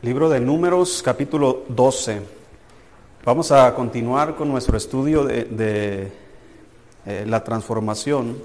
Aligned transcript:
Libro 0.00 0.28
de 0.28 0.38
Números, 0.38 1.02
capítulo 1.02 1.64
12. 1.70 2.20
Vamos 3.24 3.50
a 3.50 3.74
continuar 3.74 4.36
con 4.36 4.48
nuestro 4.48 4.76
estudio 4.76 5.24
de, 5.24 6.12
eh, 7.04 7.24
la 7.26 7.42
transformación. 7.42 8.38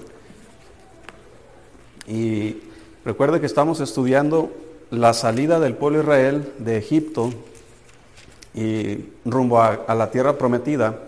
Y 2.08 2.56
recuerde 3.04 3.38
que 3.38 3.46
estamos 3.46 3.78
estudiando 3.78 4.50
la 4.90 5.14
salida 5.14 5.60
del 5.60 5.76
pueblo 5.76 6.00
Israel 6.00 6.52
de 6.58 6.76
Egipto 6.76 7.30
y 8.52 9.10
rumbo 9.24 9.62
a, 9.62 9.94
la 9.94 10.10
tierra 10.10 10.36
prometida. 10.36 10.98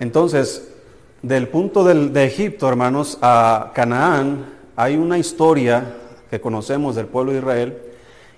Entonces, 0.00 0.66
del 1.20 1.48
punto 1.48 1.84
de 1.84 2.24
Egipto, 2.24 2.70
hermanos, 2.70 3.18
a 3.20 3.70
Canaán, 3.74 4.46
hay 4.76 4.96
una 4.96 5.18
historia 5.18 5.94
que 6.30 6.40
conocemos 6.40 6.94
del 6.94 7.04
pueblo 7.04 7.32
de 7.32 7.38
Israel 7.40 7.83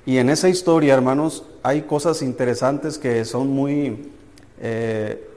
y 0.06 0.18
en 0.18 0.30
esa 0.30 0.48
historia, 0.48 0.94
hermanos, 0.94 1.42
hay 1.64 1.82
cosas 1.82 2.22
interesantes 2.22 2.96
que 2.96 3.24
son 3.24 3.48
muy 3.48 4.08
eh, 4.60 5.28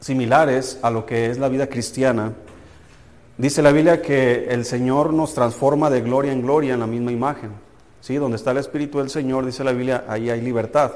similares 0.00 0.80
a 0.82 0.90
lo 0.90 1.06
que 1.06 1.30
es 1.30 1.38
la 1.38 1.48
vida 1.48 1.68
cristiana. 1.68 2.32
Dice 3.38 3.62
la 3.62 3.70
Biblia 3.70 4.02
que 4.02 4.48
el 4.50 4.64
Señor 4.64 5.12
nos 5.12 5.32
transforma 5.32 5.90
de 5.90 6.00
gloria 6.00 6.32
en 6.32 6.42
gloria 6.42 6.74
en 6.74 6.80
la 6.80 6.88
misma 6.88 7.12
imagen. 7.12 7.52
¿Sí? 8.00 8.16
Donde 8.16 8.36
está 8.36 8.50
el 8.50 8.56
Espíritu 8.56 8.98
del 8.98 9.10
Señor, 9.10 9.46
dice 9.46 9.62
la 9.62 9.70
Biblia, 9.70 10.04
ahí 10.08 10.28
hay 10.28 10.40
libertad. 10.40 10.90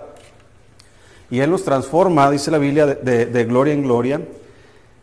Y 1.30 1.38
Él 1.38 1.52
nos 1.52 1.62
transforma, 1.62 2.28
dice 2.32 2.50
la 2.50 2.58
Biblia, 2.58 2.84
de, 2.86 3.44
gloria 3.44 3.74
en 3.74 3.82
gloria, 3.84 4.20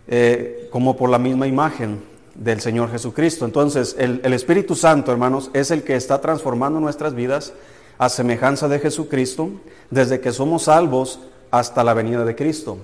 eh, 0.08 0.68
como 0.70 0.98
por 0.98 1.10
la 1.10 1.18
misma 1.18 1.48
imagen 1.48 2.04
del 2.36 2.60
Señor 2.60 2.92
Jesucristo. 2.92 3.46
Entonces, 3.46 3.96
el 3.98 4.34
Espíritu 4.34 4.76
Santo, 4.76 5.14
hermanos, 5.14 5.50
es 5.54 5.72
el 5.72 5.84
que 5.84 5.96
está 5.96 6.20
transformando 6.20 6.82
nuestras 6.82 7.16
vidas 7.16 7.54
a 8.02 8.10
semejanza 8.10 8.68
de 8.68 8.80
Jesucristo, 8.80 9.52
desde 9.92 10.20
que 10.20 10.32
somos 10.32 10.64
salvos 10.64 11.20
hasta 11.52 11.84
la 11.84 11.94
venida 11.94 12.26
de 12.26 12.36
Cristo. 12.36 12.80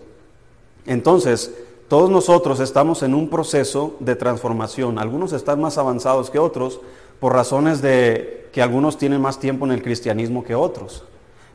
Entonces, 0.86 1.52
todos 1.88 2.12
nosotros 2.12 2.60
estamos 2.60 3.02
en 3.02 3.16
un 3.16 3.28
proceso 3.28 3.96
de 4.00 4.16
transformación. 4.16 5.00
Algunos 5.00 5.34
están 5.34 5.60
más 5.60 5.80
avanzados 5.80 6.30
que 6.30 6.38
otros 6.38 6.80
por 7.20 7.34
razones 7.34 7.82
de 7.82 8.48
que 8.54 8.62
algunos 8.62 9.00
tienen 9.00 9.20
más 9.20 9.40
tiempo 9.40 9.66
en 9.66 9.72
el 9.72 9.82
cristianismo 9.82 10.44
que 10.44 10.54
otros. 10.54 11.04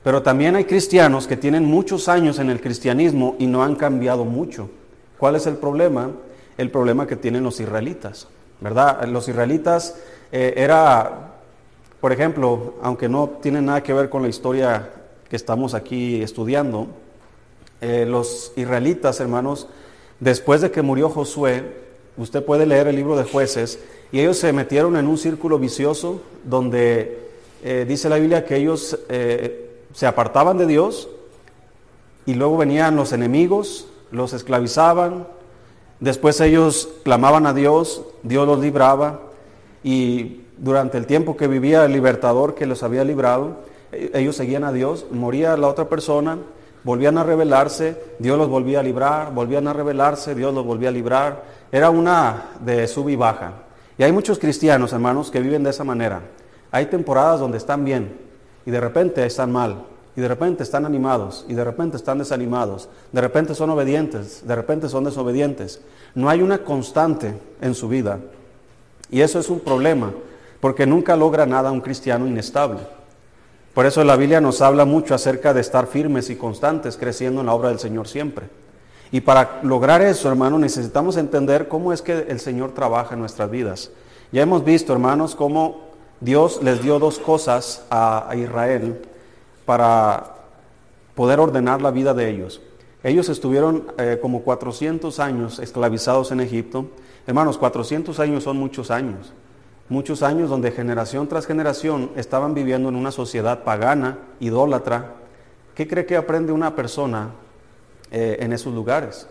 Pero 0.02 0.22
también 0.22 0.56
hay 0.56 0.64
cristianos 0.64 1.28
que 1.28 1.36
tienen 1.36 1.64
muchos 1.64 2.08
años 2.08 2.40
en 2.40 2.50
el 2.50 2.60
cristianismo 2.60 3.36
y 3.38 3.46
no 3.46 3.62
han 3.62 3.76
cambiado 3.76 4.24
mucho. 4.24 4.70
¿Cuál 5.18 5.36
es 5.36 5.46
el 5.46 5.54
problema? 5.54 6.10
El 6.58 6.72
problema 6.72 7.06
que 7.06 7.14
tienen 7.14 7.44
los 7.44 7.60
israelitas, 7.60 8.26
¿verdad? 8.60 9.04
Los 9.04 9.28
israelitas 9.28 9.94
eh, 10.32 10.52
era 10.56 11.31
por 12.02 12.10
ejemplo, 12.10 12.74
aunque 12.82 13.08
no 13.08 13.38
tiene 13.40 13.62
nada 13.62 13.80
que 13.84 13.92
ver 13.92 14.10
con 14.10 14.22
la 14.22 14.28
historia 14.28 14.90
que 15.30 15.36
estamos 15.36 15.72
aquí 15.72 16.20
estudiando, 16.20 16.88
eh, 17.80 18.04
los 18.08 18.52
israelitas, 18.56 19.20
hermanos, 19.20 19.68
después 20.18 20.62
de 20.62 20.72
que 20.72 20.82
murió 20.82 21.08
Josué, 21.08 21.62
usted 22.16 22.44
puede 22.44 22.66
leer 22.66 22.88
el 22.88 22.96
libro 22.96 23.16
de 23.16 23.22
jueces, 23.22 23.78
y 24.10 24.18
ellos 24.18 24.36
se 24.36 24.52
metieron 24.52 24.96
en 24.96 25.06
un 25.06 25.16
círculo 25.16 25.60
vicioso 25.60 26.20
donde 26.42 27.20
eh, 27.62 27.84
dice 27.86 28.08
la 28.08 28.16
Biblia 28.16 28.44
que 28.44 28.56
ellos 28.56 28.98
eh, 29.08 29.70
se 29.94 30.08
apartaban 30.08 30.58
de 30.58 30.66
Dios 30.66 31.08
y 32.26 32.34
luego 32.34 32.56
venían 32.56 32.96
los 32.96 33.12
enemigos, 33.12 33.86
los 34.10 34.32
esclavizaban, 34.32 35.28
después 36.00 36.40
ellos 36.40 36.88
clamaban 37.04 37.46
a 37.46 37.54
Dios, 37.54 38.02
Dios 38.24 38.44
los 38.44 38.58
libraba 38.58 39.20
y 39.84 40.41
durante 40.58 40.98
el 40.98 41.06
tiempo 41.06 41.36
que 41.36 41.48
vivía 41.48 41.84
el 41.84 41.92
libertador 41.92 42.54
que 42.54 42.66
los 42.66 42.82
había 42.82 43.04
librado, 43.04 43.58
ellos 43.92 44.36
seguían 44.36 44.64
a 44.64 44.72
Dios, 44.72 45.06
moría 45.10 45.56
la 45.56 45.68
otra 45.68 45.88
persona, 45.88 46.38
volvían 46.84 47.18
a 47.18 47.24
rebelarse, 47.24 47.96
Dios 48.18 48.38
los 48.38 48.48
volvía 48.48 48.80
a 48.80 48.82
librar, 48.82 49.32
volvían 49.34 49.68
a 49.68 49.72
rebelarse, 49.72 50.34
Dios 50.34 50.54
los 50.54 50.64
volvía 50.64 50.88
a 50.88 50.92
librar. 50.92 51.42
Era 51.70 51.90
una 51.90 52.50
de 52.60 52.86
sub 52.88 53.08
y 53.08 53.16
baja. 53.16 53.52
Y 53.98 54.02
hay 54.02 54.12
muchos 54.12 54.38
cristianos, 54.38 54.92
hermanos, 54.92 55.30
que 55.30 55.40
viven 55.40 55.62
de 55.62 55.70
esa 55.70 55.84
manera. 55.84 56.20
Hay 56.70 56.86
temporadas 56.86 57.40
donde 57.40 57.58
están 57.58 57.84
bien 57.84 58.16
y 58.64 58.70
de 58.70 58.80
repente 58.80 59.24
están 59.26 59.52
mal, 59.52 59.84
y 60.16 60.20
de 60.20 60.28
repente 60.28 60.62
están 60.62 60.84
animados, 60.84 61.44
y 61.48 61.54
de 61.54 61.64
repente 61.64 61.96
están 61.96 62.18
desanimados, 62.18 62.88
de 63.12 63.20
repente 63.20 63.54
son 63.54 63.70
obedientes, 63.70 64.46
de 64.46 64.54
repente 64.54 64.88
son 64.88 65.04
desobedientes. 65.04 65.80
No 66.14 66.28
hay 66.28 66.42
una 66.42 66.58
constante 66.58 67.34
en 67.60 67.74
su 67.74 67.88
vida. 67.88 68.20
Y 69.10 69.20
eso 69.20 69.38
es 69.38 69.48
un 69.48 69.60
problema, 69.60 70.12
porque 70.62 70.86
nunca 70.86 71.16
logra 71.16 71.44
nada 71.44 71.72
un 71.72 71.80
cristiano 71.80 72.24
inestable. 72.24 72.78
Por 73.74 73.84
eso 73.84 74.04
la 74.04 74.14
Biblia 74.14 74.40
nos 74.40 74.62
habla 74.62 74.84
mucho 74.84 75.12
acerca 75.12 75.52
de 75.52 75.60
estar 75.60 75.88
firmes 75.88 76.30
y 76.30 76.36
constantes, 76.36 76.96
creciendo 76.96 77.40
en 77.40 77.48
la 77.48 77.52
obra 77.52 77.70
del 77.70 77.80
Señor 77.80 78.06
siempre. 78.06 78.46
Y 79.10 79.22
para 79.22 79.58
lograr 79.64 80.02
eso, 80.02 80.28
hermano, 80.28 80.60
necesitamos 80.60 81.16
entender 81.16 81.66
cómo 81.66 81.92
es 81.92 82.00
que 82.00 82.26
el 82.28 82.38
Señor 82.38 82.74
trabaja 82.74 83.14
en 83.14 83.20
nuestras 83.20 83.50
vidas. 83.50 83.90
Ya 84.30 84.42
hemos 84.42 84.64
visto, 84.64 84.92
hermanos, 84.92 85.34
cómo 85.34 85.80
Dios 86.20 86.62
les 86.62 86.80
dio 86.80 87.00
dos 87.00 87.18
cosas 87.18 87.84
a, 87.90 88.32
Israel 88.36 89.02
para 89.66 90.36
poder 91.16 91.40
ordenar 91.40 91.82
la 91.82 91.90
vida 91.90 92.14
de 92.14 92.30
ellos. 92.30 92.60
Ellos 93.02 93.28
estuvieron 93.28 93.88
eh, 93.98 94.20
como 94.22 94.42
400 94.42 95.18
años 95.18 95.58
esclavizados 95.58 96.30
en 96.30 96.38
Egipto 96.38 96.86
Hermanos, 97.26 97.56
400 97.56 98.18
años 98.18 98.42
son 98.42 98.56
muchos 98.56 98.90
años. 98.90 99.32
Muchos 99.88 100.22
años 100.22 100.48
donde 100.48 100.70
generación 100.70 101.28
tras 101.28 101.46
generación 101.46 102.10
estaban 102.16 102.54
viviendo 102.54 102.88
en 102.88 102.96
una 102.96 103.10
sociedad 103.10 103.64
pagana, 103.64 104.18
idólatra. 104.40 105.14
¿Qué 105.74 105.88
cree 105.88 106.06
que 106.06 106.16
aprende 106.16 106.52
una 106.52 106.74
persona 106.74 107.30
eh, 108.10 108.38
en 108.40 108.52
esos 108.52 108.72
lugares? 108.72 109.26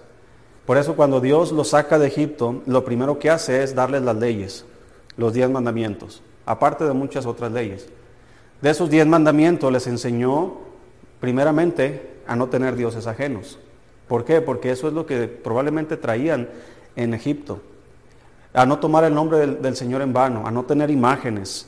Por 0.66 0.78
eso 0.78 0.96
cuando 0.96 1.20
Dios 1.20 1.52
los 1.52 1.70
saca 1.70 1.98
de 1.98 2.08
Egipto, 2.08 2.62
lo 2.66 2.86
primero 2.86 3.18
que 3.18 3.30
hace 3.30 3.64
es 3.64 3.74
darles 3.74 4.04
las 4.04 4.16
leyes, 4.18 4.66
los 5.18 5.34
diez 5.34 5.50
mandamientos, 5.50 6.22
aparte 6.46 6.84
de 6.84 6.94
muchas 6.94 7.26
otras 7.26 7.52
leyes. 7.52 7.88
De 8.62 8.70
esos 8.70 8.90
diez 8.90 9.08
mandamientos 9.08 9.72
les 9.72 9.88
enseñó 9.88 10.60
primeramente 11.20 12.12
a 12.28 12.36
no 12.36 12.50
tener 12.50 12.76
dioses 12.76 13.08
ajenos. 13.08 13.58
¿Por 14.08 14.26
qué? 14.26 14.42
Porque 14.42 14.72
eso 14.72 14.88
es 14.88 14.94
lo 14.94 15.06
que 15.06 15.28
probablemente 15.28 15.98
traían 15.98 16.50
en 16.96 17.14
Egipto 17.14 17.62
a 18.54 18.66
no 18.66 18.80
tomar 18.80 19.04
el 19.04 19.14
nombre 19.14 19.40
del, 19.40 19.62
del 19.62 19.76
Señor 19.76 20.02
en 20.02 20.14
vano, 20.14 20.46
a 20.46 20.52
no 20.52 20.64
tener 20.64 20.90
imágenes. 20.90 21.68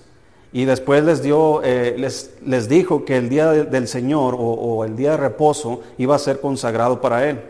Y 0.52 0.66
después 0.66 1.04
les, 1.04 1.24
dio, 1.24 1.64
eh, 1.64 1.96
les, 1.98 2.36
les, 2.46 2.70
dijo 2.70 3.06
que 3.06 3.18
el 3.18 3.28
día 3.28 3.50
de, 3.50 3.64
del 3.66 3.88
Señor 3.88 4.36
o, 4.36 4.38
o, 4.38 4.86
el 4.86 4.96
día 4.96 5.12
de 5.12 5.18
reposo 5.18 5.82
iba 5.98 6.16
a 6.16 6.20
ser 6.20 6.40
consagrado 6.40 7.02
para 7.02 7.28
Él. 7.28 7.42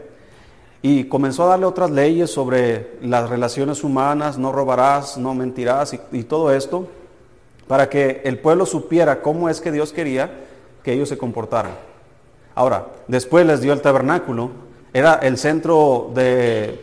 Y 0.82 1.06
comenzó 1.06 1.44
a 1.44 1.48
darle 1.48 1.66
otras 1.66 1.92
leyes 1.92 2.30
sobre 2.30 2.98
las 3.02 3.30
relaciones 3.30 3.84
humanas, 3.84 4.38
no 4.38 4.52
robarás, 4.52 5.18
no 5.18 5.34
mentirás 5.34 5.94
y, 5.94 6.00
y 6.12 6.24
todo 6.24 6.54
esto, 6.54 6.88
para 7.68 7.90
que 7.90 8.22
el 8.24 8.40
pueblo 8.40 8.66
supiera 8.66 9.22
cómo 9.22 9.50
es 9.50 9.60
que 9.60 9.72
Dios 9.72 9.92
quería 9.92 10.32
que 10.84 10.94
ellos 10.94 11.10
se 11.10 11.18
comportaran. 11.18 11.74
Ahora, 12.56 12.88
después 13.08 13.46
les 13.46 13.62
dio 13.62 13.74
el 13.74 13.82
tabernáculo, 13.82 14.52
era 14.94 15.16
el 15.16 15.38
centro 15.38 16.12
de 16.14 16.80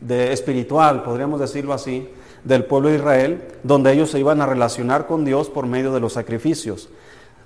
de 0.00 0.32
espiritual, 0.32 1.02
podríamos 1.02 1.40
decirlo 1.40 1.72
así, 1.72 2.08
del 2.44 2.64
pueblo 2.64 2.88
de 2.88 2.96
Israel, 2.96 3.42
donde 3.62 3.92
ellos 3.92 4.10
se 4.10 4.20
iban 4.20 4.40
a 4.40 4.46
relacionar 4.46 5.06
con 5.06 5.24
Dios 5.24 5.48
por 5.48 5.66
medio 5.66 5.92
de 5.92 6.00
los 6.00 6.12
sacrificios. 6.12 6.88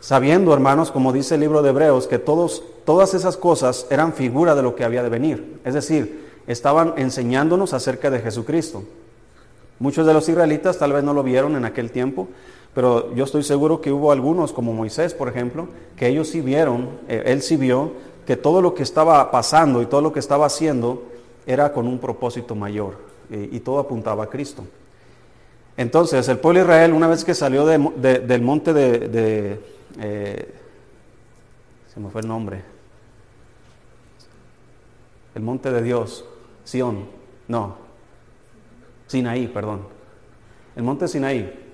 Sabiendo, 0.00 0.52
hermanos, 0.52 0.90
como 0.90 1.12
dice 1.12 1.34
el 1.34 1.40
libro 1.40 1.62
de 1.62 1.70
Hebreos, 1.70 2.06
que 2.06 2.18
todos, 2.18 2.62
todas 2.84 3.14
esas 3.14 3.36
cosas 3.36 3.86
eran 3.90 4.12
figura 4.12 4.54
de 4.54 4.62
lo 4.62 4.74
que 4.74 4.84
había 4.84 5.02
de 5.02 5.08
venir. 5.08 5.60
Es 5.64 5.74
decir, 5.74 6.28
estaban 6.46 6.94
enseñándonos 6.96 7.74
acerca 7.74 8.10
de 8.10 8.20
Jesucristo. 8.20 8.82
Muchos 9.78 10.06
de 10.06 10.12
los 10.14 10.28
israelitas 10.28 10.78
tal 10.78 10.92
vez 10.92 11.04
no 11.04 11.14
lo 11.14 11.22
vieron 11.22 11.56
en 11.56 11.64
aquel 11.64 11.90
tiempo, 11.90 12.28
pero 12.74 13.14
yo 13.14 13.24
estoy 13.24 13.42
seguro 13.42 13.80
que 13.80 13.92
hubo 13.92 14.12
algunos, 14.12 14.52
como 14.52 14.72
Moisés, 14.72 15.14
por 15.14 15.28
ejemplo, 15.28 15.68
que 15.96 16.08
ellos 16.08 16.28
sí 16.28 16.40
vieron, 16.40 16.98
eh, 17.08 17.22
él 17.26 17.42
sí 17.42 17.56
vio 17.56 17.92
que 18.26 18.36
todo 18.36 18.62
lo 18.62 18.74
que 18.74 18.82
estaba 18.82 19.30
pasando 19.30 19.82
y 19.82 19.86
todo 19.86 20.02
lo 20.02 20.12
que 20.12 20.20
estaba 20.20 20.46
haciendo 20.46 21.02
era 21.50 21.72
con 21.72 21.88
un 21.88 21.98
propósito 21.98 22.54
mayor 22.54 22.96
y, 23.28 23.58
todo 23.60 23.80
apuntaba 23.80 24.24
a 24.24 24.26
Cristo. 24.28 24.64
Entonces, 25.76 26.28
el 26.28 26.38
pueblo 26.38 26.60
de 26.60 26.64
Israel, 26.64 26.92
una 26.92 27.08
vez 27.08 27.24
que 27.24 27.34
salió 27.34 27.66
de, 27.66 27.78
de, 27.96 28.18
del 28.20 28.42
monte 28.42 28.72
de, 28.72 29.08
de 29.08 29.60
eh, 29.98 30.54
se 31.92 31.98
me 32.00 32.08
fue 32.10 32.20
el 32.20 32.28
nombre, 32.28 32.62
el 35.34 35.42
monte 35.42 35.72
de 35.72 35.82
Dios, 35.82 36.24
Sión, 36.64 37.06
no, 37.48 37.76
Sinaí, 39.08 39.48
perdón, 39.48 39.82
el 40.76 40.84
monte 40.84 41.08
Sinaí. 41.08 41.66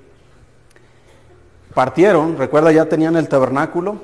Partieron, 1.75 2.39
recuerda, 2.39 2.73
ya 2.73 2.87
tenían 2.87 3.17
el 3.17 3.29
tabernáculo, 3.29 3.97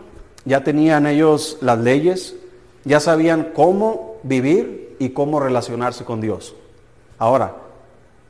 ya 0.45 0.63
tenían 0.63 1.07
ellos 1.07 1.57
las 1.63 1.79
leyes, 1.79 2.37
ya 2.85 3.01
sabían 3.01 3.53
cómo 3.55 4.12
vivir 4.23 4.97
y 4.99 5.11
cómo 5.11 5.41
relacionarse 5.41 6.05
con 6.05 6.21
Dios. 6.21 6.55
Ahora, 7.19 7.57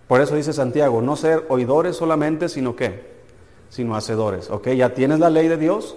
por 0.08 0.20
eso 0.20 0.36
dice 0.36 0.52
Santiago, 0.52 1.00
no 1.00 1.16
ser 1.16 1.46
oidores 1.48 1.96
solamente, 1.96 2.48
sino 2.48 2.76
que 2.76 3.12
sino 3.72 3.96
hacedores. 3.96 4.50
¿Ok? 4.50 4.68
Ya 4.68 4.92
tienes 4.92 5.18
la 5.18 5.30
ley 5.30 5.48
de 5.48 5.56
Dios, 5.56 5.96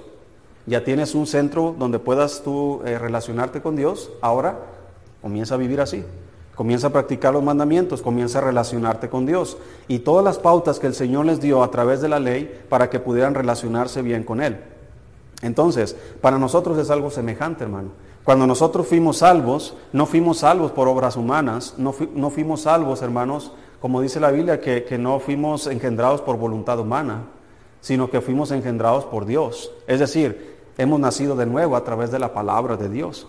ya 0.66 0.84
tienes 0.84 1.14
un 1.14 1.28
centro 1.28 1.76
donde 1.78 2.00
puedas 2.00 2.42
tú 2.42 2.82
eh, 2.86 2.98
relacionarte 2.98 3.62
con 3.62 3.76
Dios, 3.76 4.12
ahora 4.22 4.60
comienza 5.22 5.56
a 5.56 5.58
vivir 5.58 5.82
así. 5.82 6.04
Comienza 6.56 6.88
a 6.88 6.90
practicar 6.92 7.34
los 7.34 7.44
mandamientos, 7.44 8.02
comienza 8.02 8.38
a 8.38 8.42
relacionarte 8.42 9.10
con 9.10 9.26
Dios 9.26 9.58
y 9.90 10.00
todas 10.00 10.24
las 10.24 10.40
pautas 10.40 10.80
que 10.80 10.88
el 10.88 10.94
Señor 10.94 11.26
les 11.26 11.42
dio 11.42 11.62
a 11.62 11.70
través 11.70 12.00
de 12.00 12.08
la 12.08 12.22
ley 12.22 12.64
para 12.70 12.90
que 12.90 13.02
pudieran 13.02 13.36
relacionarse 13.36 14.02
bien 14.02 14.24
con 14.24 14.42
Él. 14.42 14.58
Entonces, 15.42 15.98
para 16.22 16.40
nosotros 16.40 16.78
es 16.78 16.90
algo 16.90 17.12
semejante, 17.12 17.66
hermano. 17.66 17.90
Cuando 18.26 18.48
nosotros 18.48 18.88
fuimos 18.88 19.20
salvos, 19.20 19.76
no 19.94 20.08
fuimos 20.08 20.40
salvos 20.40 20.72
por 20.72 20.88
obras 20.88 21.16
humanas, 21.16 21.76
no, 21.78 21.94
no 22.16 22.32
fuimos 22.32 22.62
salvos, 22.62 23.04
hermanos, 23.04 23.52
como 23.80 24.02
dice 24.02 24.20
la 24.20 24.32
Biblia, 24.32 24.60
que, 24.60 24.84
que 24.84 24.98
no 24.98 25.20
fuimos 25.20 25.68
engendrados 25.68 26.22
por 26.22 26.36
voluntad 26.36 26.80
humana, 26.80 27.26
sino 27.82 28.10
que 28.10 28.22
fuimos 28.22 28.50
engendrados 28.50 29.06
por 29.06 29.28
Dios. 29.28 29.72
Es 29.86 30.00
decir, 30.00 30.56
hemos 30.80 31.00
nacido 31.00 31.36
de 31.36 31.46
nuevo 31.46 31.76
a 31.76 31.84
través 31.84 32.10
de 32.10 32.18
la 32.18 32.34
palabra 32.34 32.78
de 32.78 32.90
Dios. 32.90 33.28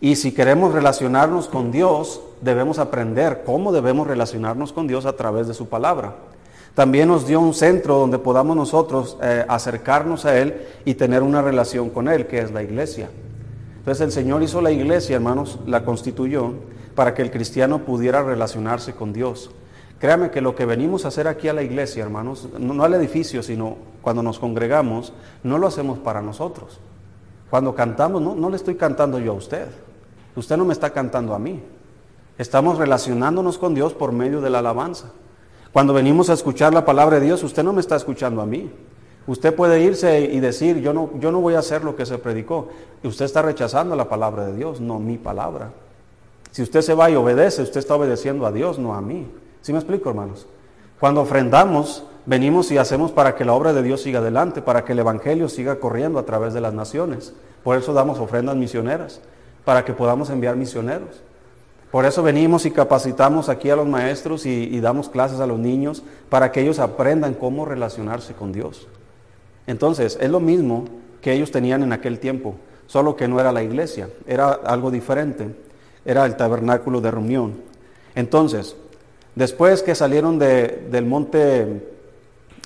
Y 0.00 0.14
si 0.14 0.30
queremos 0.30 0.72
relacionarnos 0.72 1.48
con 1.48 1.72
Dios, 1.72 2.20
debemos 2.40 2.78
aprender 2.78 3.42
cómo 3.44 3.72
debemos 3.72 4.06
relacionarnos 4.06 4.72
con 4.72 4.86
Dios 4.86 5.04
a 5.04 5.16
través 5.16 5.48
de 5.48 5.54
su 5.54 5.68
palabra. 5.68 6.14
También 6.76 7.08
nos 7.08 7.26
dio 7.26 7.40
un 7.40 7.54
centro 7.54 7.98
donde 7.98 8.20
podamos 8.20 8.54
nosotros 8.56 9.18
eh, 9.20 9.44
acercarnos 9.48 10.24
a 10.26 10.38
Él 10.38 10.64
y 10.84 10.94
tener 10.94 11.24
una 11.24 11.42
relación 11.42 11.90
con 11.90 12.06
Él, 12.06 12.28
que 12.28 12.38
es 12.38 12.52
la 12.52 12.62
iglesia. 12.62 13.10
Entonces 13.82 14.00
el 14.06 14.12
Señor 14.12 14.44
hizo 14.44 14.60
la 14.60 14.70
iglesia, 14.70 15.16
hermanos, 15.16 15.58
la 15.66 15.84
constituyó 15.84 16.54
para 16.94 17.14
que 17.14 17.22
el 17.22 17.32
cristiano 17.32 17.80
pudiera 17.80 18.22
relacionarse 18.22 18.94
con 18.94 19.12
Dios. 19.12 19.50
Créame 19.98 20.30
que 20.30 20.40
lo 20.40 20.54
que 20.54 20.66
venimos 20.66 21.04
a 21.04 21.08
hacer 21.08 21.26
aquí 21.26 21.48
a 21.48 21.52
la 21.52 21.64
iglesia, 21.64 22.04
hermanos, 22.04 22.48
no 22.60 22.84
al 22.84 22.94
edificio, 22.94 23.42
sino 23.42 23.76
cuando 24.00 24.22
nos 24.22 24.38
congregamos, 24.38 25.12
no 25.42 25.58
lo 25.58 25.66
hacemos 25.66 25.98
para 25.98 26.22
nosotros. 26.22 26.78
Cuando 27.50 27.74
cantamos, 27.74 28.22
no, 28.22 28.50
le 28.50 28.54
estoy 28.54 28.76
cantando 28.76 29.18
yo 29.18 29.32
a 29.32 29.34
usted. 29.34 29.66
Usted 30.36 30.56
no 30.56 30.64
me 30.64 30.74
está 30.74 30.90
cantando 30.90 31.34
a 31.34 31.40
mí. 31.40 31.60
Estamos 32.38 32.78
relacionándonos 32.78 33.58
con 33.58 33.74
Dios 33.74 33.94
por 33.94 34.12
medio 34.12 34.40
de 34.40 34.50
la 34.50 34.60
alabanza. 34.60 35.10
Cuando 35.72 35.92
venimos 35.92 36.30
a 36.30 36.34
escuchar 36.34 36.72
la 36.72 36.84
palabra 36.84 37.18
de 37.18 37.26
Dios, 37.26 37.42
usted 37.42 37.64
no 37.64 37.72
me 37.72 37.80
está 37.80 37.96
escuchando 37.96 38.42
a 38.42 38.46
mí. 38.46 38.70
Usted 39.26 39.54
puede 39.54 39.80
irse 39.80 40.20
y 40.20 40.40
decir, 40.40 40.80
yo 40.80 40.92
no, 40.92 41.10
yo 41.18 41.30
no 41.30 41.40
voy 41.40 41.54
a 41.54 41.60
hacer 41.60 41.84
lo 41.84 41.94
que 41.94 42.06
se 42.06 42.18
predicó. 42.18 42.68
Y 43.02 43.08
usted 43.08 43.24
está 43.24 43.42
rechazando 43.42 43.94
la 43.94 44.08
palabra 44.08 44.46
de 44.46 44.56
Dios, 44.56 44.80
no 44.80 44.98
mi 44.98 45.18
palabra. 45.18 45.70
Si 46.50 46.62
usted 46.62 46.82
se 46.82 46.94
va 46.94 47.10
y 47.10 47.14
obedece, 47.14 47.62
usted 47.62 47.78
está 47.78 47.94
obedeciendo 47.94 48.46
a 48.46 48.52
Dios, 48.52 48.78
no 48.78 48.94
a 48.94 49.00
mí. 49.00 49.30
¿Sí 49.62 49.72
me 49.72 49.78
explico, 49.78 50.10
hermanos? 50.10 50.46
Cuando 51.00 51.22
ofrendamos, 51.22 52.04
venimos 52.26 52.70
y 52.70 52.78
hacemos 52.78 53.10
para 53.10 53.34
que 53.34 53.44
la 53.44 53.54
obra 53.54 53.72
de 53.72 53.82
Dios 53.82 54.02
siga 54.02 54.18
adelante, 54.18 54.60
para 54.60 54.84
que 54.84 54.92
el 54.92 54.98
Evangelio 54.98 55.48
siga 55.48 55.76
corriendo 55.76 56.18
a 56.18 56.24
través 56.24 56.52
de 56.52 56.60
las 56.60 56.74
naciones. 56.74 57.32
Por 57.62 57.76
eso 57.76 57.92
damos 57.92 58.18
ofrendas 58.18 58.56
misioneras 58.56 59.20
para 59.64 59.84
que 59.84 59.92
podamos 59.92 60.30
enviar 60.30 60.56
misioneros. 60.56 61.22
Por 61.90 62.06
eso 62.06 62.22
venimos 62.22 62.64
y 62.64 62.70
capacitamos 62.70 63.48
aquí 63.48 63.68
a 63.68 63.76
los 63.76 63.86
maestros 63.86 64.46
y, 64.46 64.80
damos 64.80 65.10
clases 65.10 65.40
a 65.40 65.46
los 65.46 65.58
niños 65.58 66.02
para 66.30 66.50
que 66.50 66.62
ellos 66.62 66.78
aprendan 66.78 67.34
cómo 67.34 67.66
relacionarse 67.66 68.32
con 68.32 68.52
Dios. 68.52 68.88
Entonces, 69.66 70.18
es 70.20 70.30
lo 70.30 70.40
mismo 70.40 70.84
que 71.20 71.32
ellos 71.32 71.50
tenían 71.50 71.82
en 71.82 71.92
aquel 71.92 72.18
tiempo, 72.18 72.56
solo 72.86 73.16
que 73.16 73.28
no 73.28 73.40
era 73.40 73.52
la 73.52 73.62
iglesia, 73.62 74.08
era 74.26 74.50
algo 74.52 74.90
diferente, 74.90 75.54
era 76.04 76.26
el 76.26 76.36
tabernáculo 76.36 77.00
de 77.00 77.10
reunión. 77.10 77.54
Entonces, 78.14 78.76
después 79.34 79.82
que 79.82 79.94
salieron 79.94 80.38
del 80.38 81.06
monte, 81.06 81.82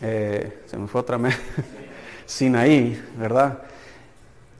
eh, 0.03 0.63
se 0.67 0.77
me 0.77 0.87
fue 0.87 1.03
otra 1.03 1.19
vez, 1.19 1.39
Sinaí, 2.27 3.01
¿verdad? 3.19 3.59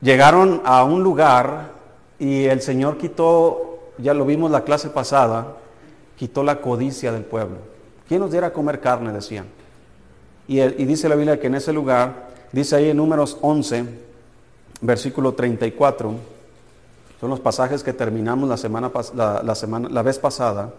Llegaron 0.01 0.61
a 0.65 0.85
un 0.85 1.03
lugar 1.03 1.73
y 2.19 2.45
el 2.45 2.61
Señor 2.61 2.99
quitó, 2.99 3.93
ya 3.99 4.15
lo 4.15 4.27
vimos 4.27 4.51
la 4.51 4.63
clase 4.63 4.91
pasada, 4.91 5.57
quitó 6.17 6.45
la 6.45 6.61
codicia 6.61 7.13
del 7.13 7.25
pueblo. 7.25 7.57
¿Quién 8.07 8.21
nos 8.21 8.31
diera 8.31 8.49
a 8.49 8.53
comer 8.53 8.81
carne? 8.81 9.13
Decían. 9.13 9.56
Y, 10.49 10.61
dice 10.85 11.09
la 11.09 11.17
Biblia 11.17 11.41
que 11.41 11.49
en 11.49 11.57
ese 11.57 11.73
lugar, 11.73 12.29
dice 12.53 12.77
ahí 12.77 12.91
en 12.91 12.97
números 12.97 13.37
11, 13.41 13.85
versículo 14.81 15.35
34, 15.35 16.15
son 17.21 17.31
los 17.31 17.41
pasajes 17.41 17.83
que 17.83 17.93
terminamos 17.93 18.49
la, 18.49 18.57
semana, 18.57 18.91
la, 19.15 19.55
semana, 19.55 19.89
la 19.89 20.03
vez 20.03 20.19
pasada. 20.19 20.73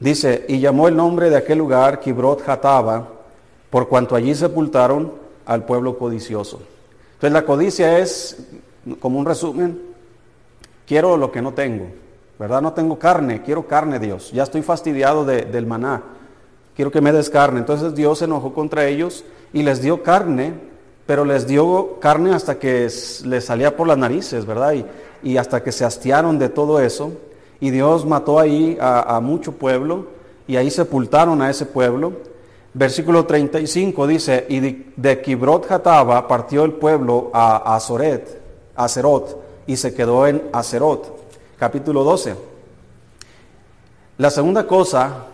Dice, 0.00 0.46
y 0.48 0.60
llamó 0.60 0.88
el 0.88 0.96
nombre 0.96 1.28
de 1.28 1.36
aquel 1.36 1.58
lugar 1.58 2.00
Kibrot 2.00 2.48
Hataba, 2.48 3.08
por 3.68 3.88
cuanto 3.88 4.14
allí 4.14 4.34
sepultaron 4.34 5.12
al 5.44 5.64
pueblo 5.64 5.98
codicioso. 5.98 6.62
Entonces 7.14 7.32
la 7.32 7.44
codicia 7.44 7.98
es, 7.98 8.38
como 9.00 9.18
un 9.18 9.26
resumen, 9.26 9.80
quiero 10.86 11.16
lo 11.16 11.30
que 11.32 11.42
no 11.42 11.52
tengo, 11.52 11.88
¿verdad? 12.38 12.62
No 12.62 12.72
tengo 12.72 12.98
carne, 12.98 13.42
quiero 13.42 13.66
carne, 13.66 13.98
Dios. 13.98 14.30
Ya 14.32 14.44
estoy 14.44 14.62
fastidiado 14.62 15.24
del 15.24 15.66
maná, 15.66 16.02
quiero 16.78 16.92
que 16.92 17.00
me 17.00 17.10
des 17.10 17.28
carne. 17.28 17.58
Entonces 17.58 17.96
Dios 17.96 18.20
se 18.20 18.26
enojó 18.26 18.54
contra 18.54 18.86
ellos 18.86 19.24
y 19.52 19.64
les 19.64 19.82
dio 19.82 20.04
carne, 20.04 20.54
pero 21.06 21.24
les 21.24 21.44
dio 21.44 21.98
carne 21.98 22.32
hasta 22.32 22.60
que 22.60 22.88
les 23.24 23.44
salía 23.44 23.76
por 23.76 23.88
las 23.88 23.98
narices, 23.98 24.46
¿verdad? 24.46 24.74
Y, 25.24 25.36
hasta 25.38 25.60
que 25.64 25.72
se 25.72 25.84
hastiaron 25.84 26.38
de 26.38 26.48
todo 26.48 26.78
eso. 26.78 27.10
Y 27.58 27.70
Dios 27.70 28.06
mató 28.06 28.38
ahí 28.38 28.78
a, 28.80 29.18
mucho 29.20 29.50
pueblo 29.50 30.06
y 30.46 30.54
ahí 30.54 30.70
sepultaron 30.70 31.42
a 31.42 31.50
ese 31.50 31.66
pueblo. 31.66 32.12
Versículo 32.74 33.26
35 33.26 34.06
dice, 34.06 34.46
y 34.48 34.60
de, 34.60 35.20
Kibrot 35.20 35.68
Hataba 35.68 36.28
partió 36.28 36.62
el 36.62 36.74
pueblo 36.74 37.32
a 37.34 37.74
Azoret, 37.74 38.40
a 38.76 38.86
Zerot, 38.86 39.36
y 39.66 39.76
se 39.76 39.92
quedó 39.92 40.28
en 40.28 40.44
Acerot. 40.52 41.12
Capítulo 41.58 42.04
12. 42.04 42.36
La 44.18 44.30
segunda 44.30 44.64
cosa, 44.64 45.24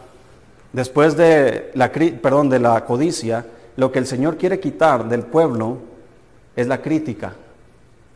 después 0.75 1.17
de 1.17 1.71
la, 1.73 1.91
perdón, 1.91 2.51
de 2.51 2.59
la 2.59 2.85
codicia, 2.85 3.47
lo 3.77 3.91
que 3.91 3.99
el 3.99 4.07
Señor 4.07 4.37
quiere 4.37 4.61
quitar 4.61 5.09
del 5.09 5.23
pueblo 5.23 5.79
es 6.55 6.67
la 6.67 6.83
crítica. 6.83 7.33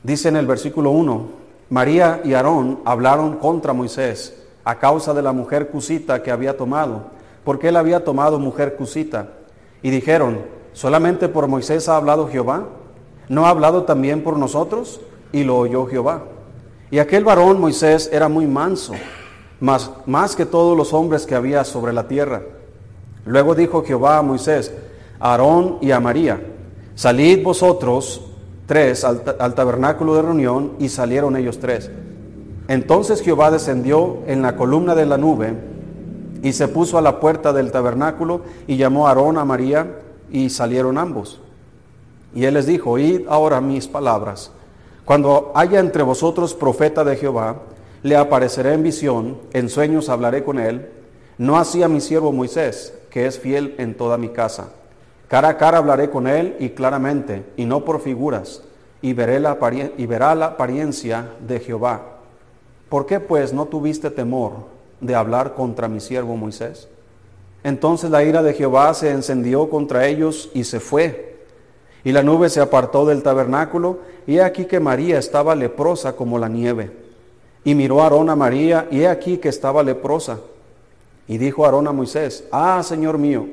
Dice 0.02 0.28
en 0.28 0.36
el 0.36 0.46
versículo 0.46 0.90
1, 0.90 1.26
María 1.70 2.20
y 2.22 2.34
Aarón 2.34 2.80
hablaron 2.84 3.36
contra 3.36 3.72
Moisés 3.72 4.34
a 4.62 4.78
causa 4.78 5.14
de 5.14 5.22
la 5.22 5.32
mujer 5.32 5.68
cusita 5.68 6.22
que 6.22 6.30
había 6.30 6.58
tomado, 6.58 7.04
porque 7.44 7.68
él 7.68 7.76
había 7.76 8.04
tomado 8.04 8.38
mujer 8.38 8.76
cusita. 8.76 9.28
Y 9.82 9.88
dijeron, 9.88 10.42
¿solamente 10.74 11.28
por 11.28 11.48
Moisés 11.48 11.88
ha 11.88 11.96
hablado 11.96 12.28
Jehová? 12.28 12.66
¿No 13.30 13.46
ha 13.46 13.50
hablado 13.50 13.84
también 13.84 14.22
por 14.22 14.38
nosotros? 14.38 15.00
y 15.32 15.44
lo 15.44 15.58
oyó 15.58 15.86
Jehová. 15.86 16.22
Y 16.90 16.98
aquel 16.98 17.24
varón 17.24 17.60
Moisés 17.60 18.08
era 18.12 18.28
muy 18.28 18.46
manso, 18.46 18.94
más, 19.60 19.90
más 20.06 20.34
que 20.34 20.46
todos 20.46 20.76
los 20.76 20.92
hombres 20.92 21.26
que 21.26 21.34
había 21.34 21.64
sobre 21.64 21.92
la 21.92 22.08
tierra. 22.08 22.42
Luego 23.28 23.54
dijo 23.54 23.84
Jehová 23.84 24.16
a 24.16 24.22
Moisés, 24.22 24.72
Aarón 25.20 25.76
y 25.82 25.90
a 25.90 26.00
María, 26.00 26.40
salid 26.94 27.44
vosotros 27.44 28.22
tres 28.64 29.04
al, 29.04 29.22
al 29.38 29.54
tabernáculo 29.54 30.14
de 30.14 30.22
reunión, 30.22 30.72
y 30.78 30.88
salieron 30.88 31.36
ellos 31.36 31.58
tres. 31.58 31.90
Entonces 32.68 33.20
Jehová 33.20 33.50
descendió 33.50 34.18
en 34.26 34.40
la 34.40 34.56
columna 34.56 34.94
de 34.94 35.04
la 35.04 35.18
nube 35.18 35.54
y 36.42 36.52
se 36.54 36.68
puso 36.68 36.96
a 36.96 37.02
la 37.02 37.20
puerta 37.20 37.52
del 37.52 37.70
tabernáculo 37.70 38.42
y 38.66 38.76
llamó 38.78 39.06
a 39.06 39.10
Aarón 39.10 39.36
a 39.36 39.44
María 39.44 39.98
y 40.30 40.48
salieron 40.48 40.96
ambos. 40.96 41.40
Y 42.34 42.44
él 42.46 42.54
les 42.54 42.66
dijo, 42.66 42.92
oíd 42.92 43.22
ahora 43.28 43.60
mis 43.60 43.88
palabras. 43.88 44.52
Cuando 45.04 45.52
haya 45.54 45.80
entre 45.80 46.02
vosotros 46.02 46.54
profeta 46.54 47.04
de 47.04 47.16
Jehová, 47.16 47.56
le 48.02 48.16
apareceré 48.16 48.72
en 48.72 48.82
visión, 48.82 49.38
en 49.52 49.68
sueños 49.68 50.08
hablaré 50.08 50.44
con 50.44 50.58
él, 50.58 50.88
no 51.38 51.56
así 51.56 51.82
a 51.82 51.88
mi 51.88 52.00
siervo 52.00 52.32
Moisés, 52.32 52.92
que 53.10 53.26
es 53.26 53.38
fiel 53.38 53.74
en 53.78 53.94
toda 53.94 54.18
mi 54.18 54.28
casa. 54.28 54.68
Cara 55.28 55.48
a 55.48 55.56
cara 55.56 55.78
hablaré 55.78 56.10
con 56.10 56.26
él 56.26 56.56
y 56.58 56.70
claramente, 56.70 57.44
y 57.56 57.64
no 57.64 57.84
por 57.84 58.00
figuras, 58.00 58.62
y 59.00 59.12
verá 59.12 60.34
la 60.34 60.46
apariencia 60.46 61.30
de 61.46 61.60
Jehová. 61.60 62.02
¿Por 62.88 63.06
qué 63.06 63.20
pues 63.20 63.52
no 63.52 63.66
tuviste 63.66 64.10
temor 64.10 64.52
de 65.00 65.14
hablar 65.14 65.54
contra 65.54 65.88
mi 65.88 66.00
siervo 66.00 66.36
Moisés? 66.36 66.88
Entonces 67.64 68.10
la 68.10 68.24
ira 68.24 68.42
de 68.42 68.54
Jehová 68.54 68.92
se 68.94 69.10
encendió 69.10 69.70
contra 69.70 70.06
ellos 70.06 70.50
y 70.54 70.64
se 70.64 70.80
fue 70.80 71.28
y 72.04 72.12
la 72.12 72.22
nube 72.22 72.48
se 72.48 72.60
apartó 72.60 73.04
del 73.04 73.22
tabernáculo, 73.22 73.98
y 74.26 74.36
he 74.36 74.42
aquí 74.42 74.66
que 74.66 74.80
María 74.80 75.18
estaba 75.18 75.54
leprosa 75.54 76.14
como 76.14 76.38
la 76.38 76.48
nieve. 76.48 76.90
Y 77.64 77.74
miró 77.74 78.02
Aarón 78.02 78.30
a 78.30 78.36
María, 78.36 78.88
y 78.90 79.00
he 79.00 79.08
aquí 79.08 79.38
que 79.38 79.48
estaba 79.48 79.82
leprosa. 79.82 80.38
Y 81.28 81.36
dijo 81.36 81.64
Aarón 81.64 81.86
a 81.86 81.92
Moisés, 81.92 82.44
Ah, 82.50 82.82
Señor 82.82 83.18
mío, 83.18 83.46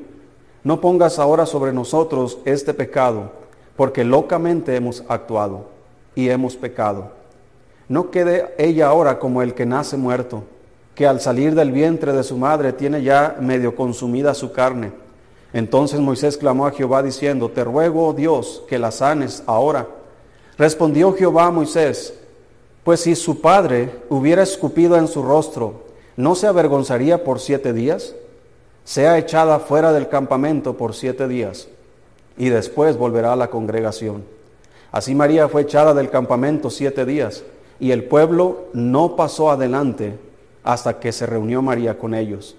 no 0.64 0.80
pongas 0.80 1.18
ahora 1.18 1.46
sobre 1.46 1.72
nosotros 1.72 2.38
este 2.46 2.74
pecado, 2.74 3.30
porque 3.76 4.02
locamente 4.02 4.74
hemos 4.74 5.04
actuado 5.06 5.66
y 6.14 6.30
hemos 6.30 6.56
pecado. 6.56 7.12
No 7.88 8.10
quede 8.10 8.54
ella 8.58 8.88
ahora 8.88 9.18
como 9.18 9.42
el 9.42 9.54
que 9.54 9.66
nace 9.66 9.96
muerto, 9.96 10.42
que 10.96 11.06
al 11.06 11.20
salir 11.20 11.54
del 11.54 11.70
vientre 11.70 12.12
de 12.12 12.24
su 12.24 12.36
madre 12.38 12.72
tiene 12.72 13.02
ya 13.02 13.36
medio 13.38 13.76
consumida 13.76 14.32
su 14.32 14.50
carne 14.50 14.92
Entonces 15.52 16.00
Moisés 16.00 16.38
clamó 16.38 16.66
a 16.66 16.72
Jehová 16.72 17.02
diciendo, 17.02 17.50
Te 17.50 17.62
ruego, 17.62 18.08
oh 18.08 18.12
Dios, 18.14 18.64
que 18.68 18.78
la 18.78 18.90
sanes 18.90 19.44
ahora. 19.46 19.86
Respondió 20.58 21.12
Jehová 21.12 21.46
a 21.46 21.50
Moisés, 21.50 22.14
Pues 22.82 23.00
si 23.00 23.14
su 23.14 23.40
padre 23.40 23.90
hubiera 24.08 24.42
escupido 24.42 24.96
en 24.96 25.06
su 25.06 25.22
rostro, 25.22 25.85
¿no 26.16 26.34
se 26.34 26.46
avergonzaría 26.46 27.24
por 27.24 27.40
siete 27.40 27.72
días? 27.72 28.14
Sea 28.84 29.18
echada 29.18 29.58
fuera 29.58 29.92
del 29.92 30.08
campamento 30.08 30.76
por 30.76 30.94
siete 30.94 31.28
días, 31.28 31.68
y 32.36 32.48
después 32.48 32.96
volverá 32.96 33.32
a 33.32 33.36
la 33.36 33.48
congregación. 33.48 34.24
Así 34.92 35.14
María 35.14 35.48
fue 35.48 35.62
echada 35.62 35.94
del 35.94 36.10
campamento 36.10 36.70
siete 36.70 37.04
días, 37.04 37.44
y 37.80 37.90
el 37.90 38.04
pueblo 38.04 38.66
no 38.72 39.16
pasó 39.16 39.50
adelante 39.50 40.18
hasta 40.62 40.98
que 40.98 41.12
se 41.12 41.26
reunió 41.26 41.62
María 41.62 41.98
con 41.98 42.14
ellos. 42.14 42.56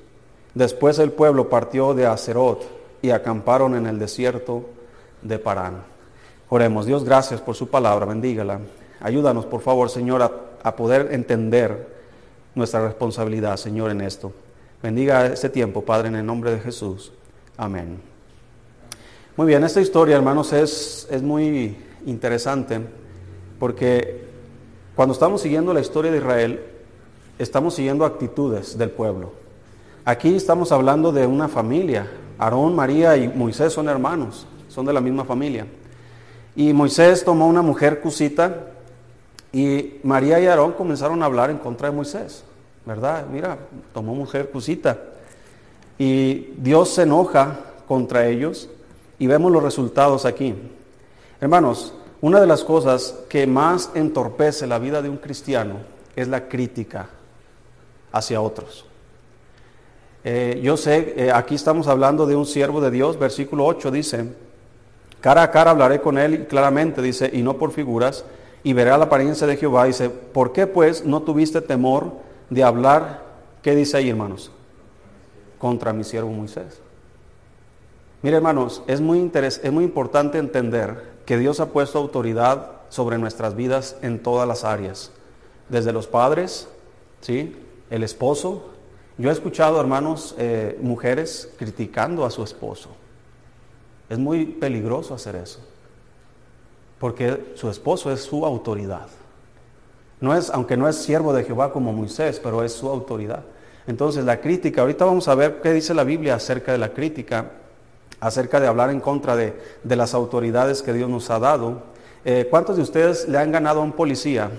Después 0.54 1.00
el 1.00 1.12
pueblo 1.12 1.50
partió 1.50 1.94
de 1.94 2.06
Acerot 2.06 2.64
y 3.02 3.12
acamparon 3.12 3.76
en 3.76 3.86
el 3.86 4.00
desierto 4.00 4.64
de 5.22 5.40
Parán. 5.40 5.84
Oremos, 6.50 6.86
Dios, 6.86 7.04
gracias 7.04 7.42
por 7.42 7.56
su 7.56 7.68
palabra, 7.70 8.06
bendígala. 8.06 8.60
Ayúdanos, 9.00 9.46
por 9.46 9.62
favor, 9.62 9.90
Señor, 9.90 10.22
a, 10.22 10.32
a 10.64 10.76
poder 10.76 11.10
entender 11.12 11.97
nuestra 12.58 12.86
responsabilidad, 12.86 13.56
Señor, 13.58 13.92
en 13.92 14.02
esto. 14.02 14.34
Bendiga 14.82 15.28
este 15.28 15.50
tiempo, 15.50 15.86
Padre, 15.86 16.08
en 16.08 16.16
el 16.16 16.26
nombre 16.26 16.52
de 16.52 16.60
Jesús. 16.60 17.14
Amén. 17.56 18.00
Muy 19.36 19.46
bien, 19.46 19.64
esta 19.64 19.80
historia, 19.80 20.16
hermanos, 20.16 20.52
es, 20.54 21.08
es 21.12 21.22
muy 21.22 21.78
interesante 22.08 22.82
porque 23.60 24.26
cuando 24.96 25.14
estamos 25.14 25.42
siguiendo 25.42 25.72
la 25.74 25.82
historia 25.82 26.12
de 26.12 26.18
Israel, 26.18 26.62
estamos 27.38 27.76
siguiendo 27.76 28.04
actitudes 28.06 28.76
del 28.76 28.90
pueblo. 28.90 29.34
Aquí 30.04 30.36
estamos 30.36 30.72
hablando 30.72 31.12
de 31.12 31.28
una 31.28 31.48
familia. 31.48 32.08
Aarón, 32.40 32.76
María 32.76 33.16
y 33.18 33.28
Moisés 33.28 33.74
son 33.74 33.88
hermanos, 33.90 34.48
son 34.68 34.86
de 34.86 34.94
la 34.94 35.02
misma 35.02 35.26
familia. 35.26 35.68
Y 36.56 36.74
Moisés 36.74 37.24
tomó 37.24 37.46
una 37.48 37.62
mujer 37.62 38.00
cusita 38.00 38.72
y 39.54 40.00
María 40.02 40.40
y 40.40 40.48
Aarón 40.48 40.72
comenzaron 40.74 41.22
a 41.22 41.28
hablar 41.28 41.52
en 41.52 41.60
contra 41.60 41.90
de 41.90 41.96
Moisés. 41.96 42.47
¿Verdad? 42.88 43.26
Mira, 43.30 43.58
tomó 43.94 44.16
mujer 44.16 44.50
cusita. 44.50 44.98
Y 46.00 46.54
Dios 46.58 46.90
se 46.94 47.02
enoja 47.02 47.60
contra 47.86 48.28
ellos 48.28 48.70
y 49.20 49.28
vemos 49.28 49.52
los 49.52 49.62
resultados 49.62 50.26
aquí. 50.26 50.56
Hermanos, 51.42 51.94
una 52.22 52.40
de 52.40 52.48
las 52.48 52.64
cosas 52.64 53.14
que 53.28 53.46
más 53.46 53.92
entorpece 53.94 54.66
la 54.68 54.80
vida 54.80 55.02
de 55.02 55.10
un 55.10 55.18
cristiano 55.18 55.76
es 56.16 56.30
la 56.30 56.48
crítica 56.48 57.10
hacia 58.14 58.40
otros. 58.40 58.86
Eh, 60.24 60.62
yo 60.64 60.78
sé, 60.78 61.14
eh, 61.18 61.32
aquí 61.32 61.56
estamos 61.56 61.88
hablando 61.88 62.26
de 62.26 62.38
un 62.38 62.46
siervo 62.46 62.80
de 62.80 62.90
Dios, 62.90 63.20
versículo 63.20 63.66
8 63.66 63.92
dice, 63.92 64.34
cara 65.20 65.44
a 65.44 65.52
cara 65.52 65.72
hablaré 65.72 66.00
con 66.00 66.18
él 66.18 66.48
claramente, 66.48 67.02
dice, 67.02 67.30
y 67.34 67.42
no 67.42 67.58
por 67.58 67.72
figuras, 67.72 68.24
y 68.64 68.72
veré 68.72 68.92
la 68.92 69.06
apariencia 69.06 69.46
de 69.46 69.58
Jehová, 69.58 69.86
dice, 69.86 70.10
¿por 70.10 70.54
qué 70.54 70.68
pues 70.68 71.06
no 71.06 71.22
tuviste 71.22 71.62
temor 71.62 72.27
de 72.50 72.64
hablar, 72.64 73.24
¿qué 73.62 73.76
dice 73.76 73.98
ahí, 73.98 74.10
hermanos? 74.10 74.52
Contra 75.58 75.94
mi 75.94 76.04
siervo 76.04 76.30
Moisés. 76.30 76.82
Mire, 78.22 78.38
hermanos, 78.38 78.84
es 78.88 79.02
muy, 79.02 79.32
es 79.34 79.72
muy 79.72 79.84
importante 79.84 80.38
entender 80.38 81.18
que 81.26 81.38
Dios 81.38 81.60
ha 81.60 81.68
puesto 81.68 82.00
autoridad 82.00 82.72
sobre 82.90 83.18
nuestras 83.18 83.56
vidas 83.56 83.98
en 84.02 84.24
todas 84.24 84.48
las 84.48 84.64
áreas, 84.64 85.12
desde 85.70 85.94
los 85.94 86.08
padres, 86.08 86.68
¿sí? 87.22 87.56
el 87.90 88.04
esposo. 88.04 88.72
Yo 89.18 89.30
he 89.30 89.34
escuchado, 89.34 89.80
hermanos, 89.80 90.36
eh, 90.38 90.78
mujeres 90.82 91.52
criticando 91.58 92.26
a 92.26 92.32
su 92.32 92.44
esposo. 92.44 92.90
Es 94.10 94.18
muy 94.18 94.46
peligroso 94.46 95.14
hacer 95.14 95.36
eso, 95.36 95.60
porque 97.00 97.54
su 97.56 97.70
esposo 97.70 98.12
es 98.12 98.22
su 98.22 98.46
autoridad. 98.46 99.08
No 100.20 100.36
es, 100.36 100.50
aunque 100.50 100.78
no 100.78 100.88
es 100.88 100.96
siervo 100.96 101.34
de 101.34 101.44
Jehová 101.44 101.72
como 101.72 101.94
Moisés, 101.94 102.40
pero 102.44 102.64
es 102.64 102.74
su 102.74 102.90
autoridad. 102.90 103.44
Entonces 103.88 104.26
la 104.26 104.42
crítica, 104.42 104.82
ahorita 104.82 105.06
vamos 105.06 105.28
a 105.28 105.36
ver 105.36 105.62
qué 105.62 105.74
dice 105.74 105.94
la 105.94 106.04
Biblia 106.04 106.36
acerca 106.36 106.72
de 106.72 106.78
la 106.78 106.90
crítica, 106.90 107.52
acerca 108.20 108.60
de 108.60 108.68
hablar 108.68 108.90
en 108.90 109.00
contra 109.00 109.36
de, 109.36 109.54
las 109.84 110.14
autoridades 110.14 110.82
que 110.82 110.94
Dios 110.94 111.10
nos 111.10 111.30
ha 111.30 111.40
dado. 111.40 111.84
Eh, 112.26 112.48
¿Cuántos 112.50 112.76
de 112.76 112.82
ustedes 112.82 113.30
le 113.30 113.38
han 113.38 113.52
ganado 113.52 113.80
a 113.80 113.84
un 113.84 113.94
policía 113.94 114.50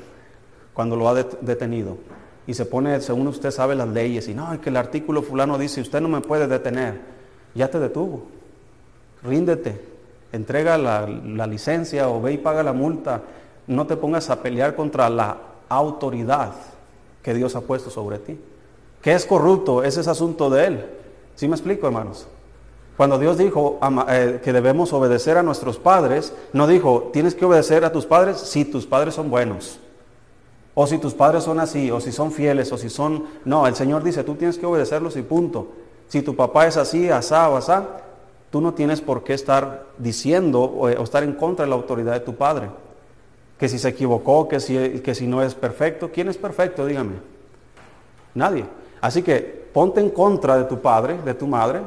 cuando 0.73 0.97
lo 0.97 1.09
ha 1.09 1.15
detenido? 1.15 1.99
Y 2.47 2.55
se 2.55 2.65
pone, 2.65 2.99
según 3.03 3.27
usted 3.27 3.51
sabe 3.51 3.75
las 3.75 3.89
leyes, 3.89 4.27
y 4.29 4.35
no, 4.35 4.59
que 4.61 4.71
el 4.71 4.77
artículo 4.77 5.23
fulano 5.23 5.59
dice, 5.59 5.83
usted 5.83 6.01
no 6.01 6.09
me 6.09 6.23
puede 6.23 6.47
detener. 6.47 6.99
Ya 7.55 7.69
te 7.69 7.79
detuvo. 7.79 8.23
Ríndete, 9.23 9.79
entrega 10.33 10.79
la, 10.79 11.07
la 11.07 11.47
licencia 11.47 12.09
o 12.09 12.23
ve 12.23 12.33
y 12.33 12.39
paga 12.39 12.63
la 12.63 12.73
multa. 12.73 13.21
No 13.69 13.87
te 13.87 13.97
pongas 13.97 14.31
a 14.31 14.43
pelear 14.43 14.75
contra 14.75 15.09
la 15.11 15.37
autoridad 15.69 16.53
que 17.23 17.35
Dios 17.35 17.55
ha 17.55 17.61
puesto 17.61 17.91
sobre 17.91 18.19
ti. 18.19 18.41
¿Qué 19.03 19.13
es 19.13 19.27
corrupto? 19.27 19.85
Ese 19.85 20.01
es 20.01 20.09
asunto 20.09 20.49
de 20.49 20.67
Él. 20.67 20.87
¿Sí 21.37 21.47
me 21.47 21.55
explico, 21.55 21.87
hermanos? 21.87 22.27
Cuando 22.97 23.19
Dios 23.19 23.37
dijo 23.37 23.79
eh, 24.09 24.41
que 24.43 24.53
debemos 24.55 24.93
obedecer 24.95 25.37
a 25.37 25.43
nuestros 25.43 25.79
padres, 25.79 26.33
no 26.55 26.67
dijo, 26.67 27.11
tienes 27.13 27.35
que 27.35 27.45
obedecer 27.45 27.85
a 27.85 27.93
tus 27.93 28.07
padres 28.07 28.39
si 28.39 28.65
tus 28.65 28.87
padres 28.87 29.15
son 29.15 29.31
buenos. 29.31 29.79
O 30.75 30.87
si 30.87 30.97
tus 30.97 31.13
padres 31.13 31.45
son 31.45 31.61
así, 31.61 31.91
o 31.91 32.01
si 32.01 32.11
son 32.11 32.33
fieles, 32.33 32.73
o 32.73 32.79
si 32.79 32.89
son... 32.89 33.25
No, 33.45 33.67
el 33.67 33.77
Señor 33.77 34.03
dice, 34.03 34.25
tú 34.25 34.35
tienes 34.35 34.57
que 34.57 34.67
obedecerlos 34.67 35.17
y 35.17 35.23
punto. 35.23 35.69
Si 36.09 36.23
tu 36.23 36.35
papá 36.35 36.67
es 36.67 36.79
así, 36.79 37.11
asá 37.11 37.51
o 37.51 37.57
asá, 37.57 37.87
tú 38.51 38.63
no 38.63 38.73
tienes 38.73 39.03
por 39.03 39.23
qué 39.25 39.35
estar 39.35 39.87
diciendo 39.99 40.63
o 40.63 40.89
estar 40.89 41.23
en 41.23 41.35
contra 41.35 41.67
de 41.67 41.71
la 41.71 41.77
autoridad 41.77 42.15
de 42.15 42.21
tu 42.21 42.35
padre 42.35 42.71
que 43.59 43.69
si 43.69 43.79
se 43.79 43.89
equivocó, 43.89 44.49
que 44.49 44.61
si, 44.61 45.01
que 45.01 45.15
si 45.15 45.27
no 45.27 45.43
es 45.43 45.55
perfecto. 45.55 46.11
¿Quién 46.13 46.29
es 46.29 46.37
perfecto? 46.37 46.87
Dígame. 46.87 47.17
Nadie. 48.35 48.65
Así 49.01 49.23
que 49.23 49.69
ponte 49.73 50.01
en 50.01 50.11
contra 50.11 50.57
de 50.57 50.65
tu 50.65 50.81
padre, 50.81 51.19
de 51.25 51.35
tu 51.35 51.47
madre, 51.47 51.81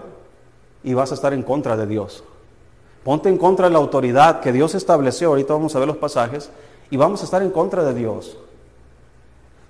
y 0.84 0.94
vas 0.94 1.12
a 1.12 1.16
estar 1.16 1.34
en 1.34 1.44
contra 1.44 1.78
de 1.78 1.88
Dios. 1.88 2.24
Ponte 3.04 3.30
en 3.30 3.38
contra 3.38 3.68
de 3.68 3.74
la 3.74 3.80
autoridad 3.80 4.42
que 4.42 4.52
Dios 4.52 4.76
estableció, 4.76 5.30
ahorita 5.30 5.54
vamos 5.54 5.76
a 5.76 5.80
ver 5.80 5.88
los 5.88 5.98
pasajes, 5.98 6.50
y 6.90 6.98
vamos 6.98 7.22
a 7.22 7.26
estar 7.26 7.42
en 7.42 7.52
contra 7.52 7.84
de 7.84 7.94
Dios. 7.94 8.38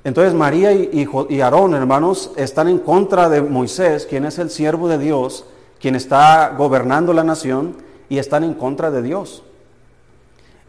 Entonces 0.04 0.34
María 0.34 0.74
y, 0.74 1.08
y 1.30 1.42
Aarón, 1.42 1.76
hermanos, 1.76 2.32
están 2.36 2.68
en 2.68 2.80
contra 2.80 3.30
de 3.30 3.42
Moisés, 3.42 4.08
quien 4.08 4.26
es 4.26 4.40
el 4.40 4.50
siervo 4.50 4.88
de 4.88 4.98
Dios, 4.98 5.46
quien 5.80 5.96
está 5.96 6.56
gobernando 6.58 7.14
la 7.14 7.24
nación, 7.24 7.76
y 8.10 8.18
están 8.18 8.44
en 8.44 8.56
contra 8.56 8.90
de 8.92 9.02
Dios. 9.04 9.44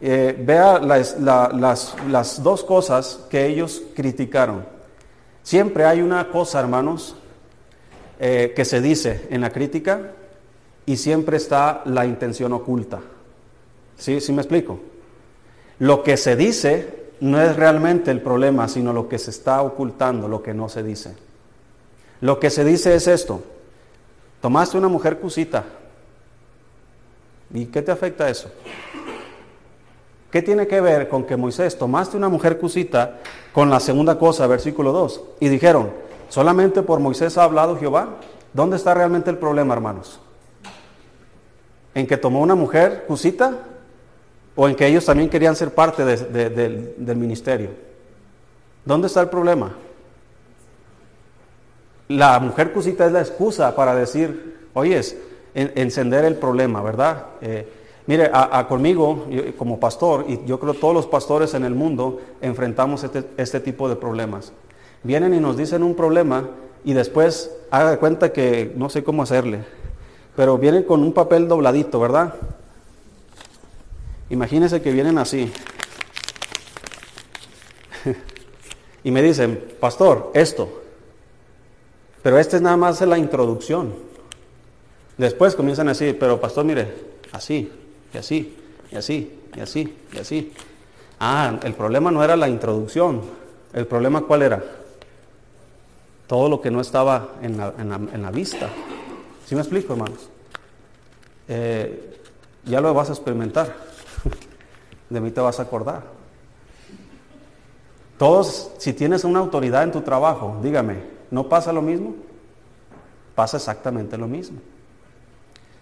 Eh, 0.05 0.37
vea 0.37 0.81
las, 0.81 2.43
dos 2.43 2.65
cosas 2.65 3.21
que 3.31 3.47
ellos 3.47 3.83
criticaron. 3.95 4.67
Siempre 5.45 5.85
hay 5.85 6.03
una 6.03 6.29
cosa, 6.29 6.59
hermanos, 6.59 7.15
eh, 8.19 8.53
que 8.57 8.65
se 8.65 8.81
dice 8.81 9.29
en 9.31 9.43
la 9.43 9.51
crítica 9.51 10.11
y 10.87 10.97
siempre 10.97 11.37
está 11.37 11.83
la 11.85 12.05
intención 12.05 12.53
oculta. 12.53 12.99
¿Sí? 13.97 14.21
¿Sí 14.21 14.33
me 14.33 14.43
explico? 14.43 14.81
Lo 15.79 16.03
que 16.03 16.17
se 16.17 16.35
dice 16.35 17.13
no 17.21 17.41
es 17.41 17.55
realmente 17.55 18.11
el 18.11 18.21
problema, 18.21 18.67
sino 18.67 18.93
lo 18.93 19.09
que 19.09 19.21
se 19.21 19.31
está 19.31 19.63
ocultando, 19.63 20.27
lo 20.27 20.43
que 20.43 20.53
no 20.53 20.69
se 20.69 20.83
dice. 20.83 21.15
Lo 22.21 22.41
que 22.41 22.51
se 22.51 22.65
dice 22.65 22.97
es 22.97 23.07
esto. 23.07 23.41
Tomaste 24.41 24.79
una 24.79 24.89
mujer 24.89 25.21
cusita. 25.21 25.65
¿Y 27.55 27.67
qué 27.67 27.83
te 27.83 27.93
afecta 27.93 28.29
eso? 28.29 28.51
¿Qué 30.33 30.41
tiene 30.41 30.67
que 30.67 30.81
ver 30.81 31.11
con 31.11 31.25
que 31.25 31.37
Moisés 31.37 31.77
tomaste 31.77 32.17
una 32.17 32.31
mujer 32.31 32.59
cusita 32.59 33.19
con 33.53 33.69
la 33.69 33.79
segunda 33.79 34.19
cosa, 34.19 34.47
versículo 34.47 34.91
2? 34.91 35.21
Y 35.41 35.51
dijeron, 35.51 35.91
¿solamente 36.31 36.81
por 36.81 37.01
Moisés 37.01 37.37
ha 37.37 37.45
hablado 37.45 37.77
Jehová? 37.77 38.17
¿Dónde 38.55 38.77
está 38.77 38.95
realmente 38.95 39.29
el 39.29 39.37
problema, 39.37 39.75
hermanos? 39.75 40.21
¿En 41.95 42.07
que 42.07 42.17
tomó 42.17 42.41
una 42.41 42.55
mujer 42.55 43.05
cusita? 43.07 43.59
¿O 44.57 44.67
en 44.67 44.75
que 44.75 44.87
ellos 44.87 45.05
también 45.05 45.29
querían 45.29 45.55
ser 45.55 45.75
parte 45.75 46.03
del 46.03 47.17
ministerio? 47.17 47.69
¿Dónde 48.87 49.09
está 49.09 49.21
el 49.21 49.29
problema? 49.29 49.75
La 52.09 52.41
mujer 52.41 52.73
cusita 52.73 53.05
es 53.05 53.13
la 53.13 53.21
excusa 53.21 53.77
para 53.77 53.95
decir, 53.95 54.67
oyes, 54.73 55.15
encender 55.55 56.25
el 56.25 56.37
problema, 56.37 56.81
¿verdad? 56.81 57.27
Eh, 57.43 57.82
Mire, 58.07 58.31
a, 58.33 58.67
conmigo, 58.67 59.27
como 59.57 59.79
pastor, 59.79 60.25
y 60.29 60.41
yo 60.45 60.59
creo 60.59 60.75
todos 60.75 60.93
los 60.93 61.07
pastores 61.07 61.55
en 61.55 61.65
el 61.65 61.75
mundo 61.75 62.21
enfrentamos 62.41 63.05
este, 63.05 63.25
este, 63.37 63.61
tipo 63.61 63.89
de 63.89 63.95
problemas. 63.95 64.53
Vienen 65.05 65.35
y 65.35 65.41
nos 65.41 65.57
dicen 65.57 65.85
un 65.85 65.95
problema 65.95 66.49
y 66.85 66.95
después 66.95 67.51
haga 67.71 67.99
cuenta 67.99 68.33
que 68.33 68.73
no 68.77 68.89
sé 68.89 69.05
cómo 69.05 69.23
hacerle, 69.23 69.61
pero 70.35 70.59
vienen 70.59 70.83
con 70.83 71.01
un 71.03 71.13
papel 71.13 71.47
dobladito, 71.47 72.01
¿verdad? 72.01 72.35
Imagínense 74.31 74.83
que 74.83 74.91
vienen 74.91 75.19
así. 75.19 75.53
y 79.05 79.13
me 79.13 79.23
dicen, 79.23 79.63
pastor, 79.79 80.33
esto. 80.35 80.83
Pero 82.23 82.39
este 82.39 82.57
es 82.57 82.63
nada 82.63 82.77
más 82.77 83.01
la 83.03 83.19
introducción. 83.19 83.95
Después 85.19 85.55
comienzan 85.55 85.87
a 85.87 85.93
decir, 85.93 86.19
pero 86.19 86.41
pastor, 86.41 86.65
mire, 86.65 86.93
así, 87.33 87.71
y 88.13 88.19
así, 88.19 88.57
y 88.91 88.97
así, 88.97 89.41
y 89.57 89.61
así, 89.61 89.97
y 90.13 90.19
así. 90.19 90.53
Ah, 91.19 91.59
el 91.63 91.75
problema 91.75 92.11
no 92.11 92.23
era 92.23 92.37
la 92.37 92.49
introducción. 92.49 93.23
¿El 93.73 93.87
problema 93.87 94.23
cuál 94.23 94.43
era? 94.43 94.63
Todo 96.27 96.49
lo 96.49 96.61
que 96.61 96.71
no 96.71 96.81
estaba 96.81 97.37
en 97.43 97.57
la, 97.57 98.31
vista. 98.31 98.69
¿Sí 99.47 99.55
me 99.55 99.61
explico, 99.61 99.93
hermanos? 99.93 100.29
Eh, 101.49 102.19
ya 102.65 102.81
lo 102.81 102.93
vas 102.93 103.11
a 103.11 103.13
experimentar. 103.13 103.75
De 105.11 105.21
mí 105.21 105.31
te 105.31 105.41
vas 105.41 105.59
a 105.59 105.63
acordar. 105.63 106.03
Todos, 108.19 108.73
si 108.79 108.93
tienes 108.93 109.25
una 109.25 109.41
autoridad 109.41 109.83
en 109.83 109.93
tu 109.93 110.01
trabajo, 110.01 110.59
dígame, 110.63 111.03
¿no 111.31 111.49
pasa 111.49 111.73
lo 111.73 111.83
mismo? 111.83 112.15
Pasa 113.35 113.57
exactamente 113.57 114.17
lo 114.17 114.29
mismo. 114.29 114.59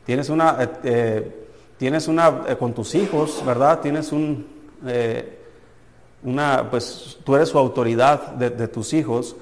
Tienes 0.07 0.29
una, 0.29 0.57
eh, 0.63 0.69
eh, 0.85 1.40
tienes 1.81 2.09
una 2.09 2.59
con 2.59 2.75
tus 2.75 2.95
hijos, 2.95 3.43
¿verdad? 3.47 3.81
Tienes 3.81 4.13
un, 4.13 4.47
una, 6.23 6.69
pues 6.71 7.19
tú 7.25 7.35
eres 7.35 7.49
su 7.49 7.57
autoridad 7.57 8.33
de, 8.35 8.69
tus 8.69 8.93
hijos, 8.93 9.35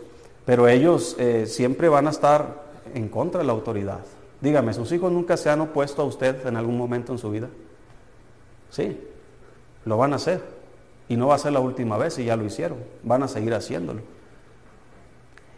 pero 0.45 0.69
ellos 0.69 1.17
eh, 1.19 1.47
siempre 1.47 1.89
van 1.89 2.07
a 2.07 2.11
estar 2.11 2.63
en 2.95 3.09
contra 3.09 3.41
de 3.41 3.47
la 3.47 3.53
autoridad. 3.53 3.99
Dígame, 4.41 4.73
¿sus 4.73 4.93
hijos 4.93 5.11
nunca 5.11 5.37
se 5.37 5.51
han 5.51 5.61
opuesto 5.63 6.01
a 6.01 6.05
usted 6.05 6.47
en 6.47 6.57
algún 6.57 6.79
momento 6.79 7.11
en 7.11 7.19
su 7.19 7.29
vida? 7.29 7.49
Sí, 8.71 8.97
lo 9.85 9.97
van 9.97 10.13
a 10.13 10.17
hacer. 10.17 10.41
Y 11.09 11.17
no 11.17 11.27
va 11.27 11.35
a 11.35 11.39
ser 11.39 11.53
la 11.53 11.61
última 11.61 11.99
vez 11.99 12.21
y 12.21 12.27
ya 12.27 12.37
lo 12.37 12.45
hicieron. 12.45 12.79
Van 13.03 13.25
a 13.25 13.27
seguir 13.27 13.53
haciéndolo. 13.53 14.03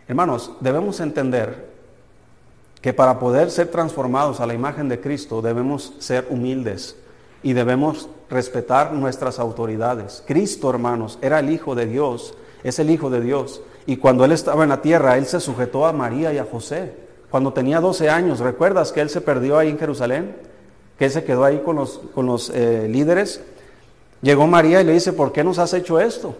Hermanos, 0.08 0.52
debemos 0.60 0.98
entender 1.00 1.69
que 2.80 2.92
para 2.92 3.18
poder 3.18 3.50
ser 3.50 3.68
transformados 3.68 4.40
a 4.40 4.46
la 4.46 4.54
imagen 4.54 4.88
de 4.88 5.00
Cristo 5.00 5.42
debemos 5.42 5.92
ser 5.98 6.26
humildes 6.30 6.96
y 7.42 7.52
debemos 7.52 8.08
respetar 8.28 8.92
nuestras 8.92 9.38
autoridades. 9.38 10.22
Cristo, 10.26 10.70
hermanos, 10.70 11.18
era 11.20 11.40
el 11.40 11.50
Hijo 11.50 11.74
de 11.74 11.86
Dios, 11.86 12.34
es 12.62 12.78
el 12.78 12.90
Hijo 12.90 13.10
de 13.10 13.20
Dios. 13.20 13.62
Y 13.86 13.96
cuando 13.96 14.24
Él 14.24 14.32
estaba 14.32 14.62
en 14.62 14.68
la 14.70 14.82
tierra, 14.82 15.16
Él 15.16 15.26
se 15.26 15.40
sujetó 15.40 15.86
a 15.86 15.92
María 15.92 16.32
y 16.32 16.38
a 16.38 16.44
José. 16.44 16.94
Cuando 17.30 17.52
tenía 17.52 17.80
12 17.80 18.08
años, 18.10 18.40
¿recuerdas 18.40 18.92
que 18.92 19.00
Él 19.00 19.10
se 19.10 19.20
perdió 19.20 19.58
ahí 19.58 19.68
en 19.68 19.78
Jerusalén? 19.78 20.36
Que 20.98 21.06
Él 21.06 21.10
se 21.10 21.24
quedó 21.24 21.44
ahí 21.44 21.60
con 21.64 21.76
los, 21.76 22.00
con 22.14 22.26
los 22.26 22.50
eh, 22.50 22.86
líderes. 22.88 23.42
Llegó 24.22 24.46
María 24.46 24.80
y 24.80 24.84
le 24.84 24.92
dice, 24.92 25.12
¿por 25.12 25.32
qué 25.32 25.42
nos 25.42 25.58
has 25.58 25.72
hecho 25.72 25.98
esto? 25.98 26.36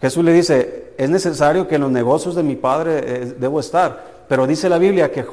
Jesús 0.00 0.24
le 0.24 0.32
dice, 0.32 0.92
es 0.98 1.08
necesario 1.08 1.68
que 1.68 1.76
en 1.76 1.82
los 1.82 1.90
negocios 1.90 2.34
de 2.34 2.42
mi 2.42 2.56
Padre 2.56 3.00
eh, 3.04 3.34
debo 3.38 3.60
estar. 3.60 4.15
Pero 4.28 4.46
dice 4.46 4.68
la 4.68 4.78
Biblia 4.78 5.10
que, 5.12 5.24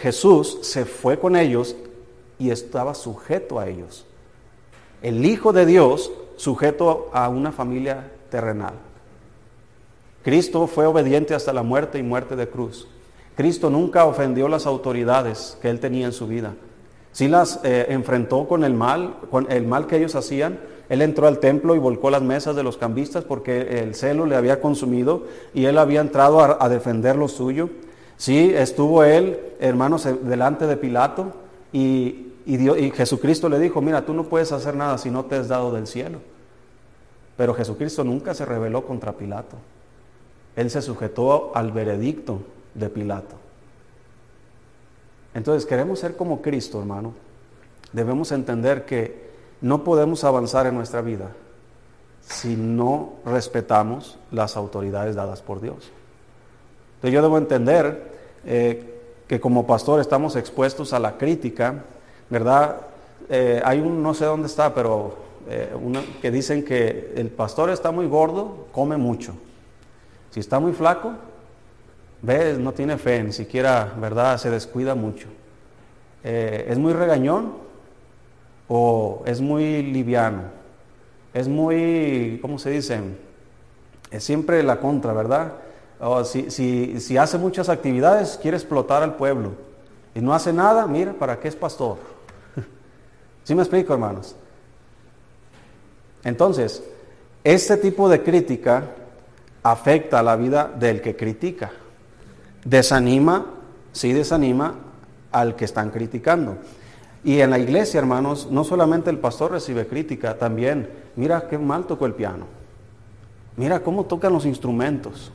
Jesús 0.00 0.58
se 0.62 0.84
fue 0.84 1.18
con 1.18 1.36
ellos 1.36 1.76
y 2.38 2.50
estaba 2.50 2.94
sujeto 2.94 3.58
a 3.58 3.68
ellos. 3.68 4.06
El 5.02 5.24
Hijo 5.24 5.52
de 5.52 5.66
Dios 5.66 6.12
sujeto 6.36 7.10
a 7.12 7.28
una 7.28 7.52
familia 7.52 8.10
terrenal. 8.30 8.74
Cristo 10.22 10.68
fue 10.68 10.86
obediente 10.86 11.34
hasta 11.34 11.52
la 11.52 11.64
muerte 11.64 11.98
y 11.98 12.02
muerte 12.04 12.36
de 12.36 12.48
cruz. 12.48 12.86
Cristo 13.36 13.70
nunca 13.70 14.04
ofendió 14.04 14.46
las 14.46 14.66
autoridades 14.66 15.58
que 15.60 15.68
él 15.68 15.80
tenía 15.80 16.06
en 16.06 16.12
su 16.12 16.28
vida. 16.28 16.54
Sí 17.10 17.26
las 17.28 17.60
eh, 17.64 17.86
enfrentó 17.88 18.46
con 18.46 18.62
el 18.62 18.74
mal, 18.74 19.16
con 19.30 19.50
el 19.50 19.66
mal 19.66 19.86
que 19.86 19.96
ellos 19.96 20.14
hacían. 20.14 20.60
Él 20.88 21.02
entró 21.02 21.26
al 21.26 21.40
templo 21.40 21.74
y 21.74 21.78
volcó 21.78 22.10
las 22.10 22.22
mesas 22.22 22.54
de 22.54 22.62
los 22.62 22.76
cambistas 22.76 23.24
porque 23.24 23.80
el 23.80 23.94
celo 23.94 24.26
le 24.26 24.36
había 24.36 24.60
consumido 24.60 25.24
y 25.54 25.64
él 25.64 25.78
había 25.78 26.00
entrado 26.00 26.40
a 26.40 26.68
defender 26.68 27.16
lo 27.16 27.26
suyo. 27.26 27.68
Sí, 28.22 28.52
estuvo 28.54 29.02
él, 29.02 29.40
hermanos, 29.58 30.06
delante 30.22 30.68
de 30.68 30.76
Pilato 30.76 31.32
y 31.72 32.32
y, 32.46 32.90
Jesucristo 32.90 33.48
le 33.48 33.58
dijo, 33.58 33.80
mira, 33.80 34.04
tú 34.04 34.14
no 34.14 34.24
puedes 34.24 34.52
hacer 34.52 34.74
nada 34.74 34.98
si 34.98 35.10
no 35.10 35.24
te 35.24 35.36
has 35.36 35.48
dado 35.48 35.72
del 35.72 35.86
cielo. 35.86 36.18
Pero 37.36 37.54
Jesucristo 37.54 38.04
nunca 38.04 38.34
se 38.34 38.44
rebeló 38.44 38.84
contra 38.84 39.12
Pilato. 39.12 39.56
Él 40.56 40.70
se 40.70 40.82
sujetó 40.82 41.52
al 41.54 41.72
veredicto 41.72 42.42
de 42.74 42.88
Pilato. 42.88 43.36
Entonces, 45.34 45.66
queremos 45.66 45.98
ser 45.98 46.16
como 46.16 46.42
Cristo, 46.42 46.80
hermano. 46.80 47.14
Debemos 47.92 48.32
entender 48.32 48.84
que 48.84 49.30
no 49.60 49.84
podemos 49.84 50.24
avanzar 50.24 50.66
en 50.66 50.74
nuestra 50.74 51.00
vida 51.00 51.30
si 52.20 52.54
no 52.56 53.14
respetamos 53.24 54.18
las 54.30 54.56
autoridades 54.56 55.14
dadas 55.14 55.42
por 55.42 55.60
Dios. 55.60 55.90
Entonces 57.02 57.14
yo 57.14 57.22
debo 57.22 57.36
entender 57.36 58.00
eh, 58.46 59.00
que 59.26 59.40
como 59.40 59.66
pastor 59.66 60.00
estamos 60.00 60.36
expuestos 60.36 60.92
a 60.92 61.00
la 61.00 61.18
crítica 61.18 61.82
¿verdad? 62.30 62.76
Eh, 63.28 63.60
hay 63.64 63.80
un, 63.80 64.04
no 64.04 64.14
sé 64.14 64.24
dónde 64.24 64.46
está, 64.46 64.72
pero 64.72 65.16
eh, 65.48 65.68
que 66.22 66.30
dicen 66.30 66.64
que 66.64 67.12
el 67.16 67.28
pastor 67.28 67.70
está 67.70 67.90
muy 67.90 68.06
gordo, 68.06 68.68
come 68.70 68.96
mucho. 68.96 69.34
Si 70.30 70.38
está 70.38 70.60
muy 70.60 70.72
flaco, 70.72 71.14
ves, 72.22 72.56
no 72.56 72.72
tiene 72.72 72.96
fe, 72.98 73.24
ni 73.24 73.32
siquiera, 73.32 73.92
¿verdad? 74.00 74.38
Se 74.38 74.48
descuida 74.48 74.94
mucho. 74.94 75.26
Es 76.22 76.78
muy 76.78 76.92
regañón 76.92 77.54
o 78.68 79.24
es 79.26 79.40
muy 79.40 79.82
liviano. 79.82 80.42
Es 81.34 81.48
muy, 81.48 82.38
¿cómo 82.40 82.60
se 82.60 82.70
dice? 82.70 83.00
Es 84.12 84.22
siempre 84.22 84.62
la 84.62 84.78
contra, 84.78 85.12
¿verdad? 85.12 85.52
O 86.04 86.24
si, 86.24 86.50
si, 86.50 86.98
si 86.98 87.16
hace 87.16 87.38
muchas 87.38 87.68
actividades, 87.68 88.36
quiere 88.42 88.56
explotar 88.56 89.04
al 89.04 89.14
pueblo. 89.14 89.52
Y 90.16 90.20
no 90.20 90.34
hace 90.34 90.52
nada, 90.52 90.84
mira, 90.88 91.12
¿para 91.12 91.38
qué 91.38 91.46
es 91.46 91.54
pastor? 91.54 91.96
¿Sí 93.44 93.54
me 93.54 93.62
explico, 93.62 93.92
hermanos? 93.92 94.34
Entonces, 96.24 96.82
este 97.44 97.76
tipo 97.76 98.08
de 98.08 98.20
crítica 98.20 98.82
afecta 99.62 100.18
a 100.18 100.22
la 100.24 100.34
vida 100.34 100.68
del 100.76 101.00
que 101.00 101.14
critica. 101.14 101.70
Desanima, 102.64 103.46
sí 103.92 104.12
desanima 104.12 104.74
al 105.30 105.54
que 105.54 105.64
están 105.64 105.90
criticando. 105.90 106.56
Y 107.22 107.38
en 107.42 107.50
la 107.50 107.60
iglesia, 107.60 108.00
hermanos, 108.00 108.48
no 108.50 108.64
solamente 108.64 109.08
el 109.08 109.18
pastor 109.18 109.52
recibe 109.52 109.86
crítica, 109.86 110.36
también, 110.36 110.90
mira 111.14 111.46
qué 111.48 111.58
mal 111.58 111.86
tocó 111.86 112.06
el 112.06 112.14
piano. 112.14 112.46
Mira 113.56 113.84
cómo 113.84 114.06
tocan 114.06 114.32
los 114.32 114.46
instrumentos. 114.46 115.30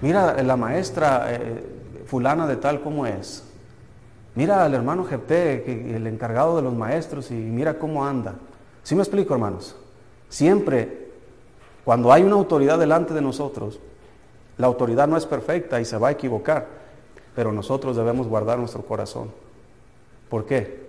Mira 0.00 0.42
la 0.42 0.56
maestra 0.56 1.26
eh, 1.28 1.64
fulana 2.06 2.46
de 2.46 2.56
tal 2.56 2.80
como 2.80 3.06
es. 3.06 3.44
Mira 4.34 4.64
al 4.64 4.74
hermano 4.74 5.04
Jepté, 5.04 5.96
el 5.96 6.06
encargado 6.06 6.56
de 6.56 6.62
los 6.62 6.74
maestros, 6.74 7.30
y 7.30 7.34
mira 7.34 7.78
cómo 7.78 8.04
anda. 8.06 8.34
¿Sí 8.82 8.94
me 8.94 9.02
explico, 9.02 9.34
hermanos? 9.34 9.76
Siempre, 10.28 11.10
cuando 11.84 12.12
hay 12.12 12.22
una 12.22 12.36
autoridad 12.36 12.78
delante 12.78 13.12
de 13.12 13.20
nosotros, 13.20 13.80
la 14.56 14.66
autoridad 14.66 15.08
no 15.08 15.16
es 15.16 15.26
perfecta 15.26 15.80
y 15.80 15.84
se 15.84 15.98
va 15.98 16.08
a 16.08 16.12
equivocar, 16.12 16.66
pero 17.34 17.52
nosotros 17.52 17.96
debemos 17.96 18.28
guardar 18.28 18.58
nuestro 18.58 18.82
corazón. 18.82 19.30
¿Por 20.28 20.46
qué? 20.46 20.86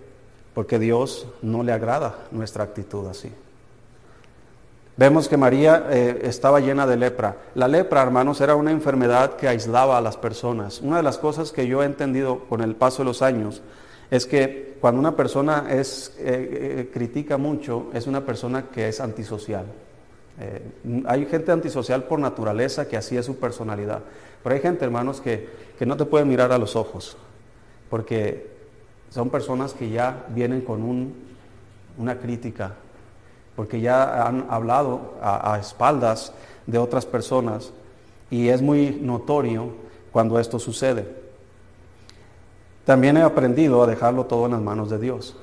Porque 0.53 0.77
Dios 0.77 1.27
no 1.41 1.63
le 1.63 1.71
agrada 1.71 2.15
nuestra 2.31 2.63
actitud 2.63 3.07
así. 3.07 3.31
Vemos 4.97 5.29
que 5.29 5.37
María 5.37 5.87
eh, 5.89 6.19
estaba 6.23 6.59
llena 6.59 6.85
de 6.85 6.97
lepra. 6.97 7.37
La 7.55 7.67
lepra, 7.67 8.01
hermanos, 8.01 8.41
era 8.41 8.55
una 8.55 8.71
enfermedad 8.71 9.37
que 9.37 9.47
aislaba 9.47 9.97
a 9.97 10.01
las 10.01 10.17
personas. 10.17 10.81
Una 10.81 10.97
de 10.97 11.03
las 11.03 11.17
cosas 11.17 11.51
que 11.51 11.65
yo 11.65 11.81
he 11.81 11.85
entendido 11.85 12.39
con 12.49 12.61
el 12.61 12.75
paso 12.75 12.99
de 12.99 13.05
los 13.05 13.21
años 13.21 13.61
es 14.09 14.25
que 14.25 14.75
cuando 14.81 14.99
una 14.99 15.15
persona 15.15 15.67
es, 15.69 16.13
eh, 16.19 16.23
eh, 16.79 16.89
critica 16.93 17.37
mucho, 17.37 17.89
es 17.93 18.05
una 18.05 18.25
persona 18.25 18.65
que 18.69 18.89
es 18.89 18.99
antisocial. 18.99 19.65
hay 21.05 21.25
gente 21.27 21.51
antisocial 21.51 22.05
por 22.05 22.17
naturaleza 22.17 22.87
que 22.87 22.97
así 22.97 23.15
es 23.15 23.25
su 23.25 23.37
personalidad. 23.37 24.01
Pero 24.43 24.55
hay 24.55 24.61
gente, 24.61 24.83
hermanos, 24.83 25.21
que, 25.21 25.47
que 25.77 25.85
no 25.85 25.95
te 25.95 26.05
puede 26.05 26.25
mirar 26.25 26.51
a 26.51 26.57
los 26.57 26.75
ojos, 26.75 27.15
porque 27.89 28.49
son 29.09 29.29
personas 29.29 29.73
que 29.73 29.89
ya 29.89 30.25
vienen 30.29 30.61
con 30.61 30.81
un, 30.81 31.13
una 31.97 32.17
crítica 32.17 32.75
porque 33.61 33.79
ya 33.79 34.25
han 34.25 34.47
hablado 34.49 35.13
a, 35.21 35.55
espaldas 35.59 36.33
de 36.65 36.79
otras 36.79 37.05
personas 37.05 37.71
y 38.31 38.49
es 38.49 38.59
muy 38.59 38.97
notorio 38.99 39.69
cuando 40.11 40.39
esto 40.39 40.57
sucede. 40.57 41.07
También 42.85 43.17
he 43.17 43.21
aprendido 43.21 43.83
a 43.83 43.85
dejarlo 43.85 44.25
todo 44.25 44.47
en 44.47 44.53
las 44.53 44.61
manos 44.61 44.89
de 44.89 44.97
Dios, 44.97 45.35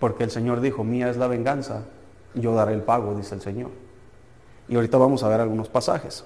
porque 0.00 0.24
el 0.24 0.32
Señor 0.32 0.60
dijo, 0.60 0.82
mía 0.82 1.10
es 1.10 1.16
la 1.16 1.28
venganza, 1.28 1.84
yo 2.34 2.56
daré 2.56 2.74
el 2.74 2.82
pago, 2.82 3.14
dice 3.14 3.36
el 3.36 3.40
Señor. 3.40 3.70
Y 4.68 4.74
ahorita 4.74 4.98
vamos 4.98 5.22
a 5.22 5.28
ver 5.28 5.38
algunos 5.38 5.68
pasajes. 5.68 6.24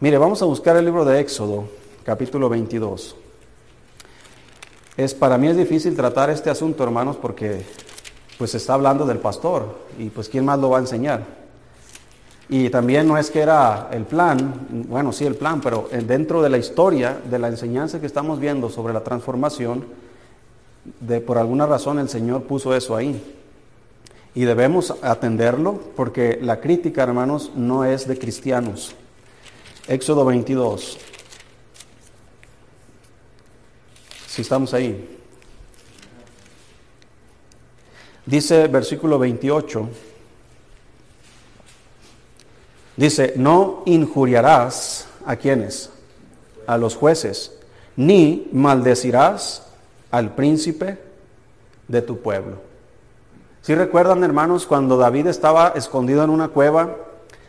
Mire, 0.00 0.18
vamos 0.18 0.42
a 0.42 0.46
buscar 0.46 0.76
el 0.76 0.84
libro 0.84 1.04
de 1.04 1.20
Éxodo, 1.20 1.68
capítulo 2.02 2.48
22. 2.48 3.14
Es, 4.96 5.14
para 5.14 5.38
mí 5.38 5.46
es 5.46 5.56
difícil 5.56 5.94
tratar 5.94 6.28
este 6.28 6.50
asunto, 6.50 6.82
hermanos, 6.82 7.14
porque 7.14 7.64
pues 8.38 8.54
está 8.54 8.74
hablando 8.74 9.06
del 9.06 9.18
pastor 9.18 9.78
y 9.98 10.10
pues 10.10 10.28
quién 10.28 10.44
más 10.44 10.58
lo 10.58 10.70
va 10.70 10.78
a 10.78 10.80
enseñar. 10.80 11.24
Y 12.48 12.70
también 12.70 13.08
no 13.08 13.18
es 13.18 13.30
que 13.30 13.40
era 13.40 13.88
el 13.90 14.04
plan, 14.04 14.66
bueno, 14.88 15.12
sí 15.12 15.24
el 15.24 15.34
plan, 15.34 15.60
pero 15.60 15.88
dentro 15.90 16.42
de 16.42 16.48
la 16.48 16.58
historia, 16.58 17.18
de 17.28 17.38
la 17.38 17.48
enseñanza 17.48 18.00
que 18.00 18.06
estamos 18.06 18.38
viendo 18.38 18.70
sobre 18.70 18.94
la 18.94 19.02
transformación, 19.02 20.06
De, 21.00 21.20
por 21.20 21.36
alguna 21.36 21.66
razón 21.66 21.98
el 21.98 22.08
Señor 22.08 22.44
puso 22.44 22.72
eso 22.72 22.94
ahí. 22.94 23.20
Y 24.36 24.44
debemos 24.44 24.94
atenderlo 25.02 25.80
porque 25.96 26.38
la 26.40 26.60
crítica, 26.60 27.02
hermanos, 27.02 27.50
no 27.56 27.84
es 27.84 28.06
de 28.06 28.16
cristianos. 28.16 28.94
Éxodo 29.88 30.24
22. 30.24 30.98
Si 34.28 34.42
estamos 34.42 34.74
ahí. 34.74 35.15
Dice 38.26 38.66
versículo 38.66 39.20
28. 39.20 39.88
Dice, 42.96 43.34
no 43.36 43.82
injuriarás 43.86 45.06
a 45.24 45.36
quienes, 45.36 45.90
a 46.66 46.76
los 46.76 46.96
jueces, 46.96 47.52
ni 47.94 48.48
maldecirás 48.52 49.66
al 50.10 50.34
príncipe 50.34 50.98
de 51.86 52.02
tu 52.02 52.20
pueblo. 52.20 52.56
Si 53.62 53.74
recuerdan, 53.74 54.24
hermanos, 54.24 54.66
cuando 54.66 54.96
David 54.96 55.26
estaba 55.28 55.74
escondido 55.76 56.24
en 56.24 56.30
una 56.30 56.48
cueva, 56.48 56.96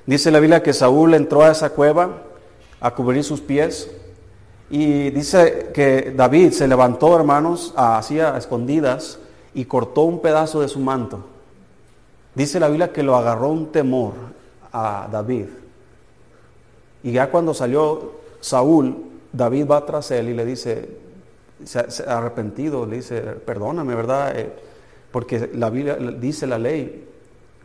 dice 0.05 0.31
la 0.31 0.39
Biblia 0.39 0.61
que 0.61 0.73
Saúl 0.73 1.13
entró 1.13 1.43
a 1.43 1.51
esa 1.51 1.71
cueva 1.71 2.23
a 2.79 2.93
cubrir 2.93 3.23
sus 3.23 3.41
pies 3.41 3.89
y 4.69 5.09
dice 5.11 5.71
que 5.73 6.13
David 6.15 6.51
se 6.51 6.67
levantó, 6.67 7.15
hermanos, 7.15 7.73
hacia 7.75 8.37
escondidas 8.37 9.19
y 9.57 9.65
cortó 9.65 10.03
un 10.03 10.21
pedazo 10.21 10.61
de 10.61 10.67
su 10.67 10.79
manto. 10.79 11.19
Dice 12.35 12.59
la 12.59 12.67
Biblia 12.67 12.93
que 12.93 13.01
lo 13.01 13.15
agarró 13.15 13.49
un 13.49 13.71
temor 13.71 14.13
a 14.71 15.09
David. 15.11 15.47
Y 17.01 17.11
ya 17.11 17.31
cuando 17.31 17.55
salió 17.55 18.17
Saúl, 18.39 18.95
David 19.33 19.67
va 19.67 19.83
tras 19.83 20.11
él 20.11 20.29
y 20.29 20.35
le 20.35 20.45
dice, 20.45 20.99
se, 21.63 21.79
ha 21.79 22.19
arrepentido, 22.19 22.85
le 22.85 22.97
dice, 22.97 23.19
perdóname, 23.19 23.95
¿verdad? 23.95 24.37
Eh, 24.37 24.53
porque 25.11 25.49
la 25.55 25.71
Biblia 25.71 25.95
dice 25.95 26.45
la 26.45 26.59
ley 26.59 27.07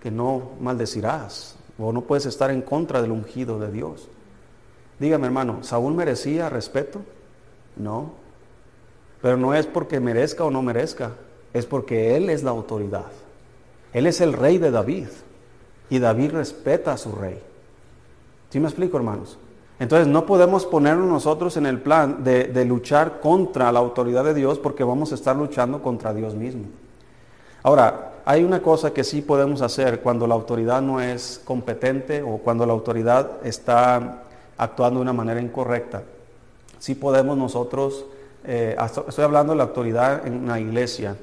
que 0.02 0.10
no 0.10 0.52
maldecirás 0.60 1.56
o 1.78 1.92
no 1.92 2.00
puedes 2.00 2.24
estar 2.24 2.50
en 2.50 2.62
contra 2.62 3.02
del 3.02 3.12
ungido 3.12 3.58
de 3.58 3.70
Dios. 3.70 4.08
Dígame 4.98 5.26
hermano, 5.26 5.62
¿Saúl 5.62 5.92
merecía 5.92 6.48
respeto? 6.48 7.02
No. 7.76 8.12
Pero 9.20 9.36
no 9.36 9.52
es 9.52 9.66
porque 9.66 10.00
merezca 10.00 10.44
o 10.44 10.50
no 10.50 10.62
merezca, 10.62 11.10
es 11.52 11.66
porque 11.66 12.16
Él 12.16 12.30
es 12.30 12.42
la 12.42 12.50
autoridad. 12.50 13.06
Él 13.92 14.06
es 14.06 14.20
el 14.20 14.32
rey 14.32 14.58
de 14.58 14.70
David 14.70 15.08
y 15.90 15.98
David 15.98 16.32
respeta 16.32 16.92
a 16.92 16.98
su 16.98 17.12
rey. 17.12 17.38
¿Sí 18.50 18.60
me 18.60 18.68
explico, 18.68 18.96
hermanos? 18.96 19.38
Entonces 19.78 20.06
no 20.06 20.26
podemos 20.26 20.64
ponernos 20.64 21.08
nosotros 21.08 21.56
en 21.56 21.66
el 21.66 21.80
plan 21.80 22.22
de, 22.22 22.64
luchar 22.64 23.20
contra 23.20 23.72
la 23.72 23.80
autoridad 23.80 24.24
de 24.24 24.32
Dios 24.32 24.58
porque 24.58 24.84
vamos 24.84 25.10
a 25.12 25.16
estar 25.16 25.34
luchando 25.34 25.82
contra 25.82 26.14
Dios 26.14 26.34
mismo. 26.34 26.66
Ahora, 27.62 28.12
hay 28.24 28.44
una 28.44 28.62
cosa 28.62 28.92
que 28.92 29.02
sí 29.02 29.22
podemos 29.22 29.60
hacer 29.60 30.00
cuando 30.00 30.26
la 30.26 30.34
autoridad 30.34 30.80
no 30.80 31.00
es 31.00 31.40
competente 31.44 32.22
o 32.22 32.38
cuando 32.38 32.64
la 32.64 32.72
autoridad 32.72 33.44
está 33.44 34.22
actuando 34.56 35.00
de 35.00 35.02
una 35.02 35.12
manera 35.12 35.40
incorrecta. 35.40 36.04
Sí 36.78 36.94
podemos 36.94 37.36
nosotros, 37.36 38.04
eh, 38.44 38.76
estoy 39.08 39.24
hablando 39.24 39.52
de 39.52 39.56
la 39.56 39.64
autoridad 39.64 40.26
en 40.26 40.44
una 40.44 40.60
iglesia, 40.60 41.16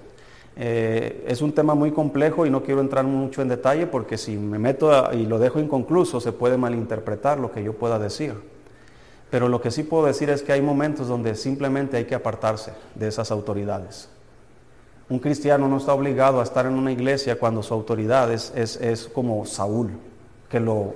eh, 0.62 1.24
es 1.26 1.41
un 1.41 1.54
tema 1.54 1.74
muy 1.74 1.91
complejo 1.91 2.45
y 2.45 2.50
no 2.50 2.63
quiero 2.63 2.82
entrar 2.82 3.06
mucho 3.06 3.41
en 3.41 3.48
detalle 3.48 3.88
porque 3.88 4.17
si 4.17 4.36
me 4.36 4.60
meto 4.60 4.91
y 5.13 5.26
lo 5.26 5.39
dejo 5.39 5.58
inconcluso 5.58 6.19
se 6.19 6.34
puede 6.34 6.58
malinterpretar 6.58 7.39
lo 7.39 7.50
que 7.50 7.63
yo 7.63 7.72
pueda 7.72 7.98
decir. 7.98 8.34
Pero 9.32 9.48
lo 9.48 9.62
que 9.62 9.72
sí 9.72 9.84
puedo 9.84 10.06
decir 10.06 10.30
es 10.30 10.41
que 10.41 10.52
hay 10.52 10.62
momentos 10.62 11.08
donde 11.08 11.36
simplemente 11.36 11.95
hay 11.95 12.04
que 12.04 12.15
apartarse 12.15 12.74
de 12.93 13.08
esas 13.08 13.32
autoridades. 13.32 14.10
Un 15.08 15.19
cristiano 15.19 15.69
no 15.69 15.78
está 15.78 15.93
obligado 15.93 16.41
a 16.41 16.43
estar 16.43 16.65
en 16.65 16.74
una 16.74 16.91
iglesia 16.91 17.39
cuando 17.39 17.63
su 17.63 17.74
autoridad 17.74 18.30
es, 18.30 18.52
es, 18.54 19.08
como 19.08 19.45
Saúl, 19.45 19.91
que 20.50 20.60
lo 20.60 20.93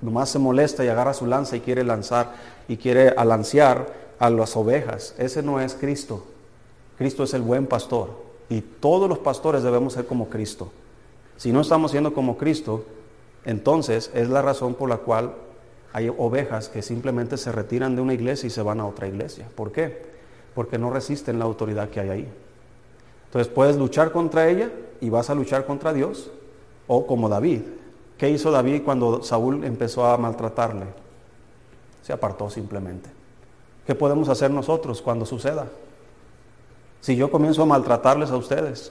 nomás 0.00 0.30
se 0.30 0.38
molesta 0.38 0.82
y 0.82 0.88
agarra 0.88 1.12
su 1.12 1.26
lanza 1.26 1.56
y 1.56 1.60
quiere 1.60 1.84
lanzar 1.84 2.32
y 2.68 2.78
quiere 2.78 3.10
alancear 3.10 3.86
a 4.18 4.30
las 4.30 4.56
ovejas. 4.56 5.14
Ese 5.18 5.42
no 5.42 5.60
es 5.60 5.74
Cristo. 5.74 6.24
Cristo 6.96 7.24
es 7.24 7.34
el 7.34 7.42
buen 7.42 7.66
pastor. 7.66 8.23
Y 8.48 8.60
todos 8.60 9.08
los 9.08 9.18
pastores 9.18 9.62
debemos 9.62 9.94
ser 9.94 10.06
como 10.06 10.28
Cristo. 10.28 10.70
Si 11.36 11.52
no 11.52 11.60
estamos 11.60 11.90
siendo 11.90 12.14
como 12.14 12.36
Cristo, 12.36 12.84
entonces 13.44 14.10
es 14.14 14.28
la 14.28 14.42
razón 14.42 14.74
por 14.74 14.88
la 14.88 14.98
cual 14.98 15.34
hay 15.92 16.08
ovejas 16.08 16.68
que 16.68 16.82
simplemente 16.82 17.36
se 17.36 17.52
retiran 17.52 17.94
de 17.94 18.02
una 18.02 18.14
iglesia 18.14 18.46
y 18.46 18.50
se 18.50 18.62
van 18.62 18.80
a 18.80 18.86
otra 18.86 19.06
iglesia. 19.06 19.48
¿Por 19.54 19.72
qué? 19.72 20.02
Porque 20.54 20.78
no 20.78 20.90
resisten 20.90 21.38
la 21.38 21.44
autoridad 21.44 21.88
que 21.88 22.00
hay 22.00 22.10
ahí. 22.10 22.28
Entonces 23.26 23.52
puedes 23.52 23.76
luchar 23.76 24.12
contra 24.12 24.48
ella 24.48 24.70
y 25.00 25.10
vas 25.10 25.30
a 25.30 25.34
luchar 25.34 25.66
contra 25.66 25.92
Dios 25.92 26.30
o 26.86 27.06
como 27.06 27.28
David. 27.28 27.62
¿Qué 28.18 28.30
hizo 28.30 28.50
David 28.50 28.82
cuando 28.84 29.22
Saúl 29.22 29.64
empezó 29.64 30.06
a 30.06 30.16
maltratarle? 30.16 30.86
Se 32.02 32.12
apartó 32.12 32.48
simplemente. 32.50 33.10
¿Qué 33.86 33.94
podemos 33.94 34.28
hacer 34.28 34.50
nosotros 34.50 35.02
cuando 35.02 35.26
suceda? 35.26 35.66
Si 37.04 37.16
yo 37.16 37.30
comienzo 37.30 37.64
a 37.64 37.66
maltratarles 37.66 38.30
a 38.30 38.36
ustedes, 38.38 38.90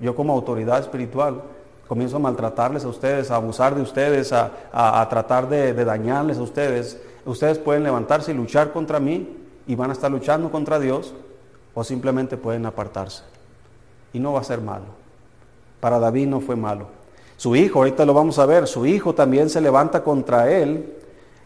yo 0.00 0.16
como 0.16 0.32
autoridad 0.32 0.80
espiritual, 0.80 1.40
comienzo 1.86 2.16
a 2.16 2.18
maltratarles 2.18 2.84
a 2.84 2.88
ustedes, 2.88 3.30
a 3.30 3.36
abusar 3.36 3.76
de 3.76 3.82
ustedes, 3.82 4.32
a, 4.32 5.06
tratar 5.08 5.48
de, 5.48 5.72
de, 5.72 5.84
dañarles 5.84 6.38
a 6.38 6.42
ustedes, 6.42 7.00
ustedes 7.24 7.58
pueden 7.58 7.84
levantarse 7.84 8.32
y 8.32 8.34
luchar 8.34 8.72
contra 8.72 8.98
mí 8.98 9.28
y 9.68 9.76
van 9.76 9.90
a 9.90 9.92
estar 9.92 10.10
luchando 10.10 10.50
contra 10.50 10.80
Dios 10.80 11.14
o 11.72 11.84
simplemente 11.84 12.36
pueden 12.36 12.66
apartarse. 12.66 13.22
Y 14.12 14.18
no 14.18 14.32
va 14.32 14.40
a 14.40 14.44
ser 14.44 14.60
malo. 14.60 14.86
Para 15.78 16.00
David 16.00 16.26
no 16.26 16.40
fue 16.40 16.56
malo. 16.56 16.88
Su 17.36 17.54
hijo, 17.54 17.78
ahorita 17.78 18.04
lo 18.06 18.12
vamos 18.12 18.40
a 18.40 18.46
ver, 18.46 18.66
su 18.66 18.86
hijo 18.86 19.14
también 19.14 19.50
se 19.50 19.60
levanta 19.60 20.02
contra 20.02 20.50
él, 20.50 20.96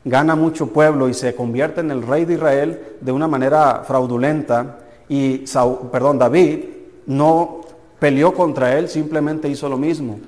gana 0.02 0.34
mucho 0.34 0.68
pueblo 0.68 1.10
y 1.10 1.14
se 1.14 1.34
convierte 1.34 1.82
en 1.82 1.90
el 1.90 2.06
rey 2.06 2.24
de 2.24 2.32
Israel 2.32 2.96
de 3.02 3.12
una 3.12 3.28
manera 3.28 3.82
fraudulenta 3.86 4.78
y 5.08 5.44
perdón, 5.92 6.18
David 6.18 6.64
no 7.06 7.60
peleó 7.98 8.34
contra 8.34 8.78
él, 8.78 8.88
simplemente 8.88 9.48
hizo 9.48 9.68
lo 9.68 9.76
mismo, 9.76 10.18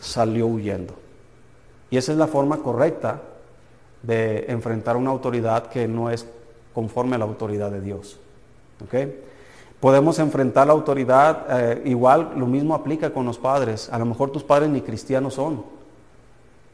salió 0.00 0.46
huyendo. 0.46 0.94
Y 1.90 1.96
esa 1.96 2.12
es 2.12 2.18
la 2.18 2.26
forma 2.26 2.58
correcta 2.58 3.20
de 4.02 4.46
enfrentar 4.48 4.96
una 4.96 5.10
autoridad 5.10 5.66
que 5.66 5.86
no 5.88 6.10
es 6.10 6.26
conforme 6.74 7.16
a 7.16 7.18
la 7.18 7.24
autoridad 7.24 7.70
de 7.70 7.80
Dios. 7.80 8.18
Podemos 9.80 10.18
enfrentar 10.18 10.66
la 10.66 10.72
autoridad, 10.72 11.46
eh, 11.48 11.82
igual 11.86 12.32
lo 12.36 12.46
mismo 12.46 12.74
aplica 12.74 13.12
con 13.12 13.26
los 13.26 13.38
padres. 13.38 13.88
A 13.90 13.98
lo 13.98 14.04
mejor 14.04 14.30
tus 14.30 14.42
padres 14.42 14.68
ni 14.68 14.82
cristianos 14.82 15.34
son, 15.34 15.64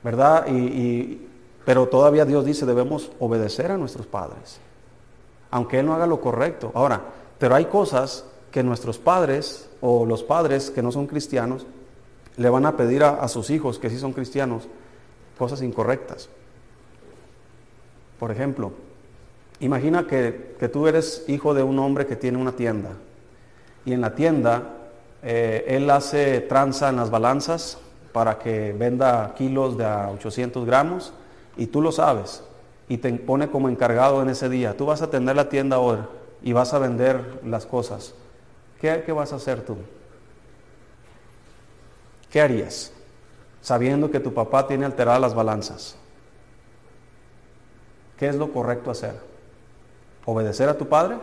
¿verdad? 0.03 0.47
Y, 0.49 1.27
pero 1.65 1.87
todavía 1.87 2.25
Dios 2.25 2.45
dice 2.45 2.67
debemos 2.67 3.11
obedecer 3.19 3.71
a 3.71 3.77
nuestros 3.77 4.07
padres, 4.07 4.61
aunque 5.51 5.81
Él 5.81 5.87
no 5.87 5.95
haga 5.95 6.07
lo 6.07 6.21
correcto. 6.21 6.71
Ahora, 6.75 7.01
pero 7.39 7.55
hay 7.55 7.67
cosas 7.67 8.25
que 8.51 8.63
nuestros 8.63 8.99
padres 8.99 9.69
o 9.81 10.07
los 10.07 10.23
padres 10.23 10.71
que 10.71 10.83
no 10.83 10.91
son 10.93 11.07
cristianos 11.07 11.67
le 12.37 12.49
van 12.49 12.67
a 12.67 12.77
pedir 12.77 13.03
a, 13.05 13.27
sus 13.29 13.51
hijos 13.51 13.79
que 13.79 13.91
sí 13.91 13.99
son 13.99 14.13
cristianos 14.13 14.69
cosas 15.39 15.63
incorrectas. 15.63 16.29
Por 18.19 18.31
ejemplo, 18.31 18.73
imagina 19.61 20.07
que, 20.07 20.55
tú 20.73 20.87
eres 20.87 21.25
hijo 21.29 21.55
de 21.55 21.63
un 21.63 21.79
hombre 21.79 22.07
que 22.07 22.17
tiene 22.17 22.39
una 22.39 22.53
tienda 22.53 22.91
y 23.85 23.93
en 23.93 24.01
la 24.01 24.15
tienda 24.15 24.75
eh, 25.23 25.65
él 25.69 25.91
hace 25.91 26.41
tranza 26.41 26.89
en 26.89 26.97
las 26.97 27.11
balanzas 27.11 27.79
para 28.13 28.39
que 28.39 28.73
venda 28.73 29.35
kilos 29.37 29.77
de 29.77 29.85
a 29.85 30.11
800 30.11 30.65
gramos 30.65 31.13
y 31.57 31.67
tú 31.67 31.83
lo 31.83 31.93
sabes 31.93 32.43
y 32.89 32.99
te 32.99 33.13
pone 33.15 33.49
como 33.49 33.69
encargado 33.69 34.23
en 34.23 34.31
ese 34.31 34.49
día. 34.49 34.77
Tú 34.77 34.87
vas 34.87 35.03
a 35.03 35.07
atender 35.07 35.37
la 35.37 35.49
tienda 35.49 35.77
ahora 35.77 36.09
y 36.43 36.53
vas 36.53 36.75
a 36.75 36.79
vender 36.79 37.41
las 37.45 37.67
cosas, 37.67 38.15
¿qué, 38.81 39.13
vas 39.13 39.33
a 39.33 39.37
hacer 39.37 39.63
tú? 39.63 39.77
¿Qué 42.31 42.41
harías? 42.41 42.93
Sabiendo 43.63 44.11
que 44.11 44.21
tu 44.21 44.33
papá 44.33 44.67
tiene 44.67 44.85
alteradas 44.85 45.21
las 45.21 45.35
balanzas. 45.35 45.97
¿Qué 48.19 48.29
es 48.29 48.37
lo 48.37 48.53
correcto 48.53 48.91
hacer? 48.91 49.15
¿Obedecer 50.25 50.69
a 50.69 50.79
tu 50.79 50.89
padre? 50.89 51.17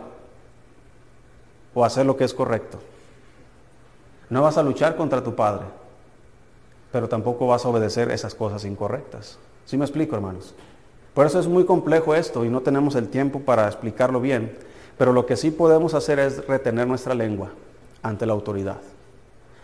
¿O 1.73 1.83
hacer 1.83 2.05
lo 2.05 2.17
que 2.17 2.23
es 2.23 2.33
correcto? 2.33 2.79
No 4.29 4.41
vas 4.41 4.57
a 4.57 4.63
luchar 4.63 4.95
contra 4.95 5.23
tu 5.23 5.35
padre, 5.35 5.65
pero 6.91 7.07
tampoco 7.07 7.47
vas 7.47 7.65
a 7.65 7.69
obedecer 7.69 8.11
esas 8.11 8.35
cosas 8.35 8.65
incorrectas. 8.65 9.37
¿Sí 9.65 9.77
me 9.77 9.85
explico, 9.85 10.15
hermanos? 10.15 10.53
Por 11.13 11.25
eso 11.25 11.39
es 11.39 11.47
muy 11.47 11.65
complejo 11.65 12.15
esto 12.15 12.43
y 12.43 12.49
no 12.49 12.61
tenemos 12.61 12.95
el 12.95 13.09
tiempo 13.09 13.39
para 13.39 13.67
explicarlo 13.67 14.19
bien. 14.19 14.57
Pero 14.97 15.13
lo 15.13 15.25
que 15.25 15.35
sí 15.35 15.51
podemos 15.51 15.93
hacer 15.93 16.19
es 16.19 16.45
retener 16.47 16.87
nuestra 16.87 17.13
lengua 17.13 17.51
ante 18.01 18.25
la 18.25 18.33
autoridad. 18.33 18.81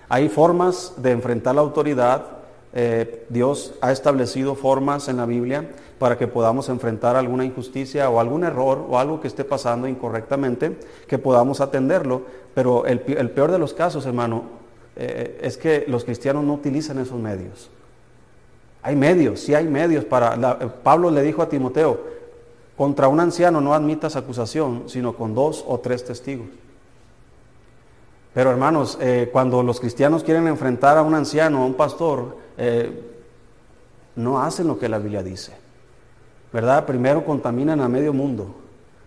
Hay 0.07 0.29
formas 0.29 0.93
de 0.97 1.11
enfrentar 1.11 1.55
la 1.55 1.61
autoridad 1.61 2.39
eh, 2.71 3.25
Dios 3.29 3.73
ha 3.81 3.91
establecido 3.91 4.53
formas 4.53 5.07
en 5.07 5.17
la 5.17 5.25
Biblia 5.25 5.69
para 5.97 6.17
que 6.17 6.27
podamos 6.27 6.69
enfrentar 6.69 7.15
alguna 7.15 7.43
injusticia 7.43 8.09
o 8.09 8.19
algún 8.19 8.43
error 8.43 8.85
o 8.87 8.99
algo 8.99 9.19
que 9.19 9.27
esté 9.27 9.43
pasando 9.43 9.87
incorrectamente, 9.87 10.77
que 11.07 11.17
podamos 11.17 11.61
atenderlo. 11.61 12.21
Pero 12.53 12.85
el, 12.85 12.99
peor 12.99 13.51
de 13.51 13.59
los 13.59 13.73
casos, 13.73 14.05
hermano, 14.05 14.43
eh, 14.95 15.39
es 15.41 15.57
que 15.57 15.85
los 15.87 16.03
cristianos 16.03 16.43
no 16.43 16.53
utilizan 16.53 16.99
esos 16.99 17.19
medios. 17.19 17.69
Hay 18.81 18.95
medios, 18.95 19.41
sí 19.41 19.53
hay 19.53 19.67
medios 19.67 20.05
para... 20.05 20.37
Pablo 20.83 21.11
le 21.11 21.21
dijo 21.21 21.41
a 21.41 21.49
Timoteo, 21.49 21.99
contra 22.79 23.09
un 23.09 23.19
anciano 23.19 23.59
no 23.59 23.73
admitas 23.73 24.15
acusación, 24.15 24.83
sino 24.87 25.13
con 25.13 25.35
dos 25.35 25.65
o 25.67 25.81
tres 25.81 26.05
testigos. 26.05 26.47
Pero 28.33 28.51
hermanos, 28.51 28.97
eh, 29.01 29.27
cuando 29.33 29.61
los 29.63 29.81
cristianos 29.81 30.23
quieren 30.23 30.47
enfrentar 30.47 30.97
a 30.97 31.01
un 31.01 31.13
anciano, 31.13 31.61
a 31.61 31.65
un 31.65 31.73
pastor, 31.73 32.37
eh, 32.57 33.03
no 34.15 34.41
hacen 34.41 34.67
lo 34.67 34.79
que 34.79 34.87
la 34.87 34.97
Biblia 34.97 35.21
dice. 35.21 35.51
¿Verdad? 36.53 36.85
Primero 36.85 37.25
contaminan 37.25 37.81
a 37.81 37.89
medio 37.89 38.13
mundo. 38.13 38.55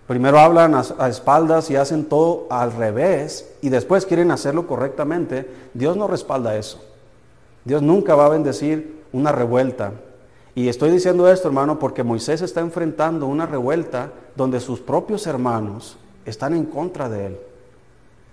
Primero 0.06 0.38
hablan 0.38 0.74
a, 0.74 1.08
espaldas 1.08 1.70
y 1.70 1.76
hacen 1.76 2.04
todo 2.04 2.48
al 2.50 2.74
revés 2.74 3.54
y 3.62 3.70
después 3.70 4.04
quieren 4.04 4.32
hacerlo 4.32 4.66
correctamente. 4.66 5.48
Dios 5.72 5.96
no 5.96 6.08
respalda 6.08 6.58
eso. 6.58 6.78
Dios 7.64 7.80
nunca 7.80 8.14
va 8.16 8.26
a 8.26 8.28
bendecir 8.28 9.02
una 9.12 9.32
revuelta. 9.32 9.92
Y 10.54 10.68
estoy 10.68 10.90
diciendo 10.90 11.30
esto, 11.30 11.48
hermano, 11.48 11.78
porque 11.78 12.02
Moisés 12.02 12.42
está 12.42 12.60
enfrentando 12.60 13.26
una 13.26 13.46
revuelta 13.46 14.12
donde 14.36 14.60
sus 14.60 14.80
propios 14.80 15.26
hermanos 15.26 15.96
están 16.24 16.54
en 16.54 16.66
contra 16.66 17.08
de 17.08 17.26
él 17.26 17.38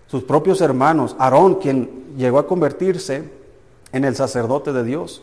sus 0.09 0.23
propios 0.23 0.59
hermanos, 0.61 1.15
Aarón, 1.19 1.55
quien 1.55 2.15
llegó 2.17 2.39
a 2.39 2.47
convertirse 2.47 3.29
en 3.91 4.05
el 4.05 4.15
sacerdote 4.15 4.73
de 4.73 4.83
Dios. 4.83 5.21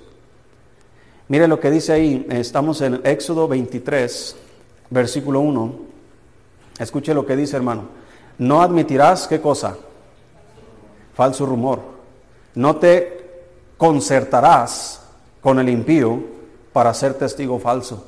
Mire 1.28 1.48
lo 1.48 1.58
que 1.58 1.72
dice 1.72 1.92
ahí, 1.92 2.24
estamos 2.30 2.80
en 2.82 3.00
Éxodo 3.02 3.48
23, 3.48 4.36
versículo 4.90 5.40
1. 5.40 5.74
Escuche 6.78 7.14
lo 7.14 7.26
que 7.26 7.34
dice, 7.34 7.56
hermano. 7.56 7.82
No 8.38 8.62
admitirás, 8.62 9.26
¿qué 9.26 9.40
cosa? 9.40 9.76
Falso 11.14 11.46
rumor. 11.46 11.80
No 12.54 12.76
te 12.76 13.42
concertarás 13.76 15.02
con 15.40 15.58
el 15.58 15.68
impío 15.68 16.20
para 16.76 16.92
ser 16.92 17.14
testigo 17.14 17.58
falso. 17.58 18.04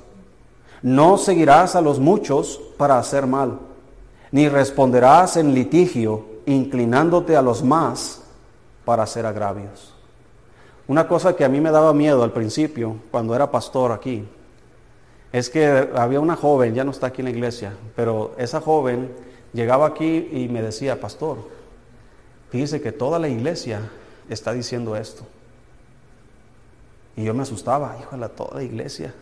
No 0.82 1.16
seguirás 1.16 1.74
a 1.74 1.80
los 1.80 1.98
muchos 1.98 2.60
para 2.76 2.98
hacer 2.98 3.26
mal, 3.26 3.60
ni 4.30 4.46
responderás 4.46 5.38
en 5.38 5.54
litigio 5.54 6.26
inclinándote 6.44 7.34
a 7.34 7.40
los 7.40 7.62
más 7.62 8.20
para 8.84 9.04
hacer 9.04 9.24
agravios. 9.24 9.94
Una 10.86 11.08
cosa 11.08 11.34
que 11.34 11.46
a 11.46 11.48
mí 11.48 11.62
me 11.62 11.70
daba 11.70 11.94
miedo 11.94 12.22
al 12.22 12.32
principio, 12.34 12.96
cuando 13.10 13.34
era 13.34 13.50
pastor 13.50 13.90
aquí, 13.90 14.28
es 15.32 15.48
que 15.48 15.88
había 15.94 16.20
una 16.20 16.36
joven, 16.36 16.74
ya 16.74 16.84
no 16.84 16.90
está 16.90 17.06
aquí 17.06 17.22
en 17.22 17.24
la 17.24 17.30
iglesia, 17.30 17.72
pero 17.96 18.34
esa 18.36 18.60
joven 18.60 19.10
llegaba 19.54 19.86
aquí 19.86 20.28
y 20.30 20.46
me 20.50 20.60
decía, 20.60 21.00
pastor, 21.00 21.38
fíjese 22.50 22.82
que 22.82 22.92
toda 22.92 23.18
la 23.18 23.30
iglesia 23.30 23.80
está 24.28 24.52
diciendo 24.52 24.94
esto. 24.94 25.24
Y 27.18 27.24
yo 27.24 27.34
me 27.34 27.42
asustaba, 27.42 27.96
híjole, 28.00 28.28
toda 28.28 28.62
iglesia, 28.62 29.12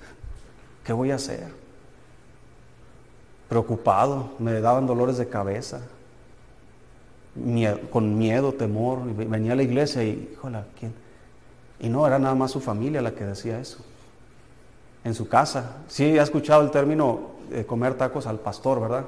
¿qué 0.85 0.93
voy 0.93 1.13
a 1.13 1.15
hacer? 1.15 1.49
Preocupado, 3.49 4.33
me 4.39 4.61
daban 4.61 4.87
dolores 4.87 5.17
de 5.17 5.27
cabeza 5.29 5.81
con 7.91 8.19
miedo, 8.19 8.53
temor, 8.53 9.03
venía 9.15 9.55
a 9.55 9.57
la 9.57 9.63
iglesia 9.63 10.05
y, 10.05 10.29
híjole, 10.35 10.59
¿quién? 10.79 10.93
Y 11.81 11.89
no, 11.89 12.07
era 12.07 12.19
nada 12.19 12.35
más 12.35 12.51
su 12.51 12.61
familia 12.61 13.01
la 13.01 13.13
que 13.13 13.25
decía 13.25 13.59
eso. 13.59 13.79
En 15.03 15.15
su 15.15 15.27
casa. 15.27 15.79
Sí, 15.89 16.19
ha 16.19 16.23
escuchado 16.23 16.63
el 16.63 16.71
término 16.71 17.31
de 17.49 17.65
comer 17.65 17.95
tacos 17.95 18.27
al 18.27 18.41
pastor, 18.41 18.79
¿verdad? 18.79 19.05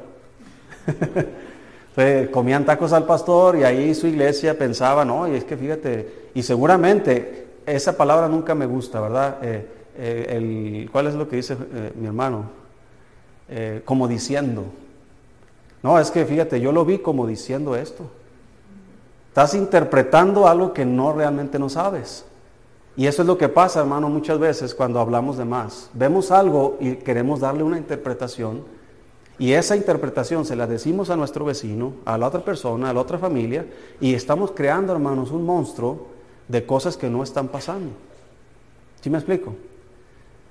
comían 2.31 2.64
tacos 2.64 2.94
al 2.94 3.05
pastor 3.05 3.59
y 3.59 3.64
ahí 3.64 3.94
su 3.94 4.07
iglesia 4.07 4.57
pensaba, 4.57 5.05
no, 5.05 5.29
y 5.29 5.35
es 5.35 5.44
que 5.44 5.59
fíjate, 5.59 6.31
y 6.33 6.42
seguramente 6.42 7.47
esa 7.76 7.96
palabra 7.96 8.28
nunca 8.28 8.54
me 8.54 8.66
gusta, 8.66 9.00
¿verdad? 9.00 9.38
Eh, 9.42 9.66
eh, 9.96 10.26
el, 10.31 10.90
¿Cuál 10.90 11.09
es 11.09 11.14
lo 11.14 11.28
que 11.28 11.37
dice 11.37 11.57
eh, 11.74 11.92
mi 11.94 12.07
hermano? 12.07 12.59
como 13.87 14.07
diciendo. 14.07 14.64
No, 15.83 15.98
es 15.98 16.11
que 16.11 16.26
fíjate, 16.26 16.61
yo 16.61 16.70
lo 16.70 16.85
vi 16.85 16.98
como 16.98 17.26
diciendo 17.26 17.76
esto. 17.76 18.04
Estás 19.28 19.54
interpretando 19.54 20.46
algo 20.46 20.74
que 20.74 20.85
no 20.85 21.14
realmente 21.14 21.59
no 21.59 21.70
sabes. 21.70 22.26
Y 22.94 23.07
eso 23.07 23.22
es 23.22 23.26
lo 23.26 23.38
que 23.38 23.48
pasa, 23.48 23.81
hermano, 23.81 24.11
muchas 24.11 24.38
veces 24.38 24.74
cuando 24.74 25.00
hablamos 25.00 25.38
de 25.38 25.46
más. 25.46 25.88
Vemos 25.94 26.31
algo 26.31 26.76
y 26.78 26.96
queremos 26.96 27.40
darle 27.40 27.62
una 27.62 27.78
interpretación 27.78 28.64
y 29.38 29.52
esa 29.52 29.76
interpretación 29.76 30.44
se 30.44 30.57
la 30.57 30.66
decimos 30.66 31.11
a 31.11 31.16
nuestro 31.16 31.44
vecino, 31.44 31.92
a 32.04 32.18
la 32.18 32.26
otra 32.26 32.44
persona, 32.44 32.90
a 32.90 32.92
la 32.92 33.00
otra 33.00 33.18
familia 33.18 33.66
y 34.00 34.14
estamos 34.14 34.50
creando, 34.50 34.92
hermanos, 34.92 35.31
un 35.31 35.46
monstruo 35.46 36.17
de 36.48 36.64
cosas 36.64 36.96
que 36.96 37.08
no 37.08 37.22
están 37.22 37.48
pasando. 37.48 37.90
¿Sí 39.00 39.11
me 39.11 39.18
explico? 39.18 39.54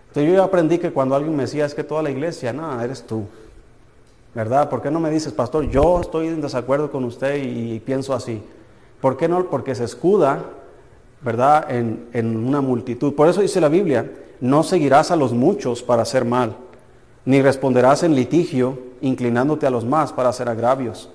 Entonces 0.10 0.34
yo 0.34 0.44
aprendí 0.44 0.78
que 0.78 0.92
cuando 0.92 1.16
alguien 1.16 1.36
me 1.36 1.44
decía 1.44 1.66
es 1.66 1.74
que 1.74 1.84
toda 1.84 2.02
la 2.02 2.10
iglesia, 2.10 2.54
no, 2.54 2.80
eres 2.82 3.06
tú. 3.06 3.26
¿Verdad? 4.34 4.70
¿Por 4.70 4.82
qué 4.82 4.92
no 4.92 5.00
me 5.00 5.10
dices, 5.10 5.34
pastor, 5.34 5.68
yo 5.70 6.00
estoy 6.00 6.28
en 6.28 6.42
desacuerdo 6.42 6.92
con 6.92 7.04
usted 7.04 7.44
y 7.44 7.80
pienso 7.80 8.14
así? 8.14 8.42
¿Por 9.02 9.18
qué 9.18 9.28
no? 9.28 9.46
Porque 9.50 9.74
se 9.74 9.84
escuda, 9.84 10.44
¿verdad?, 11.22 11.72
en, 11.72 12.08
en 12.14 12.38
una 12.38 12.62
multitud. 12.62 13.16
Por 13.16 13.28
eso 13.28 13.42
dice 13.42 13.60
la 13.60 13.70
Biblia, 13.70 14.12
no 14.40 14.64
seguirás 14.64 15.10
a 15.12 15.16
los 15.16 15.34
muchos 15.34 15.82
para 15.82 16.04
hacer 16.04 16.24
mal, 16.24 16.56
ni 17.26 17.42
responderás 17.42 18.04
en 18.04 18.16
litigio 18.16 18.80
inclinándote 19.02 19.66
a 19.66 19.72
los 19.72 19.86
más 19.86 20.14
para 20.14 20.30
hacer 20.30 20.50
agravios. 20.50 21.10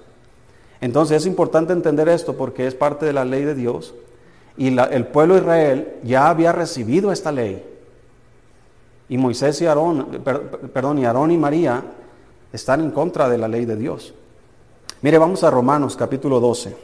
Entonces 0.81 1.18
es 1.18 1.27
importante 1.27 1.73
entender 1.73 2.09
esto 2.09 2.37
porque 2.37 2.66
es 2.66 2.75
parte 2.75 3.07
de 3.07 3.12
la 3.12 3.25
ley 3.25 3.45
de 3.45 3.55
Dios 3.55 3.95
y 4.57 4.77
el 4.79 5.07
pueblo 5.07 5.35
de 5.35 5.41
Israel 5.41 5.95
ya 6.03 6.29
había 6.29 6.53
recibido 6.53 7.12
esta 7.12 7.33
ley. 7.33 7.65
Y 9.09 9.19
Moisés 9.19 9.61
y 9.61 9.67
Aarón, 9.67 10.23
perdón, 10.73 10.99
y 10.99 11.05
Aarón 11.05 11.31
y 11.31 11.38
María 11.38 11.83
están 12.53 12.81
en 12.81 12.91
contra 12.91 13.29
de 13.29 13.38
la 13.38 13.49
ley 13.49 13.65
de 13.65 13.77
Dios. 13.77 14.15
Mire, 15.01 15.19
vamos 15.19 15.43
a 15.43 15.51
Romanos 15.51 15.97
capítulo 15.97 16.38
12. 16.38 16.77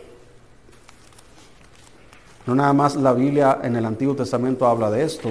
No 2.46 2.54
nada 2.54 2.72
más 2.72 2.96
la 2.96 3.12
Biblia 3.12 3.60
en 3.62 3.76
el 3.76 3.84
Antiguo 3.84 4.14
Testamento 4.14 4.66
habla 4.66 4.90
de 4.90 5.04
esto. 5.04 5.30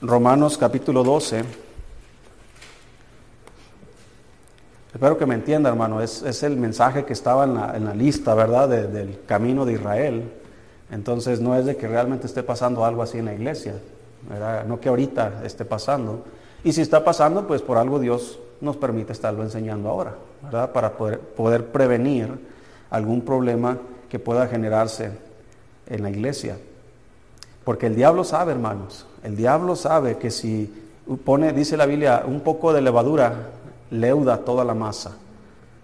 Romanos 0.00 0.58
capítulo 0.58 1.04
12. 1.04 1.44
Espero 4.94 5.16
que 5.16 5.26
me 5.26 5.34
entienda, 5.34 5.70
hermano. 5.70 6.02
Es, 6.02 6.42
el 6.42 6.56
mensaje 6.56 7.04
que 7.04 7.12
estaba 7.12 7.44
en 7.44 7.84
la, 7.84 7.94
lista, 7.94 8.34
¿verdad? 8.34 8.68
del 8.68 9.20
camino 9.26 9.64
de 9.64 9.74
Israel. 9.74 10.30
Entonces 10.90 11.40
no 11.40 11.56
es 11.56 11.64
de 11.64 11.76
que 11.76 11.88
realmente 11.88 12.26
esté 12.26 12.42
pasando 12.42 12.84
algo 12.84 13.02
así 13.02 13.18
en 13.18 13.24
la 13.24 13.34
iglesia. 13.34 13.74
No 14.68 14.78
que 14.78 14.90
ahorita 14.90 15.42
esté 15.44 15.64
pasando. 15.64 16.24
Y 16.62 16.72
si 16.72 16.82
está 16.82 17.04
pasando, 17.04 17.46
pues 17.46 17.62
por 17.62 17.78
algo 17.78 17.98
Dios 17.98 18.38
nos 18.60 18.76
permite 18.76 19.12
estarlo 19.12 19.42
enseñando 19.42 19.88
ahora, 19.88 20.14
¿verdad? 20.42 20.70
Para 20.72 20.92
poder, 20.92 21.18
poder 21.18 21.66
prevenir 21.72 22.28
algún 22.90 23.22
problema 23.22 23.78
que 24.08 24.18
pueda 24.18 24.46
generarse 24.46 25.10
en 25.86 26.02
la 26.02 26.10
iglesia. 26.10 26.58
Porque 27.64 27.86
el 27.86 27.96
diablo 27.96 28.22
sabe, 28.22 28.52
hermanos, 28.52 29.06
el 29.24 29.36
diablo 29.36 29.74
sabe 29.74 30.18
que 30.18 30.30
si 30.30 30.72
pone, 31.24 31.52
dice 31.52 31.76
la 31.76 31.86
Biblia, 31.86 32.22
un 32.26 32.40
poco 32.40 32.72
de 32.72 32.82
levadura, 32.82 33.34
leuda 33.92 34.38
toda 34.38 34.64
la 34.64 34.74
masa. 34.74 35.12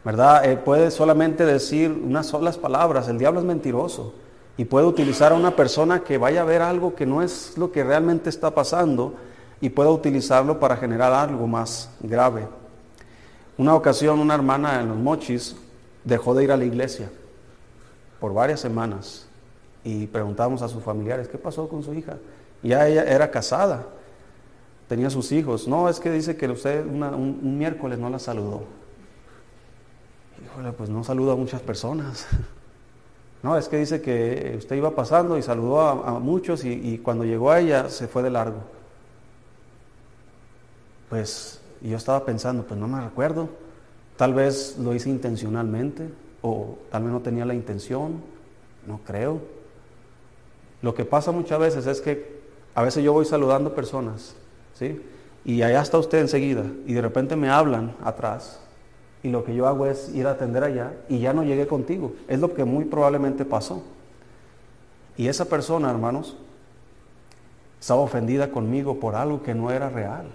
¿Verdad? 0.04 0.44
Eh, 0.46 0.56
puede 0.56 0.90
solamente 0.90 1.44
decir 1.44 1.90
unas 1.90 2.26
solas 2.26 2.56
palabras, 2.56 3.08
el 3.08 3.18
diablo 3.18 3.40
es 3.40 3.46
mentiroso 3.46 4.14
y 4.56 4.64
puede 4.64 4.86
utilizar 4.86 5.32
a 5.32 5.36
una 5.36 5.54
persona 5.54 6.00
que 6.00 6.18
vaya 6.18 6.42
a 6.42 6.44
ver 6.44 6.62
algo 6.62 6.94
que 6.94 7.06
no 7.06 7.22
es 7.22 7.56
lo 7.58 7.70
que 7.70 7.84
realmente 7.84 8.30
está 8.30 8.54
pasando 8.54 9.14
y 9.60 9.68
pueda 9.68 9.90
utilizarlo 9.90 10.58
para 10.58 10.76
generar 10.76 11.12
algo 11.12 11.46
más 11.46 11.90
grave. 12.00 12.48
Una 13.58 13.74
ocasión 13.74 14.18
una 14.18 14.34
hermana 14.34 14.80
en 14.80 14.88
los 14.88 14.96
mochis 14.96 15.56
dejó 16.04 16.34
de 16.34 16.44
ir 16.44 16.52
a 16.52 16.56
la 16.56 16.64
iglesia 16.64 17.10
por 18.18 18.32
varias 18.32 18.60
semanas 18.60 19.26
y 19.84 20.06
preguntamos 20.06 20.62
a 20.62 20.68
sus 20.68 20.82
familiares, 20.82 21.28
¿qué 21.28 21.38
pasó 21.38 21.68
con 21.68 21.82
su 21.82 21.92
hija? 21.92 22.18
Ya 22.62 22.86
ella 22.88 23.04
era 23.04 23.30
casada, 23.30 23.84
tenía 24.88 25.10
sus 25.10 25.30
hijos. 25.32 25.68
No, 25.68 25.88
es 25.88 26.00
que 26.00 26.10
dice 26.10 26.36
que 26.36 26.48
usted 26.48 26.84
un, 26.84 27.58
miércoles 27.58 27.98
no 27.98 28.10
la 28.10 28.18
saludó. 28.18 28.62
Híjole, 30.44 30.72
pues 30.72 30.88
no 30.90 31.04
saluda 31.04 31.34
a 31.34 31.36
muchas 31.36 31.60
personas. 31.60 32.26
No, 33.40 33.56
es 33.56 33.68
que 33.68 33.76
dice 33.76 34.02
que 34.02 34.56
usted 34.58 34.74
iba 34.74 34.96
pasando 34.96 35.38
y 35.38 35.42
saludó 35.42 35.78
a, 35.78 36.18
muchos 36.18 36.64
y, 36.64 36.72
y, 36.72 36.98
cuando 36.98 37.24
llegó 37.24 37.52
a 37.52 37.60
ella 37.60 37.88
se 37.88 38.08
fue 38.08 38.24
de 38.24 38.30
largo. 38.30 38.58
Pues 41.08 41.60
yo 41.80 41.96
estaba 41.96 42.24
pensando, 42.24 42.64
pues 42.64 42.80
no 42.80 42.88
me 42.88 43.00
recuerdo. 43.00 43.48
Tal 44.16 44.34
vez 44.34 44.76
lo 44.78 44.92
hice 44.92 45.08
intencionalmente 45.08 46.08
o 46.42 46.78
tal 46.90 47.04
vez 47.04 47.12
no 47.12 47.20
tenía 47.20 47.44
la 47.44 47.54
intención, 47.54 48.20
no 48.88 48.98
creo. 49.06 49.40
Lo 50.82 50.94
que 50.94 51.04
pasa 51.04 51.30
muchas 51.30 51.60
veces 51.60 51.86
es 51.86 52.00
que 52.00 52.40
a 52.74 52.82
veces 52.82 53.04
yo 53.04 53.12
voy 53.12 53.24
saludando 53.24 53.74
personas, 53.74 54.34
¿sí? 54.78 55.00
Y 55.44 55.62
allá 55.62 55.82
está 55.82 55.98
usted 55.98 56.18
enseguida 56.18 56.64
y 56.86 56.92
de 56.92 57.00
repente 57.00 57.36
me 57.36 57.48
hablan 57.48 57.94
atrás 58.04 58.60
y 59.22 59.30
lo 59.30 59.44
que 59.44 59.54
yo 59.54 59.66
hago 59.66 59.86
es 59.86 60.10
ir 60.14 60.26
a 60.26 60.32
atender 60.32 60.62
allá 60.62 60.92
y 61.08 61.18
ya 61.18 61.32
no 61.32 61.42
llegué 61.42 61.66
contigo. 61.66 62.12
Es 62.28 62.38
lo 62.38 62.54
que 62.54 62.64
muy 62.64 62.84
probablemente 62.84 63.44
pasó. 63.44 63.82
Y 65.16 65.26
esa 65.26 65.46
persona, 65.46 65.90
hermanos, 65.90 66.36
estaba 67.80 68.00
ofendida 68.00 68.50
conmigo 68.50 69.00
por 69.00 69.16
algo 69.16 69.42
que 69.42 69.54
no 69.54 69.70
era 69.70 69.88
real. 69.88 70.26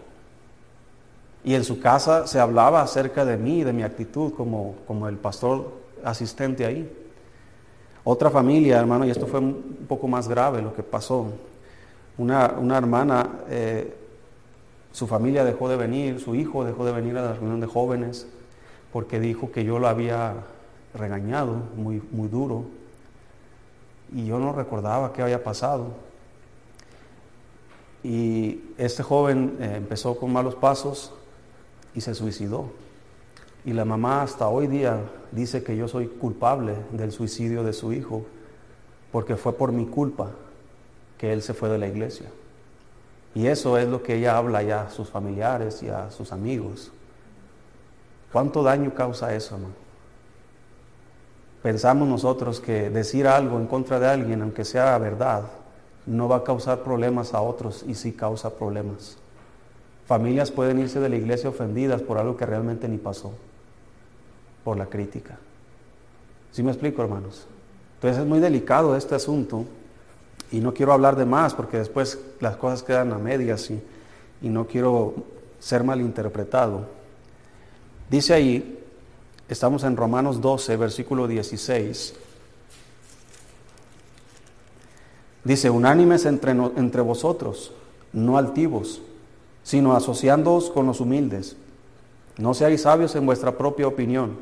Y 1.45 1.55
en 1.55 1.63
su 1.63 1.79
casa 1.79 2.27
se 2.27 2.39
hablaba 2.39 2.81
acerca 2.81 3.23
de 3.25 3.37
mí, 3.37 3.63
de 3.63 3.73
mi 3.73 3.83
actitud 3.83 4.33
como, 4.33 4.75
como 4.87 5.07
el 5.07 5.17
pastor 5.17 5.71
asistente 6.03 6.65
ahí. 6.65 6.91
Otra 8.03 8.29
familia, 8.29 8.79
hermano, 8.79 9.05
y 9.05 9.11
esto 9.11 9.27
fue 9.27 9.39
un 9.39 9.85
poco 9.87 10.07
más 10.09 10.27
grave 10.27 10.61
lo 10.61 10.73
que 10.73 10.83
pasó. 10.83 11.27
Una, 12.17 12.53
una 12.59 12.77
hermana, 12.77 13.29
eh, 13.49 14.02
su 14.93 15.07
familia 15.07 15.43
dejó 15.43 15.67
de 15.67 15.75
venir, 15.75 16.19
su 16.19 16.35
hijo 16.35 16.63
dejó 16.63 16.85
de 16.85 16.91
venir 16.91 17.17
a 17.17 17.23
la 17.23 17.33
reunión 17.33 17.59
de 17.59 17.67
jóvenes 17.67 18.27
porque 18.93 19.19
dijo 19.19 19.51
que 19.51 19.65
yo 19.65 19.79
lo 19.79 19.87
había 19.87 20.35
regañado 20.93 21.63
muy, 21.75 22.01
muy 22.11 22.27
duro 22.27 22.65
y 24.13 24.27
yo 24.27 24.37
no 24.37 24.53
recordaba 24.53 25.11
qué 25.11 25.23
había 25.23 25.43
pasado. 25.43 25.87
Y 28.03 28.61
este 28.77 29.01
joven 29.01 29.57
eh, 29.59 29.73
empezó 29.77 30.15
con 30.15 30.31
malos 30.31 30.53
pasos 30.53 31.11
y 31.95 32.01
se 32.01 32.13
suicidó. 32.13 32.65
Y 33.65 33.73
la 33.73 33.85
mamá 33.85 34.21
hasta 34.21 34.47
hoy 34.47 34.67
día 34.67 34.99
dice 35.31 35.63
que 35.63 35.75
yo 35.75 35.87
soy 35.87 36.05
culpable 36.05 36.75
del 36.91 37.11
suicidio 37.11 37.63
de 37.63 37.73
su 37.73 37.93
hijo 37.93 38.25
porque 39.11 39.37
fue 39.37 39.53
por 39.53 39.71
mi 39.71 39.87
culpa 39.87 40.29
que 41.17 41.33
él 41.33 41.41
se 41.41 41.55
fue 41.55 41.69
de 41.69 41.79
la 41.79 41.87
iglesia. 41.87 42.27
Y 43.35 43.47
eso 43.47 43.77
es 43.77 43.87
lo 43.87 44.03
que 44.03 44.15
ella 44.15 44.37
habla 44.37 44.61
ya 44.61 44.83
a 44.83 44.89
sus 44.91 45.09
familiares 45.09 45.81
y 45.81 45.89
a 45.89 46.11
sus 46.11 46.31
amigos. 46.31 46.91
¿Cuánto 48.31 48.63
daño 48.63 48.93
causa 48.93 49.33
eso, 49.33 49.55
hermano? 49.55 49.75
Pensamos 51.63 52.07
nosotros 52.07 52.59
que 52.59 52.89
decir 52.89 53.27
algo 53.27 53.57
en 53.57 53.67
contra 53.67 53.99
de 53.99 54.07
alguien, 54.07 54.41
aunque 54.41 54.65
sea 54.65 54.97
verdad, 54.97 55.43
no 56.05 56.27
va 56.27 56.37
a 56.37 56.43
causar 56.43 56.83
problemas 56.83 57.33
a 57.33 57.41
otros 57.41 57.83
y 57.87 57.95
sí 57.95 58.11
causa 58.11 58.55
problemas. 58.55 59.17
Familias 60.05 60.51
pueden 60.51 60.79
irse 60.79 60.99
de 60.99 61.09
la 61.09 61.15
iglesia 61.15 61.49
ofendidas 61.49 62.01
por 62.01 62.17
algo 62.17 62.35
que 62.35 62.45
realmente 62.45 62.89
ni 62.89 62.97
pasó, 62.97 63.31
por 64.63 64.77
la 64.77 64.87
crítica. 64.87 65.37
¿Sí 66.51 66.61
me 66.61 66.71
explico, 66.71 67.01
hermanos? 67.01 67.47
Entonces 67.95 68.21
es 68.21 68.27
muy 68.27 68.39
delicado 68.39 68.97
este 68.97 69.15
asunto 69.15 69.65
y 70.53 70.59
no 70.59 70.71
quiero 70.71 70.93
hablar 70.93 71.15
de 71.15 71.25
más 71.25 71.55
porque 71.55 71.79
después 71.79 72.19
las 72.39 72.57
cosas 72.57 72.83
quedan 72.83 73.11
a 73.11 73.17
medias 73.17 73.71
y, 73.71 73.81
no 74.47 74.67
quiero 74.67 75.15
ser 75.59 75.83
malinterpretado. 75.83 76.85
Dice 78.09 78.33
ahí, 78.33 78.79
estamos 79.49 79.83
en 79.83 79.97
Romanos 79.97 80.41
12, 80.41 80.77
versículo 80.77 81.27
16. 81.27 82.13
Dice, 85.43 85.69
unánimes 85.71 86.25
entre, 86.25 86.51
entre 86.51 87.01
vosotros, 87.01 87.71
no 88.11 88.37
altivos, 88.37 89.01
sino 89.63 89.95
asociándoos 89.95 90.69
con 90.69 90.85
los 90.85 90.99
humildes. 90.99 91.55
No 92.37 92.53
seáis 92.53 92.81
sabios 92.81 93.15
en 93.15 93.25
vuestra 93.25 93.57
propia 93.57 93.87
opinión. 93.87 94.37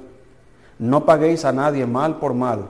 No 0.78 1.06
paguéis 1.06 1.46
a 1.46 1.54
nadie 1.54 1.86
mal 1.86 2.18
por 2.18 2.34
mal. 2.34 2.70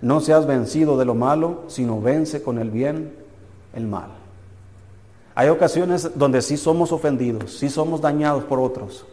No 0.00 0.20
seas 0.20 0.46
vencido 0.46 0.98
de 0.98 1.04
lo 1.04 1.14
malo, 1.14 1.62
sino 1.68 2.00
vence 2.00 2.42
con 2.42 2.58
el 2.58 2.70
bien 2.70 3.12
el 3.74 3.86
mal. 3.86 4.10
Hay 5.34 5.48
ocasiones 5.48 6.10
donde 6.14 6.40
sí 6.42 6.56
somos 6.56 6.92
ofendidos, 6.92 7.58
sí 7.58 7.68
somos 7.68 8.00
dañados 8.00 8.44
por 8.44 8.58
otros, 8.58 9.04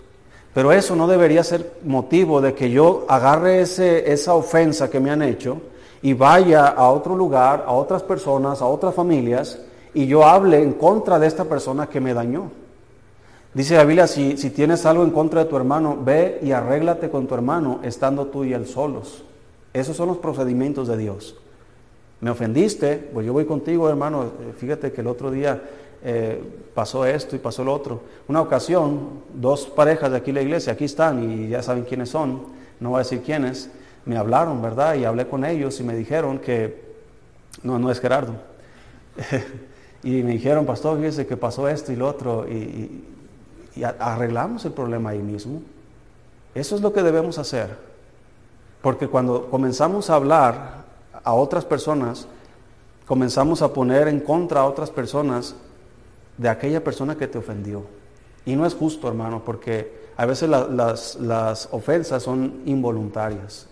pero 0.53 0.71
eso 0.71 0.95
no 0.95 1.07
debería 1.07 1.43
ser 1.43 1.79
motivo 1.83 2.39
de 2.39 2.53
que 2.53 2.71
yo 2.71 3.05
agarre 3.09 3.61
ese, 3.61 4.11
esa 4.11 4.33
ofensa 4.33 4.89
que 4.89 4.99
me 4.99 5.11
han 5.11 5.21
hecho 5.21 5.61
y 6.01 6.13
vaya 6.13 6.67
a 6.67 6.89
otro 6.89 7.15
lugar, 7.15 7.65
a 7.67 7.73
otras 7.73 8.03
personas, 8.03 8.61
a 8.61 8.65
otras 8.65 8.93
familias, 8.93 9.59
y 9.93 10.07
yo 10.07 10.25
hable 10.25 10.61
en 10.61 10.73
contra 10.73 11.19
de 11.19 11.27
esta 11.27 11.45
persona 11.45 11.87
que 11.87 11.99
me 11.99 12.13
dañó. 12.13 12.51
Dice 13.53 13.75
la 13.75 13.83
Biblia, 13.83 14.07
si, 14.07 14.37
si 14.37 14.49
tienes 14.49 14.85
algo 14.85 15.03
en 15.03 15.11
contra 15.11 15.43
de 15.43 15.49
tu 15.49 15.55
hermano, 15.55 15.97
ve 16.01 16.39
y 16.41 16.51
arréglate 16.51 17.09
con 17.09 17.27
tu 17.27 17.35
hermano 17.35 17.79
estando 17.83 18.27
tú 18.27 18.43
y 18.43 18.53
él 18.53 18.65
solos. 18.65 19.23
Esos 19.73 19.97
son 19.97 20.07
los 20.07 20.17
procedimientos 20.17 20.87
de 20.87 20.97
Dios. 20.97 21.35
Me 22.21 22.29
ofendiste, 22.29 23.09
pues 23.13 23.25
yo 23.25 23.33
voy 23.33 23.45
contigo, 23.45 23.89
hermano. 23.89 24.31
Fíjate 24.57 24.91
que 24.91 25.01
el 25.01 25.07
otro 25.07 25.31
día 25.31 25.61
eh, 26.05 26.41
pasó 26.73 27.05
esto 27.05 27.35
y 27.35 27.39
pasó 27.39 27.63
lo 27.63 27.73
otro. 27.73 28.01
Una 28.27 28.41
ocasión, 28.41 29.21
dos 29.33 29.65
parejas 29.67 30.11
de 30.11 30.17
aquí 30.17 30.31
en 30.31 30.35
la 30.35 30.41
iglesia, 30.41 30.73
aquí 30.73 30.85
están 30.85 31.23
y 31.23 31.47
ya 31.47 31.63
saben 31.63 31.85
quiénes 31.85 32.09
son, 32.09 32.43
no 32.81 32.89
voy 32.89 32.97
a 32.97 32.99
decir 32.99 33.21
quiénes, 33.21 33.69
me 34.05 34.17
hablaron, 34.17 34.61
¿verdad? 34.61 34.95
Y 34.95 35.05
hablé 35.05 35.27
con 35.27 35.45
ellos 35.45 35.79
y 35.79 35.83
me 35.83 35.95
dijeron 35.95 36.39
que, 36.39 36.83
no, 37.63 37.79
no 37.79 37.89
es 37.89 38.01
Gerardo, 38.01 38.33
y 40.03 40.23
me 40.23 40.33
dijeron, 40.33 40.65
pastor, 40.65 40.97
fíjese 40.97 41.25
que 41.25 41.37
pasó 41.37 41.69
esto 41.69 41.93
y 41.93 41.95
lo 41.95 42.09
otro, 42.09 42.45
y 42.49 43.01
arreglamos 43.99 44.65
el 44.65 44.73
problema 44.73 45.11
ahí 45.11 45.19
mismo. 45.19 45.61
Eso 46.53 46.75
es 46.75 46.81
lo 46.81 46.91
que 46.91 47.01
debemos 47.01 47.37
hacer, 47.37 47.77
porque 48.83 49.07
cuando 49.07 49.47
comenzamos 49.49 50.09
a 50.09 50.15
hablar 50.15 50.83
a 51.23 51.33
otras 51.33 51.63
personas, 51.63 52.27
comenzamos 53.07 53.61
a 53.61 53.71
poner 53.73 54.09
en 54.09 54.19
contra 54.19 54.59
a 54.59 54.65
otras 54.65 54.91
personas, 54.91 55.55
de 56.37 56.49
aquella 56.49 56.83
persona 56.83 57.15
que 57.15 57.27
te 57.27 57.37
ofendió. 57.37 57.83
Y 58.45 58.57
no 58.57 58.65
es 58.65 58.73
justo, 58.73 59.07
hermano, 59.07 59.41
porque 59.45 60.03
a 60.17 60.25
veces 60.25 60.49
las, 60.49 61.69
ofensas 61.71 62.23
son 62.23 62.61
involuntarias. 62.65 63.67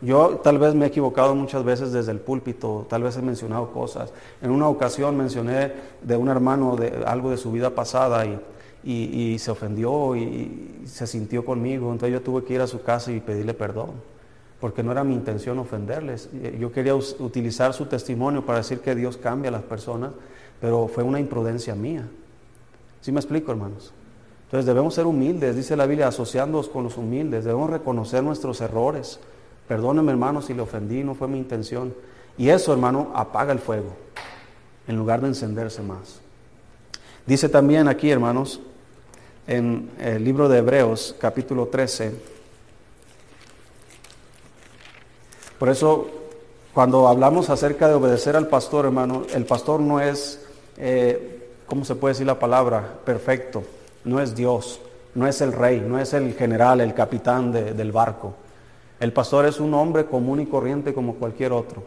Yo 0.00 0.40
tal 0.44 0.58
vez 0.58 0.72
me 0.72 0.84
he 0.84 0.88
equivocado 0.88 1.34
muchas 1.34 1.64
veces 1.64 1.90
desde 1.90 2.12
el 2.12 2.20
púlpito, 2.20 2.86
tal 2.88 3.02
vez 3.02 3.16
he 3.16 3.22
mencionado 3.22 3.72
cosas. 3.72 4.12
En 4.40 4.52
una 4.52 4.68
ocasión 4.68 5.16
mencioné 5.16 5.72
de 6.00 6.16
un 6.16 6.28
hermano 6.28 6.76
de 6.76 7.02
algo 7.04 7.30
de 7.30 7.38
su 7.38 7.50
vida 7.50 7.70
pasada 7.70 8.24
y, 8.24 8.38
y, 8.84 9.36
se 9.40 9.50
ofendió 9.50 10.14
y, 10.14 10.84
se 10.86 11.08
sintió 11.08 11.44
conmigo. 11.44 11.90
Entonces 11.90 12.12
yo 12.12 12.22
tuve 12.22 12.44
que 12.44 12.54
ir 12.54 12.60
a 12.60 12.68
su 12.68 12.82
casa 12.82 13.10
y 13.10 13.18
pedirle 13.18 13.54
perdón, 13.54 13.90
porque 14.60 14.82
no 14.82 14.92
era 14.92 15.04
mi 15.04 15.14
intención 15.14 15.58
ofenderles. 15.58 16.28
Yo 16.58 16.72
quería 16.72 16.94
utilizar 16.94 17.72
su 17.74 17.86
testimonio 17.86 18.44
para 18.44 18.58
decir 18.58 18.80
que 18.80 18.94
Dios 18.94 19.16
cambia 19.16 19.50
a 19.50 19.52
las 19.52 19.62
personas 19.62 20.12
pero 20.60 20.88
fue 20.88 21.04
una 21.04 21.20
imprudencia 21.20 21.74
mía. 21.74 22.06
¿Sí 23.00 23.12
me 23.12 23.20
explico, 23.20 23.52
hermanos? 23.52 23.92
Entonces 24.46 24.66
debemos 24.66 24.94
ser 24.94 25.06
humildes, 25.06 25.56
dice 25.56 25.76
la 25.76 25.86
Biblia, 25.86 26.08
asociándonos 26.08 26.68
con 26.68 26.84
los 26.84 26.96
humildes, 26.96 27.44
debemos 27.44 27.70
reconocer 27.70 28.22
nuestros 28.22 28.60
errores. 28.60 29.20
Perdóneme, 29.68 30.10
hermano, 30.10 30.40
si 30.40 30.54
le 30.54 30.62
ofendí, 30.62 31.04
no 31.04 31.14
fue 31.14 31.28
mi 31.28 31.38
intención. 31.38 31.94
Y 32.38 32.48
eso, 32.48 32.72
hermano, 32.72 33.12
apaga 33.14 33.52
el 33.52 33.58
fuego, 33.58 33.92
en 34.86 34.96
lugar 34.96 35.20
de 35.20 35.28
encenderse 35.28 35.82
más. 35.82 36.20
Dice 37.26 37.48
también 37.48 37.88
aquí, 37.88 38.10
hermanos, 38.10 38.60
en 39.46 39.90
el 39.98 40.24
libro 40.24 40.48
de 40.48 40.58
Hebreos, 40.58 41.14
capítulo 41.18 41.66
13, 41.66 42.14
por 45.58 45.68
eso 45.68 46.06
cuando 46.72 47.08
hablamos 47.08 47.50
acerca 47.50 47.88
de 47.88 47.94
obedecer 47.94 48.36
al 48.36 48.48
pastor, 48.48 48.84
hermano, 48.84 49.24
el 49.34 49.44
pastor 49.44 49.80
no 49.80 50.00
es 50.00 50.40
eh, 50.76 51.38
¿cómo 51.68 51.84
se 51.84 51.94
puede 51.94 52.14
decir 52.14 52.26
la 52.26 52.38
palabra? 52.38 52.98
Perfecto. 53.04 53.62
No 54.04 54.20
es 54.20 54.34
Dios, 54.34 54.80
no 55.14 55.26
es 55.26 55.40
el 55.40 55.52
rey, 55.52 55.84
no 55.86 55.98
es 55.98 56.14
el 56.14 56.34
general, 56.34 56.80
el 56.80 56.94
capitán 56.94 57.52
del 57.52 57.92
barco. 57.92 58.34
El 58.98 59.12
pastor 59.12 59.44
es 59.44 59.60
un 59.60 59.74
hombre 59.74 60.06
común 60.06 60.40
y 60.40 60.46
corriente 60.46 60.94
como 60.94 61.14
cualquier 61.16 61.52
otro 61.52 61.82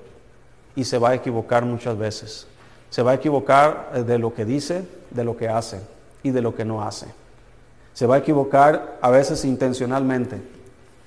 y 0.76 0.84
se 0.84 0.97
va 0.97 1.09
a 1.09 1.15
equivocar 1.15 1.65
muchas 1.65 1.97
veces. 1.97 2.47
Se 2.89 3.01
va 3.01 3.11
a 3.11 3.15
equivocar 3.15 3.91
eh, 3.95 4.03
de 4.03 4.19
lo 4.19 4.34
que 4.34 4.45
dice, 4.45 4.86
de 5.09 5.24
lo 5.24 5.36
que 5.36 5.49
hace 5.49 5.82
y 6.24 6.30
de 6.30 6.41
lo 6.41 6.55
que 6.55 6.63
no 6.63 6.84
hace. 6.84 7.07
Se 7.93 8.05
va 8.05 8.15
a 8.15 8.19
equivocar 8.19 8.99
a 9.01 9.09
veces 9.09 9.43
intencionalmente, 9.43 10.38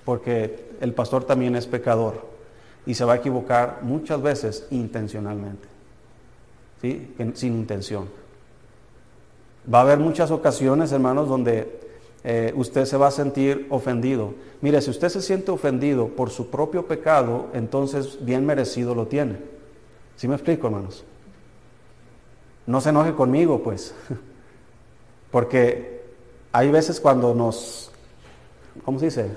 porque 0.04 0.70
el 0.80 0.92
pastor 0.92 1.24
también 1.24 1.56
es 1.56 1.66
pecador 1.66 2.33
y 2.86 2.94
se 2.94 3.04
va 3.04 3.14
a 3.14 3.16
equivocar 3.16 3.80
muchas 3.82 4.20
veces 4.20 4.66
intencionalmente. 4.70 5.74
¿sí? 6.80 7.14
sin 7.34 7.54
intención. 7.54 8.08
Va 9.72 9.78
a 9.78 9.82
haber 9.82 9.98
muchas 9.98 10.30
ocasiones, 10.30 10.92
hermanos, 10.92 11.28
donde 11.28 11.80
eh, 12.22 12.52
usted 12.56 12.84
se 12.84 12.96
va 12.96 13.08
a 13.08 13.10
sentir 13.10 13.66
ofendido. 13.70 14.34
Mire, 14.60 14.82
si 14.82 14.90
usted 14.90 15.08
se 15.08 15.22
siente 15.22 15.50
ofendido 15.50 16.08
por 16.08 16.30
su 16.30 16.50
propio 16.50 16.86
pecado, 16.86 17.48
entonces 17.54 18.18
bien 18.24 18.44
merecido 18.44 18.94
lo 18.94 19.06
tiene. 19.06 19.38
¿Sí 20.16 20.28
me 20.28 20.34
explico, 20.34 20.66
hermanos? 20.66 21.04
No 22.66 22.80
se 22.80 22.90
enoje 22.90 23.14
conmigo, 23.14 23.62
pues. 23.62 23.94
Porque 25.30 26.02
hay 26.52 26.70
veces 26.70 27.00
cuando 27.00 27.34
nos, 27.34 27.90
¿cómo 28.84 28.98
se 28.98 29.06
dice? 29.06 29.30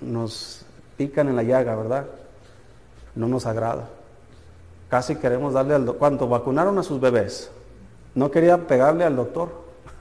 Nos 0.00 0.59
pican 1.00 1.30
en 1.30 1.36
la 1.36 1.42
llaga, 1.42 1.74
¿verdad? 1.74 2.04
No 3.14 3.26
nos 3.26 3.46
agrada. 3.46 3.88
Casi 4.90 5.16
queremos 5.16 5.54
darle 5.54 5.72
al 5.72 5.86
doctor. 5.86 5.98
Cuando 5.98 6.28
vacunaron 6.28 6.78
a 6.78 6.82
sus 6.82 7.00
bebés, 7.00 7.50
no 8.14 8.30
quería 8.30 8.66
pegarle 8.66 9.04
al 9.04 9.16
doctor. 9.16 9.48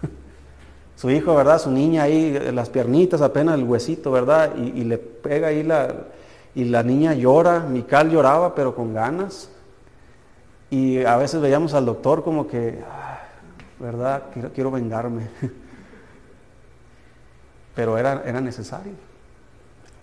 Su 0.97 1.09
hijo, 1.09 1.33
¿verdad? 1.33 1.57
Su 1.57 1.71
niña 1.71 2.03
ahí, 2.03 2.37
las 2.51 2.69
piernitas, 2.69 3.21
apenas 3.21 3.55
el 3.55 3.63
huesito, 3.63 4.11
¿verdad? 4.11 4.57
Y, 4.57 4.83
le 4.83 4.97
pega 4.97 5.47
ahí 5.47 5.63
la... 5.63 5.87
Y 6.53 6.65
la 6.65 6.83
niña 6.83 7.13
llora, 7.13 7.61
Mical 7.61 8.09
lloraba, 8.09 8.53
pero 8.53 8.75
con 8.75 8.93
ganas. 8.93 9.49
Y 10.69 11.05
a 11.05 11.15
veces 11.15 11.39
veíamos 11.39 11.73
al 11.75 11.85
doctor 11.85 12.25
como 12.25 12.45
que, 12.45 12.77
¿verdad? 13.79 14.23
Quiero, 14.33 14.51
quiero 14.51 14.69
vengarme. 14.69 15.29
Pero 17.73 17.97
era, 17.97 18.23
era 18.25 18.41
necesario, 18.41 18.91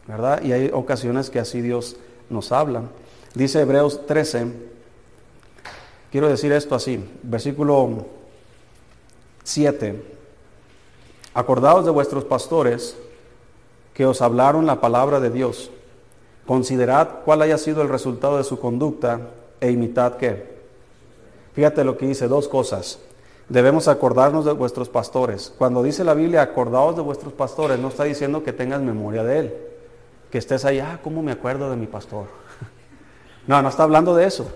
¿verdad? 0.07 0.43
Y 0.43 0.53
hay 0.53 0.71
ocasiones 0.73 1.31
que 1.31 1.39
así 1.39 1.61
Dios 1.61 1.97
nos 2.31 2.53
habla. 2.53 2.83
Dice 3.35 3.61
Hebreos 3.61 4.07
13, 4.07 4.53
quiero 6.11 6.29
decir 6.29 6.53
esto 6.53 6.75
así, 6.75 7.05
versículo 7.23 8.07
7. 9.45 10.03
Acordaos 11.35 11.85
de 11.85 11.91
vuestros 11.91 12.25
pastores 12.25 12.97
que 13.93 14.07
os 14.07 14.23
hablaron 14.23 14.67
la 14.67 14.81
palabra 14.81 15.21
de 15.21 15.31
Dios. 15.31 15.71
Considerad 16.47 17.09
cuál 17.25 17.43
haya 17.43 17.59
sido 17.59 17.83
el 17.83 17.89
resultado 17.89 18.39
de 18.39 18.45
su 18.45 18.59
conducta 18.59 19.21
e 19.61 19.71
imitad 19.71 20.17
qué. 20.17 20.57
Fíjate 21.55 21.85
lo 21.85 21.97
que 21.97 22.07
dice, 22.07 22.29
dos 22.29 22.49
cosas. 22.49 22.99
Debemos 23.49 23.89
acordarnos 23.89 24.45
de 24.45 24.53
vuestros 24.53 24.89
pastores. 24.89 25.53
Cuando 25.57 25.83
dice 25.83 26.05
la 26.05 26.15
Biblia, 26.15 26.43
acordaos 26.43 26.97
de 26.97 27.03
vuestros 27.03 27.33
pastores, 27.33 27.79
no 27.79 27.89
está 27.89 28.05
diciendo 28.05 28.43
que 28.43 28.53
tengas 28.53 28.81
memoria 28.83 29.25
de 29.25 29.39
él. 29.39 29.66
Que 30.37 30.41
estés 30.41 30.66
ahí, 30.66 30.80
ah, 30.80 31.01
¿cómo 31.03 31.22
me 31.22 31.32
acuerdo 31.32 31.70
de 31.70 31.76
mi 31.76 31.87
pastor? 31.87 32.26
No, 33.47 33.62
no 33.62 33.70
está 33.70 33.84
hablando 33.84 34.14
de 34.14 34.26
eso. 34.26 34.47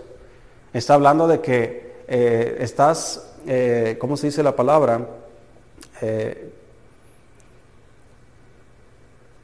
Está 0.74 0.92
hablando 0.92 1.26
de 1.26 1.40
que 1.40 2.02
eh, 2.06 2.58
estás, 2.60 3.34
eh, 3.46 3.96
¿cómo 3.98 4.18
se 4.18 4.26
dice 4.26 4.42
la 4.42 4.54
palabra? 4.54 5.08
Eh, 6.02 6.52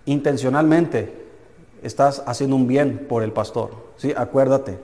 intencionalmente 0.04 1.10
estás 1.82 2.22
haciendo 2.26 2.54
un 2.54 2.66
bien 2.66 3.06
por 3.08 3.22
el 3.22 3.32
pastor. 3.32 3.70
¿sí? 3.96 4.12
Acuérdate 4.14 4.78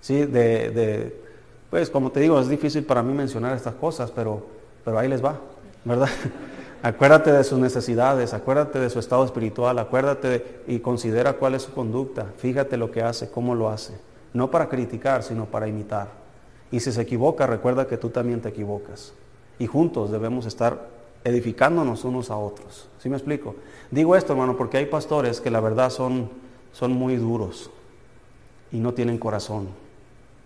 ¿sí? 0.00 0.24
de 0.24 1.20
pues 1.68 1.90
como 1.90 2.10
te 2.10 2.20
digo, 2.20 2.40
es 2.40 2.48
difícil 2.48 2.84
para 2.84 3.02
mí 3.02 3.12
mencionar 3.12 3.54
estas 3.54 3.74
cosas, 3.74 4.10
pero, 4.10 4.46
pero 4.82 4.98
ahí 4.98 5.08
les 5.08 5.22
va, 5.22 5.38
¿verdad? 5.84 6.08
acuérdate 6.82 7.32
de 7.32 7.44
sus 7.44 7.58
necesidades, 7.58 8.34
acuérdate 8.34 8.78
de 8.78 8.90
su 8.90 8.98
estado 8.98 9.24
espiritual, 9.24 9.78
acuérdate 9.78 10.62
y 10.66 10.80
considera 10.80 11.34
cuál 11.34 11.54
es 11.54 11.62
su 11.62 11.72
conducta, 11.72 12.26
fíjate 12.36 12.76
lo 12.76 12.90
que 12.90 13.02
hace, 13.02 13.30
cómo 13.30 13.54
lo 13.54 13.70
hace, 13.70 13.94
no 14.32 14.50
para 14.50 14.68
criticar, 14.68 15.22
sino 15.22 15.46
para 15.46 15.68
imitar. 15.68 16.08
Y 16.72 16.80
si 16.80 16.92
se 16.92 17.02
equivoca, 17.02 17.46
recuerda 17.46 17.86
que 17.86 17.96
tú 17.96 18.10
también 18.10 18.40
te 18.40 18.48
equivocas. 18.48 19.12
Y 19.58 19.66
juntos 19.66 20.10
debemos 20.10 20.46
estar 20.46 20.88
edificándonos 21.24 22.04
unos 22.04 22.30
a 22.30 22.36
otros. 22.36 22.88
¿Sí 22.98 23.08
me 23.08 23.16
explico? 23.16 23.56
Digo 23.90 24.16
esto, 24.16 24.32
hermano, 24.32 24.56
porque 24.56 24.78
hay 24.78 24.86
pastores 24.86 25.40
que 25.40 25.50
la 25.50 25.60
verdad 25.60 25.90
son, 25.90 26.30
son 26.72 26.92
muy 26.92 27.16
duros 27.16 27.70
y 28.72 28.78
no 28.78 28.94
tienen 28.94 29.18
corazón. 29.18 29.68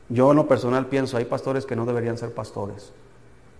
Yo 0.08 0.30
en 0.30 0.36
lo 0.36 0.48
personal 0.48 0.86
pienso, 0.86 1.16
hay 1.16 1.24
pastores 1.24 1.66
que 1.66 1.76
no 1.76 1.86
deberían 1.86 2.18
ser 2.18 2.32
pastores, 2.32 2.92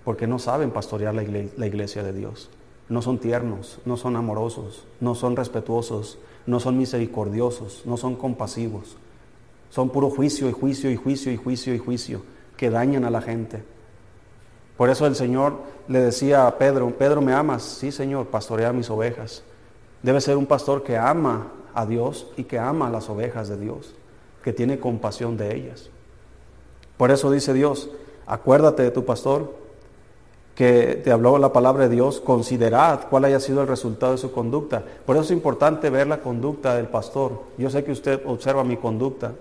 porque 0.04 0.26
no 0.26 0.38
saben 0.38 0.70
pastorear 0.70 1.14
la 1.14 1.66
iglesia, 1.66 2.02
de 2.02 2.12
Dios. 2.12 2.50
No 2.88 3.02
son 3.02 3.18
tiernos, 3.18 3.78
no 3.84 3.96
son 3.96 4.16
amorosos, 4.16 4.84
no 5.00 5.14
son 5.14 5.36
respetuosos, 5.36 6.18
no 6.46 6.60
son 6.60 6.76
misericordiosos, 6.76 7.82
no 7.86 7.96
son 7.96 8.16
compasivos. 8.16 8.96
Son 9.70 9.90
puro 9.90 10.10
juicio 10.10 10.48
y 10.48 10.52
juicio 10.52 10.90
y 10.90 10.96
juicio 10.96 11.32
y 11.32 11.36
juicio 11.36 11.74
y 11.74 11.78
juicio 11.78 12.22
que 12.56 12.70
dañan 12.70 13.04
a 13.04 13.10
la 13.10 13.22
gente. 13.22 13.62
Por 14.76 14.90
eso 14.90 15.06
el 15.06 15.14
Señor 15.14 15.58
le 15.88 16.00
decía 16.00 16.46
a 16.46 16.58
Pedro, 16.58 16.90
Pedro, 16.96 17.20
¿me 17.20 17.32
amas? 17.32 17.62
Sí, 17.62 17.92
Señor, 17.92 18.26
pastorea 18.26 18.72
mis 18.72 18.90
ovejas. 18.90 19.42
Debe 20.02 20.20
ser 20.20 20.36
un 20.36 20.46
pastor 20.46 20.82
que 20.82 20.96
ama 20.96 21.52
a 21.74 21.86
Dios 21.86 22.28
y 22.36 22.44
que 22.44 22.58
ama 22.58 22.88
a 22.88 22.90
las 22.90 23.08
ovejas 23.08 23.48
de 23.48 23.58
Dios, 23.58 23.94
que 24.42 24.52
tiene 24.52 24.78
compasión 24.78 25.36
de 25.36 25.54
ellas. 25.56 25.90
Por 26.96 27.10
eso 27.10 27.30
dice 27.30 27.52
Dios, 27.52 27.90
acuérdate 28.26 28.82
de 28.82 28.90
tu 28.90 29.04
pastor 29.04 29.54
que 30.54 31.00
te 31.02 31.10
habló 31.10 31.36
la 31.38 31.52
palabra 31.52 31.88
de 31.88 31.94
Dios, 31.94 32.20
considerad 32.20 33.08
cuál 33.10 33.24
haya 33.24 33.40
sido 33.40 33.62
el 33.62 33.68
resultado 33.68 34.12
de 34.12 34.18
su 34.18 34.30
conducta. 34.30 34.84
Por 35.04 35.16
eso 35.16 35.24
es 35.24 35.30
importante 35.32 35.90
ver 35.90 36.06
la 36.06 36.20
conducta 36.20 36.76
del 36.76 36.86
pastor. 36.86 37.42
Yo 37.58 37.70
sé 37.70 37.82
que 37.82 37.90
usted 37.90 38.20
observa 38.24 38.62
mi 38.62 38.76
conducta 38.76 39.32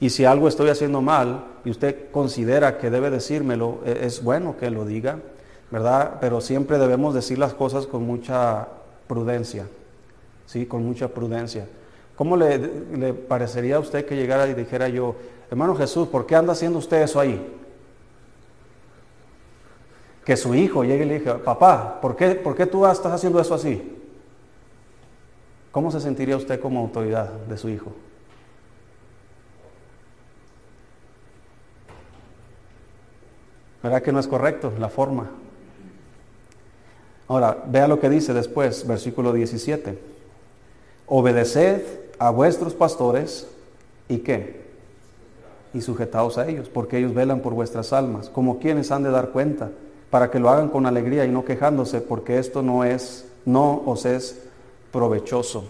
y 0.00 0.10
si 0.10 0.24
algo 0.24 0.48
estoy 0.48 0.70
haciendo 0.70 1.02
mal 1.02 1.44
y 1.64 1.70
usted 1.70 2.10
considera 2.10 2.78
que 2.78 2.90
debe 2.90 3.10
decírmelo, 3.10 3.78
e, 3.84 4.06
es 4.06 4.22
bueno 4.22 4.56
que 4.58 4.70
lo 4.70 4.86
diga, 4.86 5.18
¿verdad? 5.70 6.14
Pero 6.20 6.40
siempre 6.40 6.78
debemos 6.78 7.14
decir 7.14 7.38
las 7.38 7.52
cosas 7.52 7.86
con 7.86 8.04
mucha 8.04 8.68
prudencia, 9.06 9.66
¿sí? 10.46 10.64
Con 10.64 10.84
mucha 10.84 11.08
prudencia. 11.08 11.66
¿Cómo 12.14 12.34
le, 12.34 12.58
le 12.96 13.12
parecería 13.12 13.76
a 13.76 13.80
usted 13.80 14.06
que 14.06 14.16
llegara 14.16 14.48
y 14.48 14.54
dijera 14.54 14.88
yo, 14.88 15.16
hermano 15.50 15.74
Jesús, 15.74 16.08
¿por 16.08 16.24
qué 16.24 16.34
anda 16.34 16.54
haciendo 16.54 16.78
usted 16.78 17.02
eso 17.02 17.20
ahí? 17.20 17.65
Que 20.26 20.36
su 20.36 20.54
hijo 20.54 20.84
llegue 20.84 21.04
y 21.04 21.08
le 21.08 21.18
diga, 21.20 21.38
papá, 21.38 22.00
¿por 22.02 22.16
qué, 22.16 22.34
¿por 22.34 22.54
qué 22.54 22.66
tú 22.66 22.84
estás 22.84 23.12
haciendo 23.12 23.40
eso 23.40 23.54
así? 23.54 23.96
¿Cómo 25.72 25.90
se 25.90 26.00
sentiría 26.00 26.36
usted 26.36 26.60
como 26.60 26.80
autoridad 26.80 27.30
de 27.30 27.56
su 27.56 27.70
hijo? 27.70 27.92
¿Verdad 33.82 34.02
que 34.02 34.12
no 34.12 34.18
es 34.18 34.26
correcto 34.26 34.72
la 34.78 34.90
forma? 34.90 35.30
Ahora, 37.28 37.64
vea 37.66 37.88
lo 37.88 38.00
que 38.00 38.10
dice 38.10 38.34
después, 38.34 38.86
versículo 38.86 39.32
17. 39.32 39.98
Obedeced 41.06 41.82
a 42.18 42.30
vuestros 42.30 42.74
pastores 42.74 43.48
y 44.08 44.18
qué? 44.18 44.66
y 45.76 45.82
sujetaos 45.82 46.38
a 46.38 46.48
ellos, 46.48 46.70
porque 46.70 46.98
ellos 46.98 47.12
velan 47.12 47.40
por 47.40 47.52
vuestras 47.52 47.92
almas, 47.92 48.30
como 48.30 48.58
quienes 48.58 48.90
han 48.90 49.02
de 49.02 49.10
dar 49.10 49.28
cuenta, 49.28 49.70
para 50.10 50.30
que 50.30 50.38
lo 50.38 50.50
hagan 50.50 50.68
con 50.68 50.86
alegría 50.86 51.24
y 51.24 51.30
no 51.30 51.44
quejándose, 51.44 52.00
porque 52.00 52.38
esto 52.38 52.62
no 52.62 52.84
es, 52.84 53.26
no 53.44 53.82
os 53.86 54.04
es 54.04 54.42
provechoso. 54.92 55.64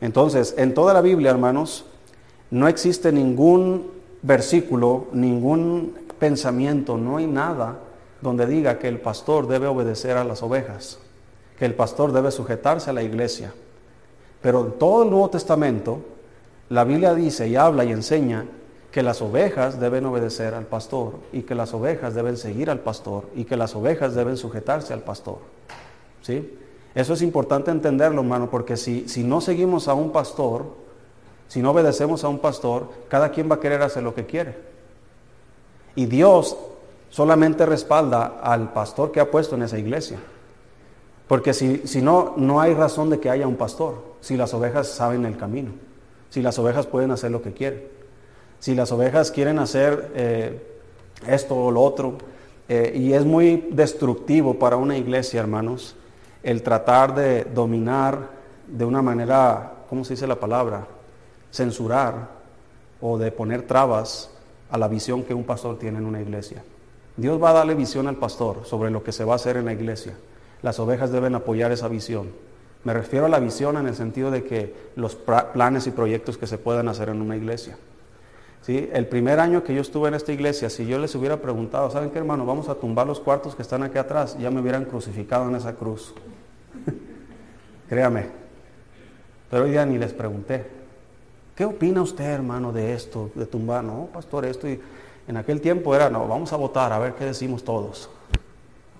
Entonces, 0.00 0.54
en 0.56 0.74
toda 0.74 0.94
la 0.94 1.00
Biblia, 1.00 1.30
hermanos, 1.30 1.84
no 2.50 2.68
existe 2.68 3.12
ningún 3.12 3.90
versículo, 4.22 5.06
ningún 5.12 5.94
pensamiento, 6.18 6.96
no 6.96 7.18
hay 7.18 7.26
nada 7.26 7.78
donde 8.20 8.46
diga 8.46 8.78
que 8.78 8.88
el 8.88 9.00
pastor 9.00 9.46
debe 9.46 9.66
obedecer 9.66 10.16
a 10.16 10.24
las 10.24 10.42
ovejas, 10.42 10.98
que 11.58 11.66
el 11.66 11.74
pastor 11.74 12.12
debe 12.12 12.30
sujetarse 12.30 12.90
a 12.90 12.92
la 12.92 13.02
iglesia. 13.02 13.52
Pero 14.42 14.66
en 14.66 14.72
todo 14.72 15.04
el 15.04 15.10
Nuevo 15.10 15.30
Testamento, 15.30 16.00
la 16.68 16.84
Biblia 16.84 17.14
dice 17.14 17.48
y 17.48 17.56
habla 17.56 17.84
y 17.84 17.92
enseña 17.92 18.44
que 18.90 19.02
las 19.02 19.20
ovejas 19.20 19.78
deben 19.80 20.06
obedecer 20.06 20.54
al 20.54 20.64
pastor 20.64 21.14
y 21.32 21.42
que 21.42 21.54
las 21.54 21.74
ovejas 21.74 22.14
deben 22.14 22.36
seguir 22.36 22.70
al 22.70 22.80
pastor 22.80 23.24
y 23.34 23.44
que 23.44 23.56
las 23.56 23.74
ovejas 23.74 24.14
deben 24.14 24.36
sujetarse 24.36 24.92
al 24.94 25.00
pastor. 25.00 25.38
¿Sí? 26.22 26.58
Eso 26.94 27.12
es 27.12 27.22
importante 27.22 27.70
entenderlo, 27.70 28.22
hermano, 28.22 28.48
porque 28.50 28.76
si, 28.76 29.08
si 29.08 29.24
no 29.24 29.40
seguimos 29.40 29.88
a 29.88 29.94
un 29.94 30.10
pastor, 30.10 30.64
si 31.48 31.60
no 31.60 31.70
obedecemos 31.70 32.24
a 32.24 32.28
un 32.28 32.38
pastor, 32.38 32.88
cada 33.08 33.30
quien 33.30 33.50
va 33.50 33.56
a 33.56 33.60
querer 33.60 33.82
hacer 33.82 34.02
lo 34.02 34.14
que 34.14 34.26
quiere. 34.26 34.56
Y 35.94 36.06
Dios 36.06 36.56
solamente 37.10 37.66
respalda 37.66 38.40
al 38.42 38.72
pastor 38.72 39.12
que 39.12 39.20
ha 39.20 39.30
puesto 39.30 39.54
en 39.54 39.62
esa 39.62 39.78
iglesia. 39.78 40.18
Porque 41.26 41.52
si, 41.52 41.86
si 41.86 42.00
no, 42.00 42.34
no 42.36 42.60
hay 42.60 42.72
razón 42.72 43.10
de 43.10 43.20
que 43.20 43.28
haya 43.28 43.46
un 43.46 43.56
pastor, 43.56 44.02
si 44.20 44.38
las 44.38 44.54
ovejas 44.54 44.88
saben 44.88 45.26
el 45.26 45.36
camino, 45.36 45.72
si 46.30 46.40
las 46.40 46.58
ovejas 46.58 46.86
pueden 46.86 47.10
hacer 47.10 47.30
lo 47.30 47.42
que 47.42 47.52
quieren 47.52 47.97
si 48.60 48.74
las 48.74 48.92
ovejas 48.92 49.30
quieren 49.30 49.58
hacer 49.58 50.12
eh, 50.14 50.62
esto 51.26 51.56
o 51.56 51.70
lo 51.70 51.82
otro. 51.82 52.18
Eh, 52.68 52.92
y 52.96 53.12
es 53.12 53.24
muy 53.24 53.68
destructivo 53.70 54.58
para 54.58 54.76
una 54.76 54.96
iglesia, 54.96 55.40
hermanos, 55.40 55.96
el 56.42 56.62
tratar 56.62 57.14
de 57.14 57.44
dominar 57.44 58.28
de 58.66 58.84
una 58.84 59.00
manera, 59.00 59.72
¿cómo 59.88 60.04
se 60.04 60.14
dice 60.14 60.26
la 60.26 60.38
palabra? 60.38 60.86
Censurar 61.50 62.28
o 63.00 63.16
de 63.16 63.32
poner 63.32 63.62
trabas 63.62 64.30
a 64.70 64.76
la 64.76 64.88
visión 64.88 65.22
que 65.22 65.34
un 65.34 65.44
pastor 65.44 65.78
tiene 65.78 65.98
en 65.98 66.06
una 66.06 66.20
iglesia. 66.20 66.62
Dios 67.16 67.42
va 67.42 67.50
a 67.50 67.54
darle 67.54 67.74
visión 67.74 68.06
al 68.06 68.16
pastor 68.16 68.64
sobre 68.64 68.90
lo 68.90 69.02
que 69.02 69.12
se 69.12 69.24
va 69.24 69.32
a 69.32 69.36
hacer 69.36 69.56
en 69.56 69.64
la 69.64 69.72
iglesia. 69.72 70.14
Las 70.62 70.78
ovejas 70.78 71.10
deben 71.10 71.34
apoyar 71.34 71.72
esa 71.72 71.88
visión. 71.88 72.30
Me 72.84 72.92
refiero 72.92 73.26
a 73.26 73.28
la 73.28 73.40
visión 73.40 73.76
en 73.76 73.88
el 73.88 73.94
sentido 73.94 74.30
de 74.30 74.44
que 74.44 74.74
los 74.94 75.16
planes 75.16 75.86
y 75.86 75.90
proyectos 75.90 76.38
que 76.38 76.46
se 76.46 76.58
puedan 76.58 76.88
hacer 76.88 77.08
en 77.08 77.20
una 77.20 77.36
iglesia. 77.36 77.76
¿Sí? 78.62 78.88
El 78.92 79.06
primer 79.06 79.40
año 79.40 79.64
que 79.64 79.74
yo 79.74 79.80
estuve 79.80 80.08
en 80.08 80.14
esta 80.14 80.32
iglesia, 80.32 80.68
si 80.68 80.86
yo 80.86 80.98
les 80.98 81.14
hubiera 81.14 81.40
preguntado, 81.40 81.90
¿saben 81.90 82.10
qué 82.10 82.18
hermano? 82.18 82.44
Vamos 82.44 82.68
a 82.68 82.74
tumbar 82.74 83.06
los 83.06 83.20
cuartos 83.20 83.54
que 83.54 83.62
están 83.62 83.82
aquí 83.82 83.98
atrás, 83.98 84.36
ya 84.38 84.50
me 84.50 84.60
hubieran 84.60 84.84
crucificado 84.84 85.48
en 85.48 85.56
esa 85.56 85.74
cruz. 85.74 86.14
Créame. 87.88 88.26
Pero 89.50 89.64
hoy 89.64 89.70
día 89.70 89.86
ni 89.86 89.96
les 89.96 90.12
pregunté. 90.12 90.66
¿Qué 91.54 91.64
opina 91.64 92.02
usted, 92.02 92.24
hermano, 92.24 92.72
de 92.72 92.94
esto, 92.94 93.30
de 93.34 93.46
tumbar? 93.46 93.82
No, 93.82 94.08
pastor, 94.12 94.44
esto. 94.44 94.68
Y 94.68 94.80
en 95.26 95.36
aquel 95.36 95.60
tiempo 95.60 95.94
era, 95.94 96.08
no, 96.08 96.28
vamos 96.28 96.52
a 96.52 96.56
votar, 96.56 96.92
a 96.92 96.98
ver 96.98 97.14
qué 97.14 97.24
decimos 97.24 97.64
todos. 97.64 98.10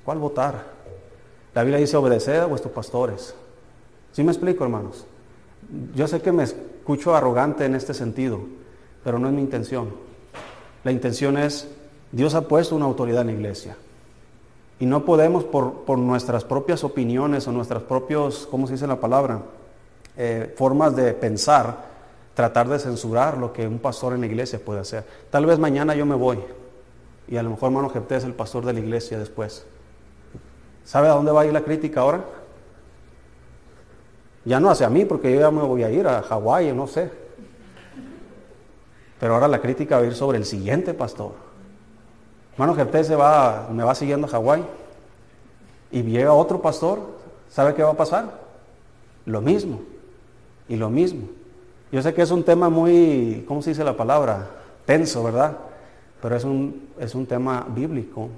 ¿Cuál 0.04 0.18
votar? 0.18 0.78
La 1.54 1.62
Biblia 1.62 1.78
dice 1.78 1.96
obedecer 1.96 2.40
a 2.40 2.46
vuestros 2.46 2.72
pastores. 2.72 3.34
¿Sí 4.12 4.24
me 4.24 4.32
explico, 4.32 4.64
hermanos? 4.64 5.06
Yo 5.94 6.08
sé 6.08 6.20
que 6.20 6.32
me 6.32 6.44
escucho 6.44 7.14
arrogante 7.14 7.64
en 7.64 7.74
este 7.74 7.94
sentido, 7.94 8.40
pero 9.08 9.18
no 9.18 9.28
es 9.28 9.32
mi 9.32 9.40
intención. 9.40 9.88
La 10.84 10.92
intención 10.92 11.38
es, 11.38 11.66
Dios 12.12 12.34
ha 12.34 12.42
puesto 12.42 12.76
una 12.76 12.84
autoridad 12.84 13.22
en 13.22 13.28
la 13.28 13.32
iglesia. 13.32 13.74
Y 14.78 14.84
no 14.84 15.06
podemos 15.06 15.44
por, 15.44 15.98
nuestras 15.98 16.44
propias 16.44 16.84
opiniones 16.84 17.48
o 17.48 17.52
nuestras 17.52 17.82
propios, 17.84 18.46
¿cómo 18.50 18.66
se 18.66 18.74
dice 18.74 18.86
la 18.86 19.00
palabra? 19.00 19.40
Eh, 20.14 20.52
formas 20.58 20.94
de 20.94 21.14
pensar, 21.14 21.86
tratar 22.34 22.68
de 22.68 22.78
censurar 22.78 23.38
lo 23.38 23.50
que 23.50 23.66
un 23.66 23.78
pastor 23.78 24.12
en 24.12 24.20
la 24.20 24.26
iglesia 24.26 24.60
puede 24.62 24.80
hacer. 24.80 25.06
Tal 25.30 25.46
vez 25.46 25.58
mañana 25.58 25.94
yo 25.94 26.04
me 26.04 26.14
voy 26.14 26.40
y 27.28 27.38
a 27.38 27.42
lo 27.42 27.48
mejor 27.48 27.70
hermano 27.70 27.88
Jepté 27.88 28.16
es 28.16 28.24
el 28.24 28.34
pastor 28.34 28.66
de 28.66 28.74
la 28.74 28.80
iglesia 28.80 29.18
después. 29.18 29.64
¿Sabe 30.84 31.08
a 31.08 31.12
dónde 31.12 31.32
va 31.32 31.40
a 31.40 31.46
ir 31.46 31.54
la 31.54 31.62
crítica 31.62 32.02
ahora? 32.02 32.26
Ya 34.44 34.60
no 34.60 34.68
hacia 34.68 34.90
mí, 34.90 35.06
porque 35.06 35.32
yo 35.32 35.40
ya 35.40 35.50
me 35.50 35.62
voy 35.62 35.82
a 35.82 35.90
ir 35.90 36.06
a 36.06 36.20
Hawái, 36.20 36.74
no 36.74 36.86
sé. 36.86 37.26
Pero 39.18 39.34
ahora 39.34 39.48
la 39.48 39.60
crítica 39.60 39.96
va 39.96 40.02
a 40.02 40.06
ir 40.06 40.14
sobre 40.14 40.38
el 40.38 40.44
siguiente 40.44 40.94
pastor. 40.94 41.32
Hermano 42.52 42.74
Jepté 42.74 43.04
se 43.04 43.16
va, 43.16 43.68
me 43.72 43.84
va 43.84 43.94
siguiendo 43.94 44.26
a 44.26 44.30
Hawái 44.30 44.64
y 45.90 46.02
llega 46.02 46.32
otro 46.32 46.60
pastor, 46.60 47.00
¿sabe 47.48 47.74
qué 47.74 47.82
va 47.82 47.90
a 47.90 47.96
pasar? 47.96 48.40
Lo 49.26 49.40
mismo, 49.40 49.80
y 50.68 50.76
lo 50.76 50.90
mismo. 50.90 51.28
Yo 51.90 52.02
sé 52.02 52.12
que 52.14 52.22
es 52.22 52.30
un 52.30 52.44
tema 52.44 52.68
muy, 52.68 53.44
¿cómo 53.48 53.62
se 53.62 53.70
dice 53.70 53.84
la 53.84 53.96
palabra? 53.96 54.50
Tenso, 54.84 55.22
¿verdad? 55.22 55.56
Pero 56.20 56.36
es 56.36 56.44
un, 56.44 56.88
es 56.98 57.14
un 57.14 57.26
tema 57.26 57.66
bíblico 57.68 58.28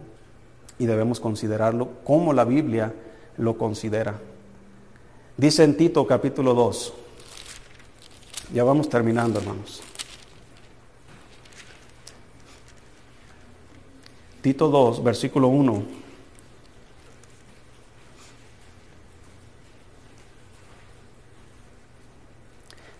y 0.78 0.86
debemos 0.86 1.18
considerarlo 1.18 1.88
como 2.04 2.32
la 2.32 2.44
Biblia 2.44 2.92
lo 3.36 3.56
considera. 3.56 4.14
Dice 5.36 5.64
en 5.64 5.76
Tito 5.76 6.06
capítulo 6.06 6.54
2, 6.54 6.92
ya 8.52 8.64
vamos 8.64 8.88
terminando 8.88 9.40
hermanos. 9.40 9.82
Tito 14.42 14.68
2, 14.68 15.04
versículo 15.04 15.48
1. 15.48 15.82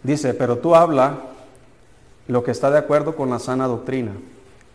Dice, 0.03 0.35
pero 0.35 0.59
tú 0.59 0.75
habla 0.75 1.21
lo 2.27 2.43
que 2.43 2.51
está 2.51 2.71
de 2.71 2.79
acuerdo 2.79 3.17
con 3.17 3.31
la 3.31 3.39
sana 3.39 3.67
doctrina. 3.67 4.13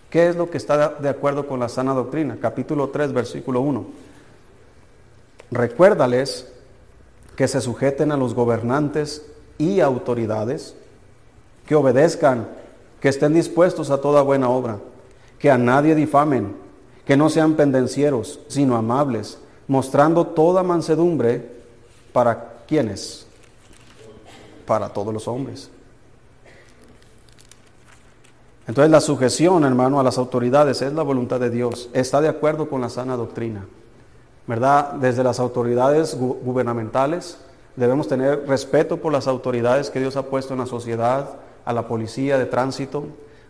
¿Qué 0.09 0.30
es 0.30 0.36
lo 0.36 0.49
que 0.49 0.57
está 0.57 0.89
de 0.89 1.09
acuerdo 1.09 1.47
con 1.47 1.59
la 1.59 1.70
sana 1.70 1.93
doctrina? 1.93 2.38
Capítulo 2.39 2.89
3, 2.89 3.11
versículo 3.11 3.61
1. 3.61 3.86
Recuérdales 5.51 6.51
que 7.36 7.47
se 7.47 7.61
sujeten 7.61 8.11
a 8.11 8.18
los 8.18 8.34
gobernantes 8.34 9.26
y 9.57 9.80
autoridades, 9.80 10.76
que 11.66 11.76
obedezcan, 11.76 12.47
que 13.01 13.09
estén 13.09 13.34
dispuestos 13.34 13.89
a 13.89 13.99
toda 13.99 14.22
buena 14.22 14.49
obra, 14.49 14.80
que 15.39 15.51
a 15.51 15.57
nadie 15.57 15.95
difamen, 15.95 16.55
que 17.05 17.17
no 17.17 17.29
sean 17.29 17.55
pendencieros, 17.55 18.39
sino 18.47 18.75
amables, 18.75 19.39
mostrando 19.67 20.27
toda 20.27 20.63
mansedumbre 20.63 21.51
para 22.13 22.63
quienes, 22.67 23.27
para 24.65 24.89
todos 24.89 25.13
los 25.13 25.27
hombres. 25.27 25.69
Entonces 28.67 28.89
la 28.89 29.01
sujeción, 29.01 29.63
hermano, 29.63 29.99
a 29.99 30.03
las 30.03 30.17
autoridades 30.17 30.81
es 30.81 30.93
la 30.93 31.03
voluntad 31.03 31.39
de 31.39 31.51
Dios. 31.51 31.89
Está 31.93 32.19
de 32.21 32.29
acuerdo 32.29 32.67
con 32.67 32.81
la 32.81 32.89
sana 32.89 33.15
doctrina. 33.15 33.65
¿Verdad? 34.47 34.93
Desde 34.93 35.23
las 35.23 35.39
autoridades 35.39 36.15
gubernamentales 36.15 37.38
debemos 37.75 38.07
tener 38.07 38.47
respeto 38.47 38.97
por 38.97 39.11
las 39.11 39.27
autoridades 39.27 39.89
que 39.89 39.99
Dios 39.99 40.15
ha 40.15 40.23
puesto 40.23 40.53
en 40.53 40.59
la 40.59 40.65
sociedad, 40.65 41.29
a 41.63 41.73
la 41.73 41.88
policía 41.88 42.38
de 42.38 42.45
tránsito. 42.45 43.05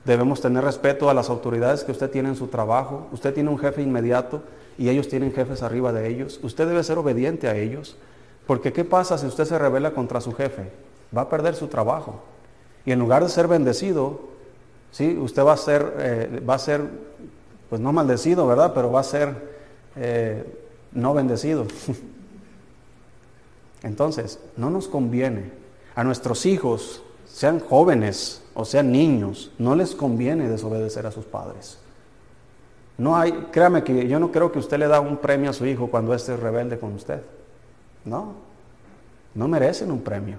Debemos 0.06 0.40
tener 0.40 0.64
respeto 0.64 1.10
a 1.10 1.16
las 1.16 1.30
autoridades 1.30 1.84
que 1.84 1.92
usted 1.92 2.12
tiene 2.12 2.30
en 2.30 2.36
su 2.36 2.48
trabajo. 2.48 3.08
Usted 3.12 3.34
tiene 3.34 3.50
un 3.50 3.58
jefe 3.58 3.82
inmediato 3.82 4.44
y 4.78 4.90
ellos 4.90 5.08
tienen 5.08 5.34
jefes 5.34 5.64
arriba 5.64 5.92
de 5.92 6.08
ellos. 6.08 6.40
Usted 6.44 6.68
debe 6.68 6.84
ser 6.84 7.00
obediente 7.00 7.48
a 7.48 7.56
ellos. 7.56 7.98
Porque 8.46 8.72
¿qué 8.72 8.84
pasa 8.84 9.18
si 9.18 9.26
usted 9.26 9.46
se 9.46 9.58
revela 9.58 9.92
contra 9.92 10.22
su 10.22 10.32
jefe? 10.32 10.70
Va 11.16 11.22
a 11.22 11.30
perder 11.30 11.56
su 11.56 11.68
trabajo. 11.68 12.22
Y 12.86 12.92
en 12.92 13.00
lugar 13.00 13.24
de 13.24 13.30
ser 13.30 13.48
bendecido, 13.48 14.20
¿sí? 14.92 15.18
usted 15.18 15.44
va 15.44 15.54
a 15.54 15.58
ser, 15.58 15.94
eh, 15.98 16.44
va 16.48 16.54
a 16.54 16.60
ser, 16.60 16.82
pues 17.68 17.82
no 17.82 17.92
maldecido, 17.92 18.46
¿verdad? 18.46 18.74
Pero 18.76 18.92
va 18.92 19.00
a 19.00 19.04
ser 19.04 19.34
eh, 19.96 20.46
no 20.92 21.16
bendecido. 21.16 21.66
Entonces, 23.82 24.40
no 24.56 24.70
nos 24.70 24.88
conviene 24.88 25.52
a 25.96 26.04
nuestros 26.04 26.46
hijos, 26.46 27.02
sean 27.26 27.60
jóvenes 27.60 28.45
o 28.56 28.66
sean 28.66 28.92
niños, 28.92 29.52
no 29.60 29.76
les 29.76 29.94
conviene 29.94 30.50
desobedecer 30.50 31.06
a 31.06 31.12
sus 31.12 31.26
padres. 31.26 31.78
No 32.98 33.18
hay, 33.18 33.32
créame 33.52 33.84
que 33.84 34.08
yo 34.08 34.20
no 34.20 34.32
creo 34.32 34.52
que 34.52 34.60
usted 34.60 34.80
le 34.80 34.88
da 34.88 35.02
un 35.02 35.18
premio 35.18 35.50
a 35.50 35.54
su 35.54 35.66
hijo 35.66 35.88
cuando 35.88 36.14
éste 36.14 36.34
es 36.34 36.40
rebelde 36.40 36.80
con 36.80 36.94
usted. 36.94 37.22
No, 38.06 38.34
no 39.34 39.48
merecen 39.50 39.92
un 39.92 40.02
premio. 40.02 40.38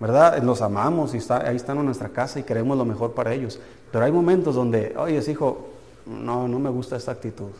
¿Verdad? 0.00 0.42
Los 0.42 0.62
amamos 0.62 1.12
y 1.12 1.18
está, 1.18 1.46
ahí 1.46 1.56
están 1.56 1.76
en 1.76 1.84
nuestra 1.84 2.08
casa 2.08 2.40
y 2.40 2.42
queremos 2.42 2.78
lo 2.78 2.86
mejor 2.86 3.12
para 3.12 3.34
ellos. 3.34 3.60
Pero 3.92 4.02
hay 4.02 4.10
momentos 4.10 4.54
donde, 4.54 4.94
oye, 4.96 5.22
hijo, 5.30 5.68
no, 6.06 6.48
no 6.48 6.58
me 6.58 6.70
gusta 6.70 6.96
esta 6.96 7.12
actitud. 7.12 7.50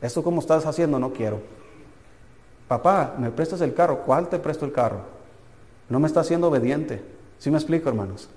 Esto 0.00 0.24
como 0.24 0.40
estás 0.40 0.66
haciendo, 0.66 0.98
no 0.98 1.12
quiero. 1.12 1.38
Papá, 2.66 3.14
¿me 3.16 3.30
prestas 3.30 3.60
el 3.60 3.74
carro? 3.74 4.00
¿Cuál 4.00 4.28
te 4.28 4.40
presto 4.40 4.64
el 4.64 4.72
carro? 4.72 5.02
No 5.88 6.00
me 6.00 6.08
está 6.08 6.24
siendo 6.24 6.48
obediente. 6.48 7.21
¿Sí 7.42 7.50
me 7.50 7.58
explico, 7.58 7.88
hermanos? 7.88 8.28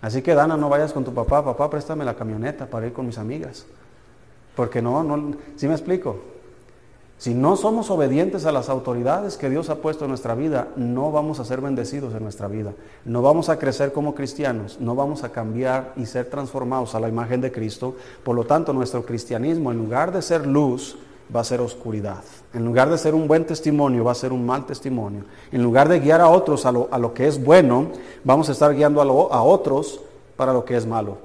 Así 0.00 0.22
que 0.22 0.34
Dana, 0.34 0.56
no 0.56 0.70
vayas 0.70 0.94
con 0.94 1.04
tu 1.04 1.12
papá. 1.12 1.44
Papá, 1.44 1.68
préstame 1.68 2.02
la 2.02 2.14
camioneta 2.14 2.64
para 2.64 2.86
ir 2.86 2.94
con 2.94 3.04
mis 3.04 3.18
amigas. 3.18 3.66
Porque 4.56 4.80
no, 4.80 5.04
no, 5.04 5.36
¿sí 5.56 5.68
me 5.68 5.74
explico? 5.74 6.16
Si 7.18 7.34
no 7.34 7.56
somos 7.56 7.90
obedientes 7.90 8.46
a 8.46 8.52
las 8.52 8.70
autoridades 8.70 9.36
que 9.36 9.50
Dios 9.50 9.68
ha 9.68 9.82
puesto 9.82 10.06
en 10.06 10.08
nuestra 10.08 10.34
vida, 10.34 10.68
no 10.76 11.12
vamos 11.12 11.40
a 11.40 11.44
ser 11.44 11.60
bendecidos 11.60 12.14
en 12.14 12.22
nuestra 12.22 12.48
vida. 12.48 12.72
No 13.04 13.20
vamos 13.20 13.50
a 13.50 13.58
crecer 13.58 13.92
como 13.92 14.14
cristianos, 14.14 14.80
no 14.80 14.94
vamos 14.94 15.24
a 15.24 15.28
cambiar 15.28 15.92
y 15.96 16.06
ser 16.06 16.30
transformados 16.30 16.94
a 16.94 17.00
la 17.00 17.10
imagen 17.10 17.42
de 17.42 17.52
Cristo. 17.52 17.96
Por 18.24 18.34
lo 18.34 18.44
tanto, 18.44 18.72
nuestro 18.72 19.04
cristianismo, 19.04 19.72
en 19.72 19.76
lugar 19.76 20.10
de 20.10 20.22
ser 20.22 20.46
luz, 20.46 20.96
va 21.34 21.40
a 21.40 21.44
ser 21.44 21.60
oscuridad. 21.60 22.22
En 22.52 22.64
lugar 22.64 22.90
de 22.90 22.98
ser 22.98 23.14
un 23.14 23.26
buen 23.26 23.46
testimonio, 23.46 24.04
va 24.04 24.12
a 24.12 24.16
ser 24.16 24.32
un 24.32 24.44
mal 24.44 24.66
testimonio. 24.66 25.24
En 25.50 25.62
lugar 25.62 25.88
de 25.88 26.00
guiar 26.00 26.20
a 26.20 26.28
otros 26.28 26.66
a 26.66 26.72
lo, 26.72 27.14
que 27.14 27.26
es 27.26 27.42
bueno, 27.42 27.88
vamos 28.24 28.48
a 28.48 28.52
estar 28.52 28.74
guiando 28.74 29.00
a, 29.00 29.36
a 29.36 29.42
otros 29.42 30.00
para 30.36 30.52
lo 30.52 30.64
que 30.64 30.76
es 30.76 30.86
malo, 30.86 31.18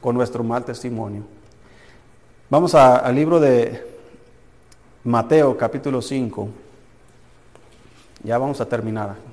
con 0.00 0.14
nuestro 0.14 0.42
mal 0.42 0.64
testimonio. 0.64 1.22
Vamos 2.50 2.74
al 2.74 3.14
libro 3.14 3.40
de 3.40 3.82
Mateo 5.04 5.56
capítulo 5.56 6.02
5. 6.02 6.48
Ya 8.24 8.38
vamos 8.38 8.60
a 8.60 8.66
terminar. 8.66 9.31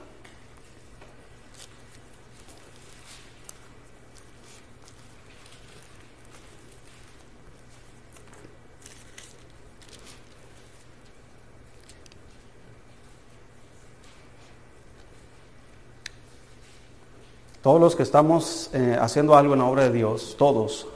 Todos 17.61 17.81
los 17.81 17.95
que 17.97 18.03
estamos 18.03 18.69
eh, 18.73 18.97
haciendo 18.99 19.35
algo 19.35 19.51
en 19.53 19.59
la 19.59 19.65
obra 19.65 19.83
de 19.83 19.91
Dios, 19.91 20.35
todos, 20.37 20.87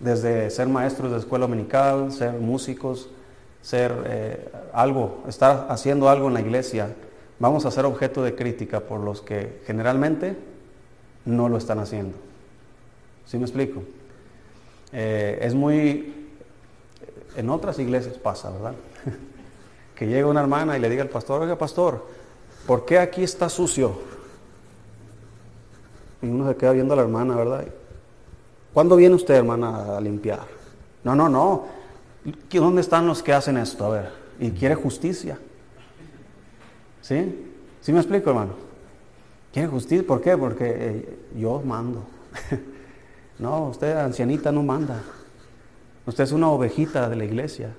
desde 0.00 0.48
ser 0.48 0.66
maestros 0.66 1.12
de 1.12 1.18
escuela 1.18 1.46
dominical, 1.46 2.10
ser 2.10 2.32
músicos, 2.32 3.10
ser 3.60 3.92
eh, 4.06 4.48
algo, 4.72 5.24
estar 5.28 5.66
haciendo 5.68 6.08
algo 6.08 6.28
en 6.28 6.34
la 6.34 6.40
iglesia, 6.40 6.94
vamos 7.38 7.66
a 7.66 7.70
ser 7.70 7.84
objeto 7.84 8.22
de 8.22 8.34
crítica 8.34 8.80
por 8.80 9.00
los 9.00 9.20
que 9.20 9.60
generalmente 9.66 10.38
no 11.26 11.50
lo 11.50 11.58
están 11.58 11.80
haciendo. 11.80 12.16
¿Sí 13.26 13.36
me 13.36 13.44
explico? 13.44 13.82
Eh, 14.92 15.38
es 15.42 15.54
muy... 15.54 16.14
En 17.36 17.50
otras 17.50 17.78
iglesias 17.78 18.16
pasa, 18.16 18.50
¿verdad? 18.50 18.72
que 19.94 20.06
llega 20.06 20.26
una 20.28 20.40
hermana 20.40 20.78
y 20.78 20.80
le 20.80 20.88
diga 20.88 21.02
al 21.02 21.10
pastor, 21.10 21.42
oiga 21.42 21.58
pastor, 21.58 22.06
¿por 22.66 22.86
qué 22.86 22.98
aquí 22.98 23.22
está 23.22 23.50
sucio? 23.50 24.15
Y 26.26 26.28
uno 26.28 26.48
se 26.48 26.56
queda 26.56 26.72
viendo 26.72 26.94
a 26.94 26.96
la 26.96 27.02
hermana, 27.04 27.36
¿verdad? 27.36 27.64
¿Cuándo 28.74 28.96
viene 28.96 29.14
usted, 29.14 29.34
hermana, 29.34 29.96
a 29.96 30.00
limpiar? 30.00 30.40
No, 31.04 31.14
no, 31.14 31.28
no. 31.28 31.66
¿Dónde 32.50 32.80
están 32.80 33.06
los 33.06 33.22
que 33.22 33.32
hacen 33.32 33.56
esto? 33.56 33.86
A 33.86 33.90
ver, 33.90 34.10
y 34.40 34.50
quiere 34.50 34.74
justicia. 34.74 35.38
¿Sí? 37.00 37.52
¿Sí 37.80 37.92
me 37.92 38.00
explico, 38.00 38.30
hermano? 38.30 38.54
Quiere 39.52 39.68
justicia. 39.68 40.04
¿Por 40.04 40.20
qué? 40.20 40.36
Porque 40.36 40.64
eh, 40.66 41.18
yo 41.36 41.62
mando. 41.64 42.02
no, 43.38 43.68
usted, 43.68 43.96
ancianita, 43.96 44.50
no 44.50 44.64
manda. 44.64 45.00
Usted 46.06 46.24
es 46.24 46.32
una 46.32 46.50
ovejita 46.50 47.08
de 47.08 47.14
la 47.14 47.24
iglesia. 47.24 47.70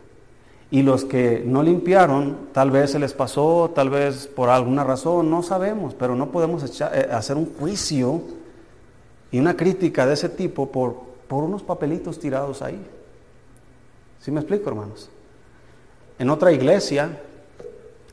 Y 0.72 0.84
los 0.84 1.04
que 1.04 1.44
no 1.46 1.64
limpiaron, 1.64 2.48
tal 2.54 2.72
vez 2.72 2.92
se 2.92 3.00
les 3.00 3.14
pasó, 3.14 3.72
tal 3.76 3.90
vez 3.90 4.28
por 4.28 4.50
alguna 4.50 4.86
razón, 4.86 5.30
no 5.30 5.44
sabemos, 5.44 5.94
pero 5.94 6.16
no 6.16 6.32
podemos 6.32 6.64
eh, 6.64 7.10
hacer 7.12 7.36
un 7.36 7.54
juicio 7.54 8.37
y 9.32 9.40
una 9.40 9.56
crítica 9.56 10.06
de 10.06 10.14
ese 10.14 10.30
tipo 10.30 10.72
por, 10.72 10.96
por 11.28 11.44
unos 11.44 11.64
papelitos 11.64 12.20
tirados 12.20 12.62
ahí. 12.62 12.84
¿Sí 14.22 14.32
me 14.32 14.40
explico, 14.40 14.70
hermanos? 14.70 15.10
En 16.20 16.30
otra 16.30 16.52
iglesia, 16.52 17.22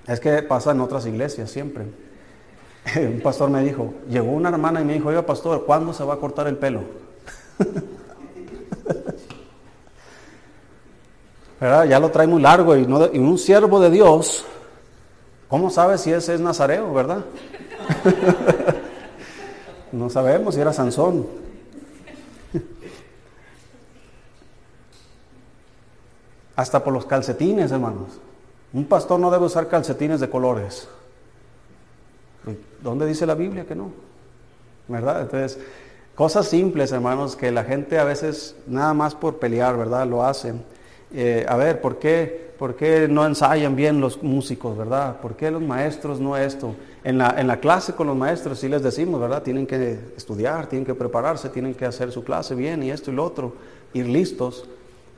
es 0.06 0.20
que 0.20 0.42
pasa 0.42 0.72
en 0.72 0.80
otras 0.80 1.06
iglesias 1.06 1.50
siempre. 1.50 1.84
Un 2.96 3.20
pastor 3.22 3.50
me 3.50 3.62
dijo, 3.62 3.94
llegó 4.08 4.32
una 4.32 4.50
hermana 4.50 4.80
y 4.80 4.84
me 4.84 4.94
dijo, 4.94 5.08
oiga 5.08 5.24
pastor, 5.24 5.64
¿cuándo 5.64 5.92
se 5.92 6.04
va 6.04 6.14
a 6.14 6.18
cortar 6.18 6.46
el 6.46 6.56
pelo? 6.56 6.82
Ya 11.88 11.98
lo 11.98 12.10
trae 12.10 12.26
muy 12.26 12.42
largo 12.42 12.76
y, 12.76 12.86
no, 12.86 13.10
y 13.10 13.18
un 13.18 13.38
siervo 13.38 13.80
de 13.80 13.88
Dios, 13.88 14.44
¿cómo 15.48 15.70
sabe 15.70 15.96
si 15.96 16.12
ese 16.12 16.34
es 16.34 16.40
Nazareo, 16.40 16.92
verdad? 16.92 17.24
no 19.94 20.10
sabemos 20.10 20.54
si 20.54 20.60
era 20.60 20.72
Sansón. 20.72 21.26
Hasta 26.56 26.82
por 26.82 26.92
los 26.92 27.06
calcetines, 27.06 27.70
hermanos. 27.72 28.20
Un 28.72 28.84
pastor 28.86 29.20
no 29.20 29.30
debe 29.30 29.46
usar 29.46 29.68
calcetines 29.68 30.20
de 30.20 30.28
colores. 30.28 30.88
¿Dónde 32.82 33.06
dice 33.06 33.24
la 33.24 33.34
Biblia 33.34 33.64
que 33.64 33.74
no? 33.74 33.92
¿Verdad? 34.88 35.22
Entonces, 35.22 35.58
cosas 36.14 36.46
simples, 36.46 36.92
hermanos, 36.92 37.36
que 37.36 37.50
la 37.50 37.64
gente 37.64 37.98
a 37.98 38.04
veces 38.04 38.56
nada 38.66 38.94
más 38.94 39.14
por 39.14 39.38
pelear, 39.38 39.76
¿verdad? 39.76 40.06
Lo 40.06 40.24
hacen. 40.24 40.62
Eh, 41.12 41.46
a 41.48 41.56
ver, 41.56 41.80
¿por 41.80 41.98
qué, 41.98 42.52
¿por 42.58 42.74
qué 42.74 43.08
no 43.08 43.24
ensayan 43.24 43.76
bien 43.76 44.00
los 44.00 44.22
músicos, 44.22 44.76
verdad? 44.76 45.20
¿Por 45.20 45.36
qué 45.36 45.50
los 45.50 45.62
maestros 45.62 46.20
no 46.20 46.36
esto? 46.36 46.74
En 47.04 47.18
la, 47.18 47.34
en 47.38 47.46
la 47.46 47.60
clase 47.60 47.94
con 47.94 48.06
los 48.06 48.16
maestros 48.16 48.58
sí 48.58 48.68
les 48.68 48.82
decimos, 48.82 49.20
¿verdad? 49.20 49.42
Tienen 49.42 49.66
que 49.66 49.98
estudiar, 50.16 50.66
tienen 50.68 50.86
que 50.86 50.94
prepararse, 50.94 51.50
tienen 51.50 51.74
que 51.74 51.84
hacer 51.84 52.10
su 52.10 52.24
clase 52.24 52.54
bien 52.54 52.82
y 52.82 52.90
esto 52.90 53.10
y 53.10 53.14
lo 53.14 53.24
otro, 53.24 53.52
ir 53.92 54.08
listos, 54.08 54.66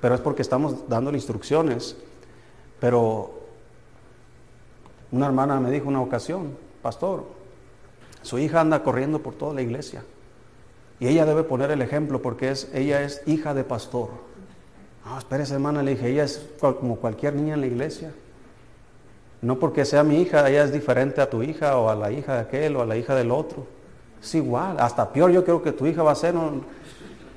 pero 0.01 0.16
es 0.16 0.20
porque 0.20 0.43
estamos 0.43 0.89
dando 0.89 1.12
instrucciones. 1.12 1.97
Pero 2.80 3.30
una 5.12 5.26
hermana 5.26 5.61
me 5.61 5.70
dijo 5.70 5.87
una 5.87 6.01
ocasión, 6.01 6.59
pastor, 6.82 7.24
su 8.22 8.39
hija 8.39 8.61
anda 8.61 8.82
corriendo 8.82 9.22
por 9.22 9.34
toda 9.34 9.55
la 9.55 9.62
iglesia 9.62 10.03
y 10.99 11.07
ella 11.07 11.24
debe 11.26 11.45
poner 11.45 11.70
el 11.70 11.82
ejemplo 11.82 12.20
porque 12.20 12.51
es, 12.51 12.68
ella 12.74 13.03
es 13.03 13.22
hija 13.26 13.55
de 13.55 13.64
pastor. 13.64 14.11
No, 15.05 15.18
espérese 15.18 15.55
hermana, 15.55 15.82
le 15.82 15.93
dije, 15.93 16.11
ella 16.11 16.24
es 16.24 16.49
como 16.59 16.97
cualquier 16.97 17.34
niña 17.34 17.55
en 17.55 17.61
la 17.61 17.66
iglesia. 17.68 18.12
No 19.47 19.61
porque 19.61 19.85
sea 19.85 20.03
mi 20.03 20.21
hija, 20.21 20.49
ella 20.51 20.65
es 20.65 20.73
diferente 20.73 21.21
a 21.21 21.31
tu 21.31 21.41
hija 21.41 21.79
o 21.79 21.89
a 21.89 21.95
la 21.95 22.11
hija 22.11 22.35
de 22.35 22.41
aquel 22.41 22.75
o 22.75 22.83
a 22.83 22.85
la 22.85 22.97
hija 22.97 23.15
del 23.15 23.31
otro. 23.31 23.65
Es 24.21 24.35
igual, 24.35 24.75
hasta 24.81 25.13
peor 25.13 25.31
yo 25.31 25.45
creo 25.45 25.63
que 25.63 25.71
tu 25.71 25.87
hija 25.87 26.03
va 26.03 26.11
a 26.11 26.17
ser, 26.17 26.35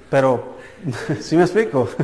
pero, 0.10 0.44
¿sí 1.22 1.38
me 1.38 1.44
explico? 1.44 1.88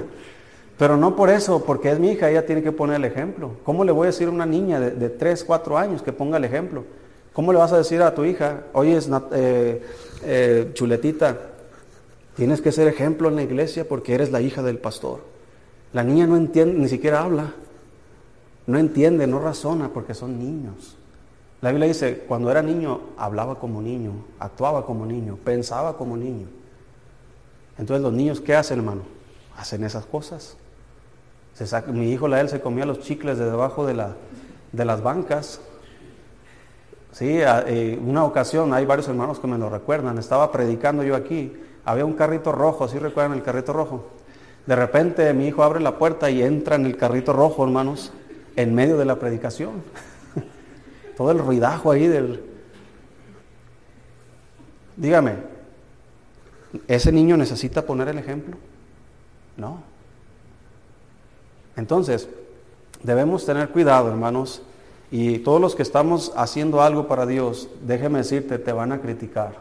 Pero 0.77 0.97
no 0.97 1.15
por 1.15 1.29
eso, 1.29 1.63
porque 1.63 1.89
es 1.89 1.99
mi 1.99 2.11
hija, 2.11 2.29
ella 2.29 2.45
tiene 2.45 2.61
que 2.61 2.73
poner 2.73 2.97
el 2.97 3.05
ejemplo. 3.05 3.51
¿Cómo 3.63 3.85
le 3.85 3.93
voy 3.93 4.03
a 4.03 4.11
decir 4.11 4.27
a 4.27 4.31
una 4.31 4.45
niña 4.45 4.77
de, 4.77 5.09
3, 5.09 5.45
4 5.45 5.77
años 5.77 6.01
que 6.01 6.11
ponga 6.11 6.35
el 6.35 6.43
ejemplo? 6.43 6.83
¿Cómo 7.31 7.53
le 7.53 7.59
vas 7.59 7.71
a 7.71 7.77
decir 7.77 8.01
a 8.01 8.13
tu 8.13 8.25
hija, 8.25 8.65
oye, 8.73 8.99
eh, 9.31 9.81
eh, 10.25 10.71
chuletita, 10.73 11.37
tienes 12.35 12.61
que 12.61 12.73
ser 12.73 12.89
ejemplo 12.89 13.29
en 13.29 13.37
la 13.37 13.43
iglesia 13.43 13.87
porque 13.87 14.15
eres 14.15 14.31
la 14.31 14.41
hija 14.41 14.61
del 14.61 14.77
pastor? 14.77 15.21
La 15.93 16.03
niña 16.03 16.27
no 16.27 16.35
entiende, 16.35 16.77
ni 16.77 16.89
siquiera 16.89 17.21
habla. 17.21 17.53
No 18.67 18.79
entiende, 18.79 19.27
no 19.27 19.39
razona 19.39 19.89
porque 19.93 20.13
son 20.13 20.39
niños. 20.39 20.97
La 21.61 21.71
Biblia 21.71 21.87
dice, 21.87 22.25
cuando 22.27 22.51
era 22.51 22.61
niño 22.61 23.01
hablaba 23.17 23.59
como 23.59 23.81
niño, 23.81 24.11
actuaba 24.39 24.85
como 24.85 25.05
niño, 25.05 25.37
pensaba 25.43 25.97
como 25.97 26.17
niño. 26.17 26.47
Entonces 27.77 28.03
los 28.03 28.13
niños, 28.13 28.41
¿qué 28.41 28.55
hacen, 28.55 28.79
hermano? 28.79 29.01
Hacen 29.57 29.83
esas 29.83 30.05
cosas. 30.05 30.57
mi 31.87 32.11
hijo 32.11 32.27
la 32.27 32.41
él 32.41 32.49
se 32.49 32.61
comía 32.61 32.85
los 32.85 32.99
chicles 32.99 33.37
de 33.37 33.45
debajo 33.45 33.85
de 33.85 34.85
las 34.85 35.03
bancas. 35.03 35.61
Sí, 37.11 37.39
eh, 37.39 37.97
una 38.05 38.25
ocasión, 38.25 38.73
hay 38.73 38.85
varios 38.85 39.07
hermanos 39.07 39.39
que 39.39 39.47
me 39.47 39.57
lo 39.57 39.69
recuerdan, 39.69 40.17
estaba 40.17 40.51
predicando 40.51 41.01
yo 41.01 41.15
aquí, 41.15 41.53
había 41.85 42.03
un 42.03 42.11
carrito 42.13 42.51
rojo, 42.51 42.89
¿sí 42.89 42.99
recuerdan 42.99 43.37
el 43.37 43.41
carrito 43.41 43.71
rojo? 43.71 44.03
De 44.65 44.75
repente 44.75 45.33
mi 45.33 45.47
hijo 45.47 45.63
abre 45.63 45.79
la 45.79 45.97
puerta 45.97 46.29
y 46.29 46.43
entra 46.43 46.75
en 46.75 46.85
el 46.85 46.97
carrito 46.97 47.31
rojo, 47.31 47.63
hermanos, 47.63 48.11
en 48.55 48.73
medio 48.73 48.97
de 48.97 49.05
la 49.05 49.17
predicación. 49.17 49.83
Todo 51.17 51.31
el 51.31 51.39
ruidajo 51.39 51.91
ahí 51.91 52.07
del... 52.07 52.43
Dígame, 54.97 55.35
¿ese 56.87 57.11
niño 57.11 57.35
necesita 57.35 57.85
poner 57.85 58.07
el 58.07 58.17
ejemplo? 58.17 58.55
No. 59.57 59.83
Entonces, 61.75 62.29
debemos 63.03 63.45
tener 63.45 63.69
cuidado, 63.69 64.09
hermanos, 64.09 64.61
y 65.11 65.39
todos 65.39 65.61
los 65.61 65.75
que 65.75 65.83
estamos 65.83 66.33
haciendo 66.35 66.81
algo 66.81 67.07
para 67.07 67.25
Dios, 67.25 67.69
déjeme 67.81 68.19
decirte, 68.19 68.57
te 68.57 68.71
van 68.71 68.91
a 68.91 69.01
criticar. 69.01 69.53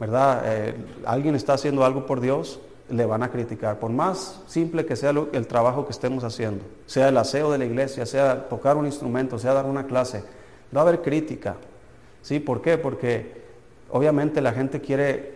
¿Verdad? 0.00 0.42
Eh, 0.46 0.74
¿Alguien 1.04 1.34
está 1.34 1.54
haciendo 1.54 1.84
algo 1.84 2.06
por 2.06 2.20
Dios? 2.20 2.60
Le 2.90 3.04
van 3.04 3.22
a 3.22 3.30
criticar, 3.30 3.78
por 3.78 3.90
más 3.90 4.40
simple 4.46 4.86
que 4.86 4.96
sea 4.96 5.12
el 5.32 5.46
trabajo 5.46 5.84
que 5.84 5.92
estemos 5.92 6.24
haciendo, 6.24 6.64
sea 6.86 7.08
el 7.08 7.16
aseo 7.16 7.52
de 7.52 7.58
la 7.58 7.64
iglesia, 7.64 8.06
sea 8.06 8.48
tocar 8.48 8.76
un 8.76 8.86
instrumento, 8.86 9.38
sea 9.38 9.52
dar 9.52 9.66
una 9.66 9.86
clase, 9.86 10.24
va 10.74 10.80
a 10.80 10.84
haber 10.84 11.02
crítica. 11.02 11.56
¿Sí? 12.22 12.40
¿Por 12.40 12.60
qué? 12.60 12.78
Porque 12.78 13.32
obviamente 13.90 14.40
la 14.40 14.52
gente 14.52 14.80
quiere, 14.80 15.34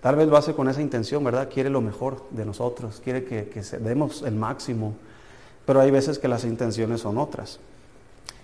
tal 0.00 0.16
vez 0.16 0.28
lo 0.28 0.36
hace 0.36 0.54
con 0.54 0.68
esa 0.68 0.80
intención, 0.80 1.22
¿verdad? 1.22 1.48
Quiere 1.52 1.70
lo 1.70 1.80
mejor 1.80 2.24
de 2.30 2.44
nosotros, 2.44 3.00
quiere 3.02 3.24
que, 3.24 3.48
que 3.48 3.62
demos 3.78 4.22
el 4.22 4.34
máximo, 4.34 4.94
pero 5.66 5.80
hay 5.80 5.90
veces 5.90 6.18
que 6.18 6.28
las 6.28 6.44
intenciones 6.44 7.00
son 7.00 7.18
otras. 7.18 7.60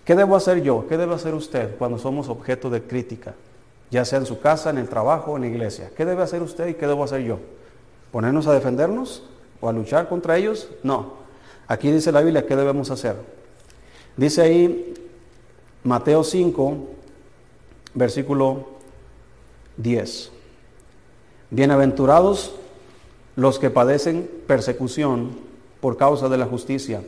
¿Qué 0.05 0.14
debo 0.14 0.37
hacer 0.37 0.62
yo? 0.62 0.87
¿Qué 0.87 0.99
debe 0.99 1.14
hacer 1.14 1.35
usted 1.35 1.76
cuando 1.78 1.99
somos 1.99 2.28
objeto 2.28 2.68
de 2.68 2.82
crítica? 2.82 3.35
Ya 3.91 4.05
sea 4.05 4.18
en 4.18 4.26
su 4.26 4.41
casa, 4.41 4.70
en 4.70 4.78
el 4.78 4.89
trabajo 4.89 5.37
en 5.37 5.43
la 5.43 5.49
iglesia. 5.49 5.91
¿Qué 5.97 6.05
debe 6.05 6.22
hacer 6.22 6.43
usted 6.43 6.68
y 6.68 6.74
qué 6.74 6.87
debo 6.87 7.05
hacer 7.05 7.22
yo? 7.22 7.39
¿Ponernos 8.15 8.47
a 8.47 8.53
defendernos 8.53 9.25
o 9.61 9.69
a 9.69 9.73
luchar 9.73 10.09
contra 10.09 10.37
ellos? 10.39 10.69
No. 10.85 11.15
Aquí 11.67 11.91
dice 11.91 12.12
la 12.12 12.21
Biblia 12.21 12.47
qué 12.47 12.55
debemos 12.55 12.93
hacer. 12.93 13.17
Dice 14.17 14.41
ahí 14.41 14.95
Mateo 15.83 16.23
5, 16.23 16.77
versículo 17.95 18.69
10. 19.79 20.31
Bienaventurados 21.51 22.55
los 23.35 23.59
que 23.59 23.71
padecen 23.71 24.31
persecución 24.47 25.31
por 25.81 25.97
causa 25.97 26.29
de 26.29 26.39
la 26.39 26.47
justicia, 26.47 27.03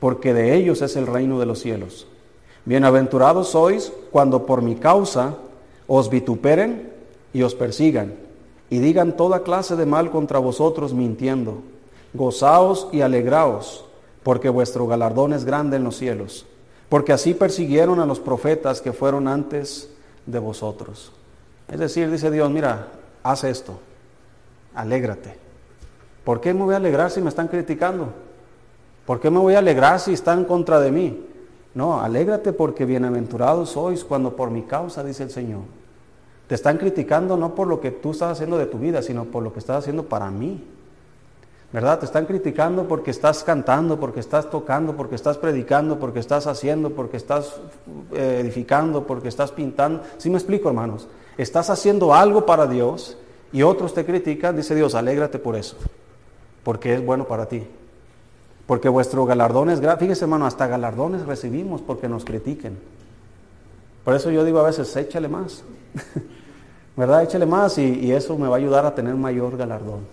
porque 0.00 0.32
de 0.32 0.54
ellos 0.54 0.80
es 0.80 0.96
el 0.96 1.06
reino 1.06 1.38
de 1.38 1.44
los 1.44 1.58
cielos. 1.58 2.06
Bienaventurados 2.64 3.48
sois 3.48 3.92
cuando 4.10 4.46
por 4.46 4.62
mi 4.62 4.76
causa 4.76 5.36
os 5.86 6.08
vituperen 6.08 6.90
y 7.34 7.42
os 7.42 7.54
persigan 7.54 8.29
y 8.70 8.78
digan 8.78 9.16
toda 9.16 9.42
clase 9.42 9.74
de 9.74 9.84
mal 9.84 10.10
contra 10.10 10.38
vosotros 10.38 10.94
mintiendo. 10.94 11.58
Gozaos 12.14 12.88
y 12.92 13.02
alegraos, 13.02 13.84
porque 14.22 14.48
vuestro 14.48 14.86
galardón 14.86 15.32
es 15.32 15.44
grande 15.44 15.76
en 15.76 15.84
los 15.84 15.96
cielos, 15.96 16.46
porque 16.88 17.12
así 17.12 17.34
persiguieron 17.34 17.98
a 18.00 18.06
los 18.06 18.20
profetas 18.20 18.80
que 18.80 18.92
fueron 18.92 19.26
antes 19.26 19.90
de 20.24 20.38
vosotros. 20.38 21.12
Es 21.68 21.80
decir, 21.80 22.10
dice 22.10 22.30
Dios, 22.30 22.48
mira, 22.50 22.88
haz 23.24 23.44
esto, 23.44 23.78
alégrate. 24.74 25.36
¿Por 26.24 26.40
qué 26.40 26.54
me 26.54 26.62
voy 26.62 26.74
a 26.74 26.78
alegrar 26.78 27.10
si 27.10 27.20
me 27.20 27.28
están 27.28 27.48
criticando? 27.48 28.08
¿Por 29.04 29.20
qué 29.20 29.30
me 29.30 29.38
voy 29.38 29.54
a 29.54 29.58
alegrar 29.58 29.98
si 29.98 30.12
están 30.12 30.44
contra 30.44 30.78
de 30.78 30.92
mí? 30.92 31.26
No, 31.74 32.00
alégrate 32.00 32.52
porque 32.52 32.84
bienaventurados 32.84 33.70
sois 33.70 34.04
cuando 34.04 34.36
por 34.36 34.50
mi 34.50 34.62
causa, 34.62 35.02
dice 35.02 35.24
el 35.24 35.30
Señor 35.30 35.79
Te 36.50 36.56
están 36.56 36.78
criticando 36.78 37.36
no 37.36 37.54
por 37.54 37.68
lo 37.68 37.80
que 37.80 37.92
tú 37.92 38.10
estás 38.10 38.32
haciendo 38.32 38.58
de 38.58 38.66
tu 38.66 38.76
vida, 38.76 39.02
sino 39.02 39.24
por 39.26 39.40
lo 39.40 39.52
que 39.52 39.60
estás 39.60 39.76
haciendo 39.76 40.06
para 40.06 40.32
mí. 40.32 40.60
¿Verdad? 41.72 42.00
Te 42.00 42.06
están 42.06 42.26
criticando 42.26 42.88
porque 42.88 43.12
estás 43.12 43.44
cantando, 43.44 44.00
porque 44.00 44.18
estás 44.18 44.50
tocando, 44.50 44.96
porque 44.96 45.14
estás 45.14 45.38
predicando, 45.38 46.00
porque 46.00 46.18
estás 46.18 46.48
haciendo, 46.48 46.90
porque 46.90 47.18
estás 47.18 47.60
eh, 48.12 48.38
edificando, 48.40 49.06
porque 49.06 49.28
estás 49.28 49.52
pintando. 49.52 50.02
¿Sí 50.18 50.28
me 50.28 50.38
explico, 50.38 50.68
hermanos? 50.68 51.06
Estás 51.38 51.70
haciendo 51.70 52.12
algo 52.14 52.44
para 52.44 52.66
Dios 52.66 53.16
y 53.52 53.62
otros 53.62 53.94
te 53.94 54.04
critican, 54.04 54.56
dice 54.56 54.74
Dios, 54.74 54.96
alégrate 54.96 55.38
por 55.38 55.54
eso, 55.54 55.76
porque 56.64 56.94
es 56.94 57.06
bueno 57.06 57.28
para 57.28 57.46
ti. 57.46 57.64
Porque 58.66 58.88
vuestro 58.88 59.24
galardón 59.24 59.70
es 59.70 59.78
grande. 59.78 60.00
Fíjese, 60.00 60.24
hermano, 60.24 60.46
hasta 60.46 60.66
galardones 60.66 61.24
recibimos 61.26 61.80
porque 61.80 62.08
nos 62.08 62.24
critiquen. 62.24 62.76
Por 64.02 64.16
eso 64.16 64.32
yo 64.32 64.44
digo 64.44 64.58
a 64.58 64.64
veces, 64.64 64.96
échale 64.96 65.28
más. 65.28 65.62
¿Verdad? 66.96 67.22
Échale 67.22 67.46
más 67.46 67.78
y, 67.78 68.12
eso 68.12 68.36
me 68.36 68.48
va 68.48 68.56
a 68.56 68.58
ayudar 68.58 68.84
a 68.84 68.94
tener 68.94 69.14
mayor 69.14 69.56
galardón. 69.56 70.06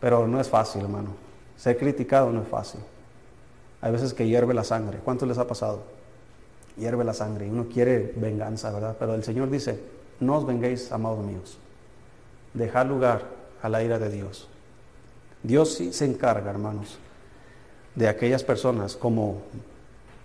Pero 0.00 0.26
no 0.26 0.40
es 0.40 0.48
fácil, 0.48 0.82
hermano. 0.82 1.10
Ser 1.56 1.78
criticado 1.78 2.30
no 2.32 2.42
es 2.42 2.48
fácil. 2.48 2.80
Hay 3.80 3.92
veces 3.92 4.12
que 4.12 4.26
hierve 4.26 4.54
la 4.54 4.64
sangre. 4.64 4.98
¿Cuánto 5.04 5.26
les 5.26 5.38
ha 5.38 5.46
pasado? 5.46 5.82
Hierve 6.76 7.04
la 7.04 7.14
sangre 7.14 7.46
y 7.46 7.50
uno 7.50 7.66
quiere 7.72 8.12
venganza, 8.16 8.70
¿verdad? 8.70 8.96
Pero 8.98 9.14
el 9.14 9.24
Señor 9.24 9.50
dice, 9.50 9.80
no 10.20 10.36
os 10.36 10.46
venguéis, 10.46 10.90
amados 10.92 11.24
míos. 11.24 11.58
Dejad 12.54 12.86
lugar 12.86 13.22
a 13.62 13.68
la 13.68 13.82
ira 13.82 13.98
de 13.98 14.10
Dios. 14.10 14.48
Dios 15.42 15.74
sí 15.74 15.92
se 15.92 16.04
encarga, 16.04 16.50
hermanos, 16.50 16.98
de 17.94 18.08
aquellas 18.08 18.44
personas 18.44 18.96
como 18.96 19.42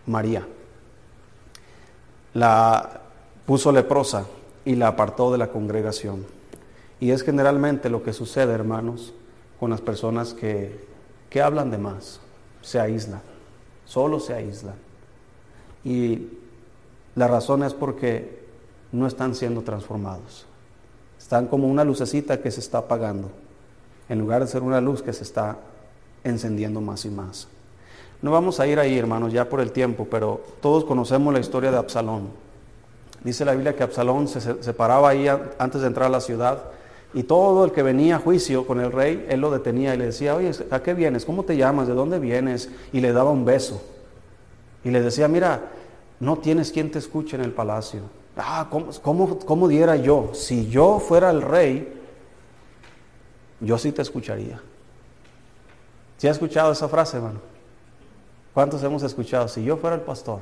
María. 0.06 0.46
La 2.34 3.02
puso 3.46 3.72
leprosa 3.72 4.26
y 4.66 4.76
la 4.76 4.90
apartó 4.90 5.32
de 5.32 5.38
la 5.38 5.50
congregación. 5.50 6.26
Y 7.00 7.12
es 7.12 7.24
generalmente 7.24 7.90
lo 7.90 8.04
que 8.04 8.14
sucede, 8.14 8.54
hermanos, 8.54 9.14
con 9.60 9.70
las 9.70 9.82
personas 9.82 10.34
que, 10.34 10.86
que 11.30 11.42
hablan 11.42 11.72
de 11.72 11.78
más, 11.78 12.20
se 12.62 12.80
aíslan, 12.80 13.22
solo 13.86 14.20
se 14.20 14.34
aíslan. 14.34 14.76
Y 15.84 16.30
la 17.16 17.28
razón 17.28 17.64
es 17.64 17.74
porque 17.74 18.44
no 18.92 19.08
están 19.08 19.36
siendo 19.36 19.62
transformados. 19.62 20.46
Están 21.20 21.48
como 21.48 21.68
una 21.68 21.84
lucecita 21.84 22.42
que 22.42 22.52
se 22.52 22.60
está 22.60 22.80
apagando, 22.80 23.30
en 24.10 24.20
lugar 24.20 24.42
de 24.42 24.48
ser 24.48 24.64
una 24.64 24.82
luz 24.82 25.02
que 25.02 25.14
se 25.14 25.24
está 25.24 25.58
encendiendo 26.24 26.82
más 26.82 27.06
y 27.06 27.10
más. 27.10 27.48
No 28.22 28.32
vamos 28.32 28.60
a 28.60 28.68
ir 28.68 28.80
ahí, 28.80 28.98
hermanos, 28.98 29.32
ya 29.34 29.48
por 29.48 29.60
el 29.60 29.72
tiempo, 29.72 30.08
pero 30.10 30.42
todos 30.62 30.86
conocemos 30.86 31.34
la 31.34 31.40
historia 31.40 31.72
de 31.72 31.78
Absalón. 31.78 32.45
Dice 33.26 33.44
la 33.44 33.54
Biblia 33.54 33.76
que 33.76 33.82
Absalón 33.82 34.28
se 34.28 34.40
separaba 34.62 35.10
ahí 35.10 35.28
antes 35.58 35.82
de 35.82 35.88
entrar 35.88 36.06
a 36.06 36.12
la 36.12 36.22
ciudad 36.22 36.66
y 37.12 37.24
todo 37.24 37.66
el 37.66 37.72
que 37.72 37.82
venía 37.82 38.18
a 38.18 38.20
juicio 38.20 38.68
con 38.68 38.80
el 38.80 38.92
rey, 38.92 39.26
él 39.28 39.42
lo 39.42 39.50
detenía 39.50 39.96
y 39.96 39.98
le 39.98 40.06
decía, 40.06 40.36
oye, 40.36 40.52
¿a 40.70 40.84
qué 40.84 40.94
vienes? 40.94 41.26
¿Cómo 41.26 41.42
te 41.42 41.58
llamas? 41.58 41.88
¿De 41.88 41.96
dónde 41.96 42.20
vienes? 42.20 42.70
Y 42.94 43.00
le 43.00 43.14
daba 43.14 43.32
un 43.32 43.44
beso. 43.44 43.82
Y 44.84 44.92
le 44.92 45.02
decía, 45.02 45.28
mira, 45.28 45.72
no 46.20 46.38
tienes 46.38 46.72
quien 46.72 46.92
te 46.92 47.00
escuche 47.00 47.36
en 47.36 47.44
el 47.44 47.52
palacio. 47.52 48.02
Ah, 48.38 48.68
¿cómo, 48.70 49.40
cómo, 49.40 49.68
diera 49.68 49.96
yo? 49.96 50.30
Si 50.36 50.70
yo 50.70 51.00
fuera 51.00 51.32
el 51.32 51.42
rey, 51.42 52.00
yo 53.60 53.80
sí 53.80 53.92
te 53.92 54.04
escucharía. 54.04 54.62
¿Sí 56.18 56.28
ha 56.28 56.32
escuchado 56.32 56.74
esa 56.74 56.88
frase, 56.88 57.18
hermano? 57.18 57.40
¿Cuántos 58.54 58.84
hemos 58.84 59.02
escuchado? 59.02 59.48
Si 59.48 59.64
yo 59.64 59.78
fuera 59.78 59.96
el 59.96 60.04
pastor. 60.04 60.42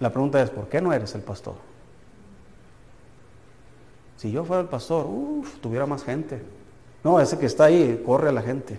La 0.00 0.10
pregunta 0.10 0.40
es, 0.42 0.50
¿por 0.50 0.68
qué 0.68 0.80
no 0.80 0.92
eres 0.92 1.14
el 1.14 1.22
pastor? 1.22 1.54
Si 4.16 4.30
yo 4.30 4.44
fuera 4.44 4.62
el 4.62 4.68
pastor, 4.68 5.06
uff, 5.06 5.58
tuviera 5.60 5.86
más 5.86 6.02
gente. 6.04 6.42
No, 7.04 7.20
ese 7.20 7.38
que 7.38 7.46
está 7.46 7.64
ahí, 7.64 8.02
corre 8.04 8.28
a 8.28 8.32
la 8.32 8.42
gente. 8.42 8.78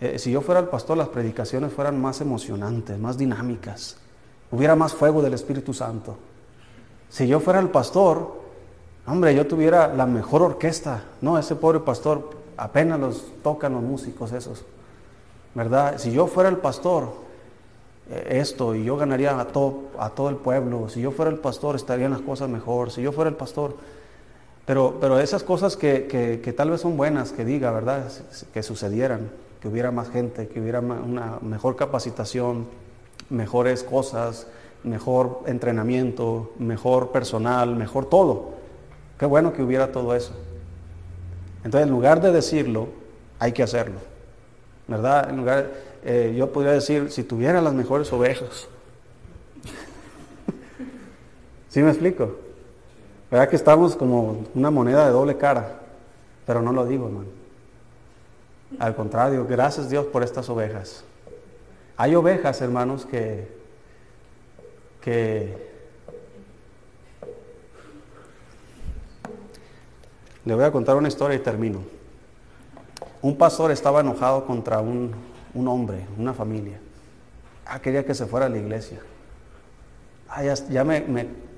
Eh, 0.00 0.18
si 0.18 0.30
yo 0.30 0.40
fuera 0.40 0.60
el 0.60 0.68
pastor, 0.68 0.96
las 0.96 1.08
predicaciones 1.08 1.72
fueran 1.72 2.00
más 2.00 2.20
emocionantes, 2.20 2.98
más 2.98 3.16
dinámicas. 3.16 3.96
Hubiera 4.50 4.76
más 4.76 4.94
fuego 4.94 5.22
del 5.22 5.34
Espíritu 5.34 5.72
Santo. 5.72 6.16
Si 7.08 7.26
yo 7.26 7.40
fuera 7.40 7.60
el 7.60 7.68
pastor, 7.68 8.40
hombre, 9.06 9.34
yo 9.34 9.46
tuviera 9.46 9.92
la 9.94 10.06
mejor 10.06 10.42
orquesta. 10.42 11.04
No, 11.20 11.38
ese 11.38 11.54
pobre 11.56 11.80
pastor 11.80 12.30
apenas 12.56 13.00
los 13.00 13.42
tocan 13.42 13.72
los 13.74 13.82
músicos 13.82 14.32
esos. 14.32 14.64
¿Verdad? 15.54 15.98
Si 15.98 16.12
yo 16.12 16.26
fuera 16.26 16.48
el 16.48 16.56
pastor, 16.56 17.23
esto, 18.28 18.74
y 18.74 18.84
yo 18.84 18.96
ganaría 18.96 19.38
a 19.38 19.46
todo, 19.46 19.84
a 19.98 20.10
todo 20.10 20.28
el 20.28 20.36
pueblo. 20.36 20.88
Si 20.88 21.00
yo 21.00 21.10
fuera 21.10 21.30
el 21.30 21.38
pastor, 21.38 21.76
estarían 21.76 22.10
las 22.10 22.20
cosas 22.20 22.48
mejor. 22.48 22.90
Si 22.90 23.02
yo 23.02 23.12
fuera 23.12 23.30
el 23.30 23.36
pastor, 23.36 23.76
pero, 24.66 24.98
pero 25.00 25.18
esas 25.18 25.42
cosas 25.42 25.76
que, 25.76 26.06
que, 26.42 26.52
tal 26.52 26.70
vez 26.70 26.80
son 26.80 26.96
buenas 26.96 27.32
que 27.32 27.44
diga, 27.44 27.70
¿verdad? 27.70 28.10
Que 28.52 28.62
sucedieran, 28.62 29.30
que 29.60 29.68
hubiera 29.68 29.90
más 29.90 30.08
gente, 30.10 30.48
que 30.48 30.60
hubiera 30.60 30.80
una 30.80 31.38
mejor 31.42 31.76
capacitación, 31.76 32.66
mejores 33.28 33.82
cosas, 33.82 34.46
mejor 34.82 35.40
entrenamiento, 35.46 36.52
mejor 36.58 37.10
personal, 37.10 37.76
mejor 37.76 38.06
todo. 38.06 38.54
Qué 39.18 39.26
bueno 39.26 39.52
que 39.52 39.62
hubiera 39.62 39.92
todo 39.92 40.14
eso. 40.14 40.32
Entonces, 41.62 41.86
en 41.86 41.92
lugar 41.92 42.20
de 42.22 42.32
decirlo, 42.32 42.88
hay 43.38 43.52
que 43.52 43.62
hacerlo. 43.62 43.98
¿Verdad? 44.86 45.30
En 45.30 45.36
lugar, 45.38 45.70
eh, 46.04 46.34
yo 46.36 46.52
podría 46.52 46.72
decir, 46.72 47.10
si 47.10 47.24
tuviera 47.24 47.62
las 47.62 47.72
mejores 47.72 48.12
ovejas. 48.12 48.68
¿Sí 51.70 51.82
me 51.82 51.90
explico? 51.90 52.36
¿Verdad 53.30 53.48
que 53.48 53.56
estamos 53.56 53.96
como 53.96 54.44
una 54.54 54.70
moneda 54.70 55.06
de 55.06 55.12
doble 55.12 55.38
cara? 55.38 55.80
Pero 56.46 56.60
no 56.60 56.72
lo 56.72 56.84
digo, 56.84 57.06
hermano. 57.06 57.28
Al 58.78 58.94
contrario, 58.94 59.46
gracias 59.48 59.88
Dios 59.88 60.04
por 60.06 60.22
estas 60.22 60.48
ovejas. 60.50 61.04
Hay 61.96 62.14
ovejas, 62.14 62.60
hermanos, 62.60 63.06
que, 63.06 63.48
que 65.00 65.72
le 70.44 70.54
voy 70.54 70.64
a 70.64 70.70
contar 70.72 70.96
una 70.96 71.08
historia 71.08 71.36
y 71.36 71.40
termino. 71.40 71.82
Un 73.22 73.38
pastor 73.38 73.70
estaba 73.70 74.00
enojado 74.00 74.44
contra 74.44 74.80
un, 74.80 75.14
un 75.54 75.68
hombre, 75.68 76.06
una 76.18 76.34
familia. 76.34 76.78
Ah, 77.66 77.80
quería 77.80 78.04
que 78.04 78.14
se 78.14 78.26
fuera 78.26 78.46
a 78.46 78.48
la 78.48 78.58
iglesia. 78.58 78.98
Ah, 80.28 80.42
ya, 80.42 80.84
me, 80.84 81.04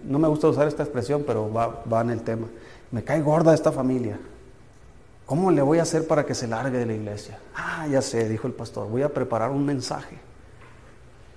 no 0.05 0.19
me 0.19 0.29
gusta 0.29 0.49
usar 0.49 0.69
esta 0.69 0.83
expresión, 0.83 1.25
pero 1.27 1.53
va, 1.53 2.01
en 2.01 2.11
el 2.11 2.23
tema. 2.23 2.47
Me 2.91 3.03
cae 3.03 3.23
gorda 3.23 3.55
esta 3.55 3.73
familia. 3.73 4.19
¿Cómo 5.25 5.51
le 5.51 5.63
voy 5.63 5.79
a 5.79 5.83
hacer 5.83 6.07
para 6.07 6.25
que 6.25 6.35
se 6.35 6.47
largue 6.47 6.79
de 6.79 6.87
la 6.87 6.93
iglesia? 6.93 7.39
Ah, 7.55 7.87
ya 7.91 8.01
sé, 8.01 8.29
dijo 8.29 8.47
el 8.47 8.53
pastor, 8.53 8.89
voy 8.89 9.03
a 9.03 9.13
preparar 9.13 9.51
un 9.51 9.65
mensaje 9.65 10.19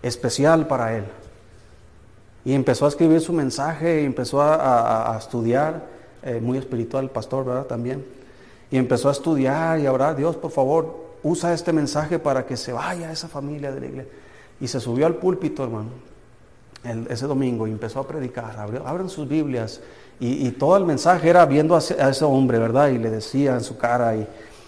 especial 0.04 0.68
para 0.68 0.96
él. 0.96 1.06
Y 2.46 2.54
empezó 2.54 2.86
a 2.86 2.90
escribir 2.90 3.20
su 3.22 3.34
mensaje 3.34 4.02
y 4.02 4.06
empezó 4.06 4.42
a, 4.42 5.16
estudiar, 5.18 5.86
eh, 6.22 6.40
muy 6.42 6.58
espiritual 6.58 7.06
el 7.06 7.10
pastor, 7.10 7.46
¿verdad? 7.46 7.66
También. 7.66 8.06
Y 8.70 8.78
empezó 8.78 9.10
a 9.10 9.12
estudiar 9.12 9.80
y 9.80 9.88
a 9.88 9.92
orar, 9.92 10.16
Dios, 10.16 10.36
por 10.36 10.52
favor, 10.52 11.09
usa 11.24 11.54
este 11.54 11.74
mensaje 11.74 12.20
para 12.20 12.46
que 12.46 12.58
se 12.58 12.74
vaya 12.74 13.12
esa 13.12 13.28
familia 13.28 13.72
de 13.72 13.80
la 13.80 13.86
iglesia. 13.86 14.14
Y 14.60 14.68
se 14.68 14.80
subió 14.80 15.06
al 15.06 15.16
púlpito, 15.16 15.64
hermano, 15.64 15.90
ese 17.10 17.28
domingo 17.28 17.68
y 17.68 17.72
empezó 17.72 18.00
a 18.00 18.08
predicar, 18.08 18.58
abren 18.86 19.10
sus 19.10 19.28
Biblias 19.28 19.82
y, 20.20 20.52
todo 20.52 20.76
el 20.78 20.86
mensaje 20.86 21.30
era 21.30 21.46
viendo 21.46 21.76
a 21.76 21.80
ese, 21.80 22.26
hombre, 22.26 22.60
¿verdad? 22.60 22.90
Y 22.90 22.98
le 22.98 23.10
decía 23.10 23.54
en 23.54 23.62
su 23.62 23.78
cara 23.78 24.16
y, 24.16 24.28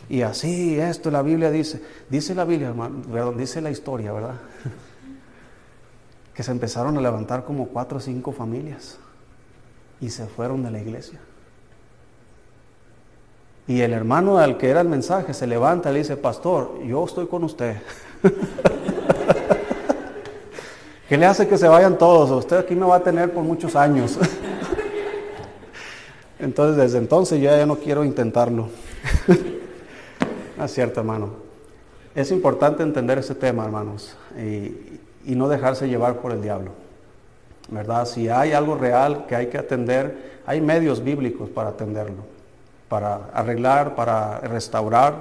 y 0.09 0.21
así, 0.21 0.79
esto 0.79 1.11
la 1.11 1.21
Biblia 1.21 1.51
dice, 1.51 1.81
dice 2.09 2.33
la 2.33 2.45
Biblia, 2.45 2.69
hermano, 2.69 3.01
dice 3.33 3.61
la 3.61 3.69
historia, 3.69 4.13
¿verdad? 4.13 4.35
que 6.33 6.43
se 6.43 6.51
empezaron 6.51 6.97
a 6.97 7.01
levantar 7.01 7.43
como 7.43 7.67
cuatro 7.67 7.97
o 7.97 8.01
cinco 8.01 8.31
familias 8.31 8.97
y 9.99 10.09
se 10.09 10.25
fueron 10.25 10.63
de 10.63 10.71
la 10.71 10.79
iglesia. 10.79 11.19
Y 13.67 13.81
el 13.81 13.93
hermano 13.93 14.37
al 14.37 14.57
que 14.57 14.69
era 14.69 14.81
el 14.81 14.89
mensaje 14.89 15.33
se 15.33 15.47
levanta 15.47 15.89
y 15.89 15.93
le 15.93 15.99
dice, 15.99 16.17
pastor, 16.17 16.81
yo 16.83 17.05
estoy 17.05 17.27
con 17.27 17.43
usted. 17.43 17.77
¿Qué 21.07 21.17
le 21.17 21.25
hace 21.25 21.47
que 21.47 21.57
se 21.57 21.67
vayan 21.67 21.97
todos? 21.97 22.31
Usted 22.31 22.57
aquí 22.57 22.73
me 22.73 22.85
va 22.85 22.95
a 22.95 23.03
tener 23.03 23.33
por 23.33 23.43
muchos 23.43 23.75
años. 23.75 24.17
Entonces, 26.39 26.75
desde 26.75 26.97
entonces 26.97 27.39
ya, 27.39 27.55
ya 27.55 27.67
no 27.67 27.75
quiero 27.75 28.03
intentarlo. 28.03 28.69
es 30.63 30.73
cierto, 30.73 31.01
hermano. 31.01 31.29
Es 32.15 32.31
importante 32.31 32.81
entender 32.81 33.19
ese 33.19 33.35
tema, 33.35 33.63
hermanos, 33.63 34.17
y, 34.37 35.35
no 35.35 35.47
dejarse 35.47 35.87
llevar 35.87 36.17
por 36.17 36.31
el 36.31 36.41
diablo. 36.41 36.71
¿Verdad? 37.69 38.05
Si 38.05 38.27
hay 38.27 38.53
algo 38.53 38.75
real 38.75 39.25
que 39.27 39.35
hay 39.35 39.47
que 39.47 39.57
atender, 39.57 40.39
hay 40.45 40.61
medios 40.61 41.03
bíblicos 41.03 41.49
para 41.49 41.69
atenderlo, 41.69 42.23
para 42.91 43.29
arreglar, 43.33 43.95
para 43.95 44.41
restaurar, 44.41 45.13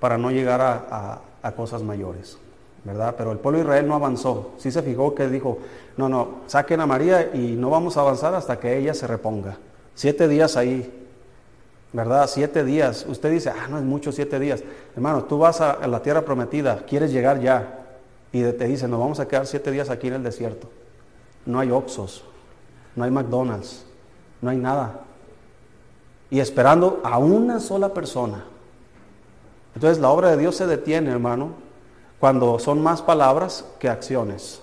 para 0.00 0.18
no 0.18 0.32
llegar 0.32 0.60
a 0.60 1.52
cosas 1.52 1.82
mayores. 1.82 2.38
¿verdad? 2.84 3.14
Pero 3.16 3.32
el 3.32 3.38
pueblo 3.38 3.58
de 3.58 3.64
Israel 3.64 3.88
no 3.88 3.94
avanzó. 3.94 4.52
Sí 4.58 4.70
se 4.70 4.82
fijó 4.82 5.14
que 5.14 5.28
dijo, 5.28 5.58
no, 5.96 6.08
no, 6.08 6.28
saquen 6.46 6.80
a 6.80 6.86
María 6.86 7.30
y 7.34 7.56
no 7.56 7.70
vamos 7.70 7.96
a 7.96 8.00
avanzar 8.00 8.34
hasta 8.34 8.60
que 8.60 8.76
ella 8.76 8.92
se 8.94 9.06
reponga. 9.06 9.56
Siete 9.94 10.28
días 10.28 10.56
ahí, 10.56 11.06
¿verdad? 11.92 12.28
Siete 12.28 12.62
días. 12.62 13.06
Usted 13.08 13.30
dice, 13.30 13.50
ah, 13.50 13.68
no 13.68 13.78
es 13.78 13.84
mucho 13.84 14.12
siete 14.12 14.38
días. 14.38 14.62
Hermano, 14.94 15.24
tú 15.24 15.38
vas 15.38 15.60
a, 15.60 15.86
la 15.86 16.02
tierra 16.02 16.24
prometida, 16.24 16.84
quieres 16.86 17.10
llegar 17.10 17.40
ya. 17.40 17.80
Y 18.32 18.42
te 18.42 18.66
dicen, 18.66 18.90
nos 18.90 19.00
vamos 19.00 19.18
a 19.20 19.28
quedar 19.28 19.46
siete 19.46 19.70
días 19.70 19.88
aquí 19.88 20.08
en 20.08 20.14
el 20.14 20.22
desierto. 20.22 20.68
No 21.46 21.60
hay 21.60 21.70
Oxos, 21.70 22.24
no 22.96 23.04
hay 23.04 23.10
McDonald's, 23.10 23.86
no 24.42 24.50
hay 24.50 24.58
nada. 24.58 25.00
Y 26.34 26.40
esperando 26.40 27.00
a 27.04 27.16
una 27.18 27.60
sola 27.60 27.94
persona. 27.94 28.44
Entonces 29.76 30.02
la 30.02 30.10
obra 30.10 30.32
de 30.32 30.36
Dios 30.36 30.56
se 30.56 30.66
detiene, 30.66 31.12
hermano, 31.12 31.50
cuando 32.18 32.58
son 32.58 32.82
más 32.82 33.02
palabras 33.02 33.64
que 33.78 33.88
acciones. 33.88 34.60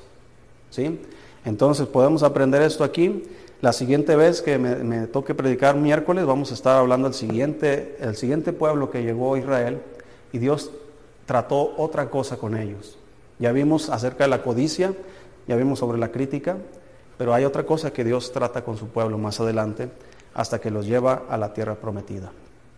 ¿Sí? 0.69 0.99
Entonces 1.45 1.87
podemos 1.87 2.23
aprender 2.23 2.61
esto 2.61 2.83
aquí. 2.83 3.23
La 3.61 3.71
siguiente 3.71 4.17
vez 4.17 4.41
que 4.41 4.57
me, 4.57 5.07
toque 5.07 5.33
predicar 5.33 5.77
miércoles, 5.77 6.25
vamos 6.25 6.51
a 6.51 6.55
estar 6.55 6.77
hablando 6.77 7.07
del 7.07 7.15
siguiente, 7.15 7.95
el 8.01 8.17
siguiente 8.17 8.51
pueblo 8.51 8.91
que 8.91 9.03
llegó 9.03 9.35
a 9.35 9.39
Israel 9.39 9.81
y 10.33 10.39
Dios 10.39 10.71
trató 11.25 11.73
otra 11.77 12.09
cosa 12.09 12.35
con 12.35 12.57
ellos. 12.57 12.97
Ya 13.39 13.53
vimos 13.53 13.89
acerca 13.89 14.25
de 14.25 14.29
la 14.29 14.43
codicia, 14.43 14.93
ya 15.47 15.55
vimos 15.55 15.79
sobre 15.79 15.99
la 15.99 16.11
crítica, 16.11 16.57
pero 17.17 17.33
hay 17.33 17.45
otra 17.45 17.65
cosa 17.65 17.93
que 17.93 18.03
Dios 18.03 18.33
trata 18.33 18.61
con 18.65 18.75
su 18.75 18.89
pueblo 18.89 19.17
más 19.17 19.39
adelante 19.39 19.89
hasta 20.33 20.59
que 20.59 20.71
los 20.71 20.85
lleva 20.85 21.23
a 21.29 21.37
la 21.37 21.53
tierra 21.53 21.75
prometida. 21.75 22.31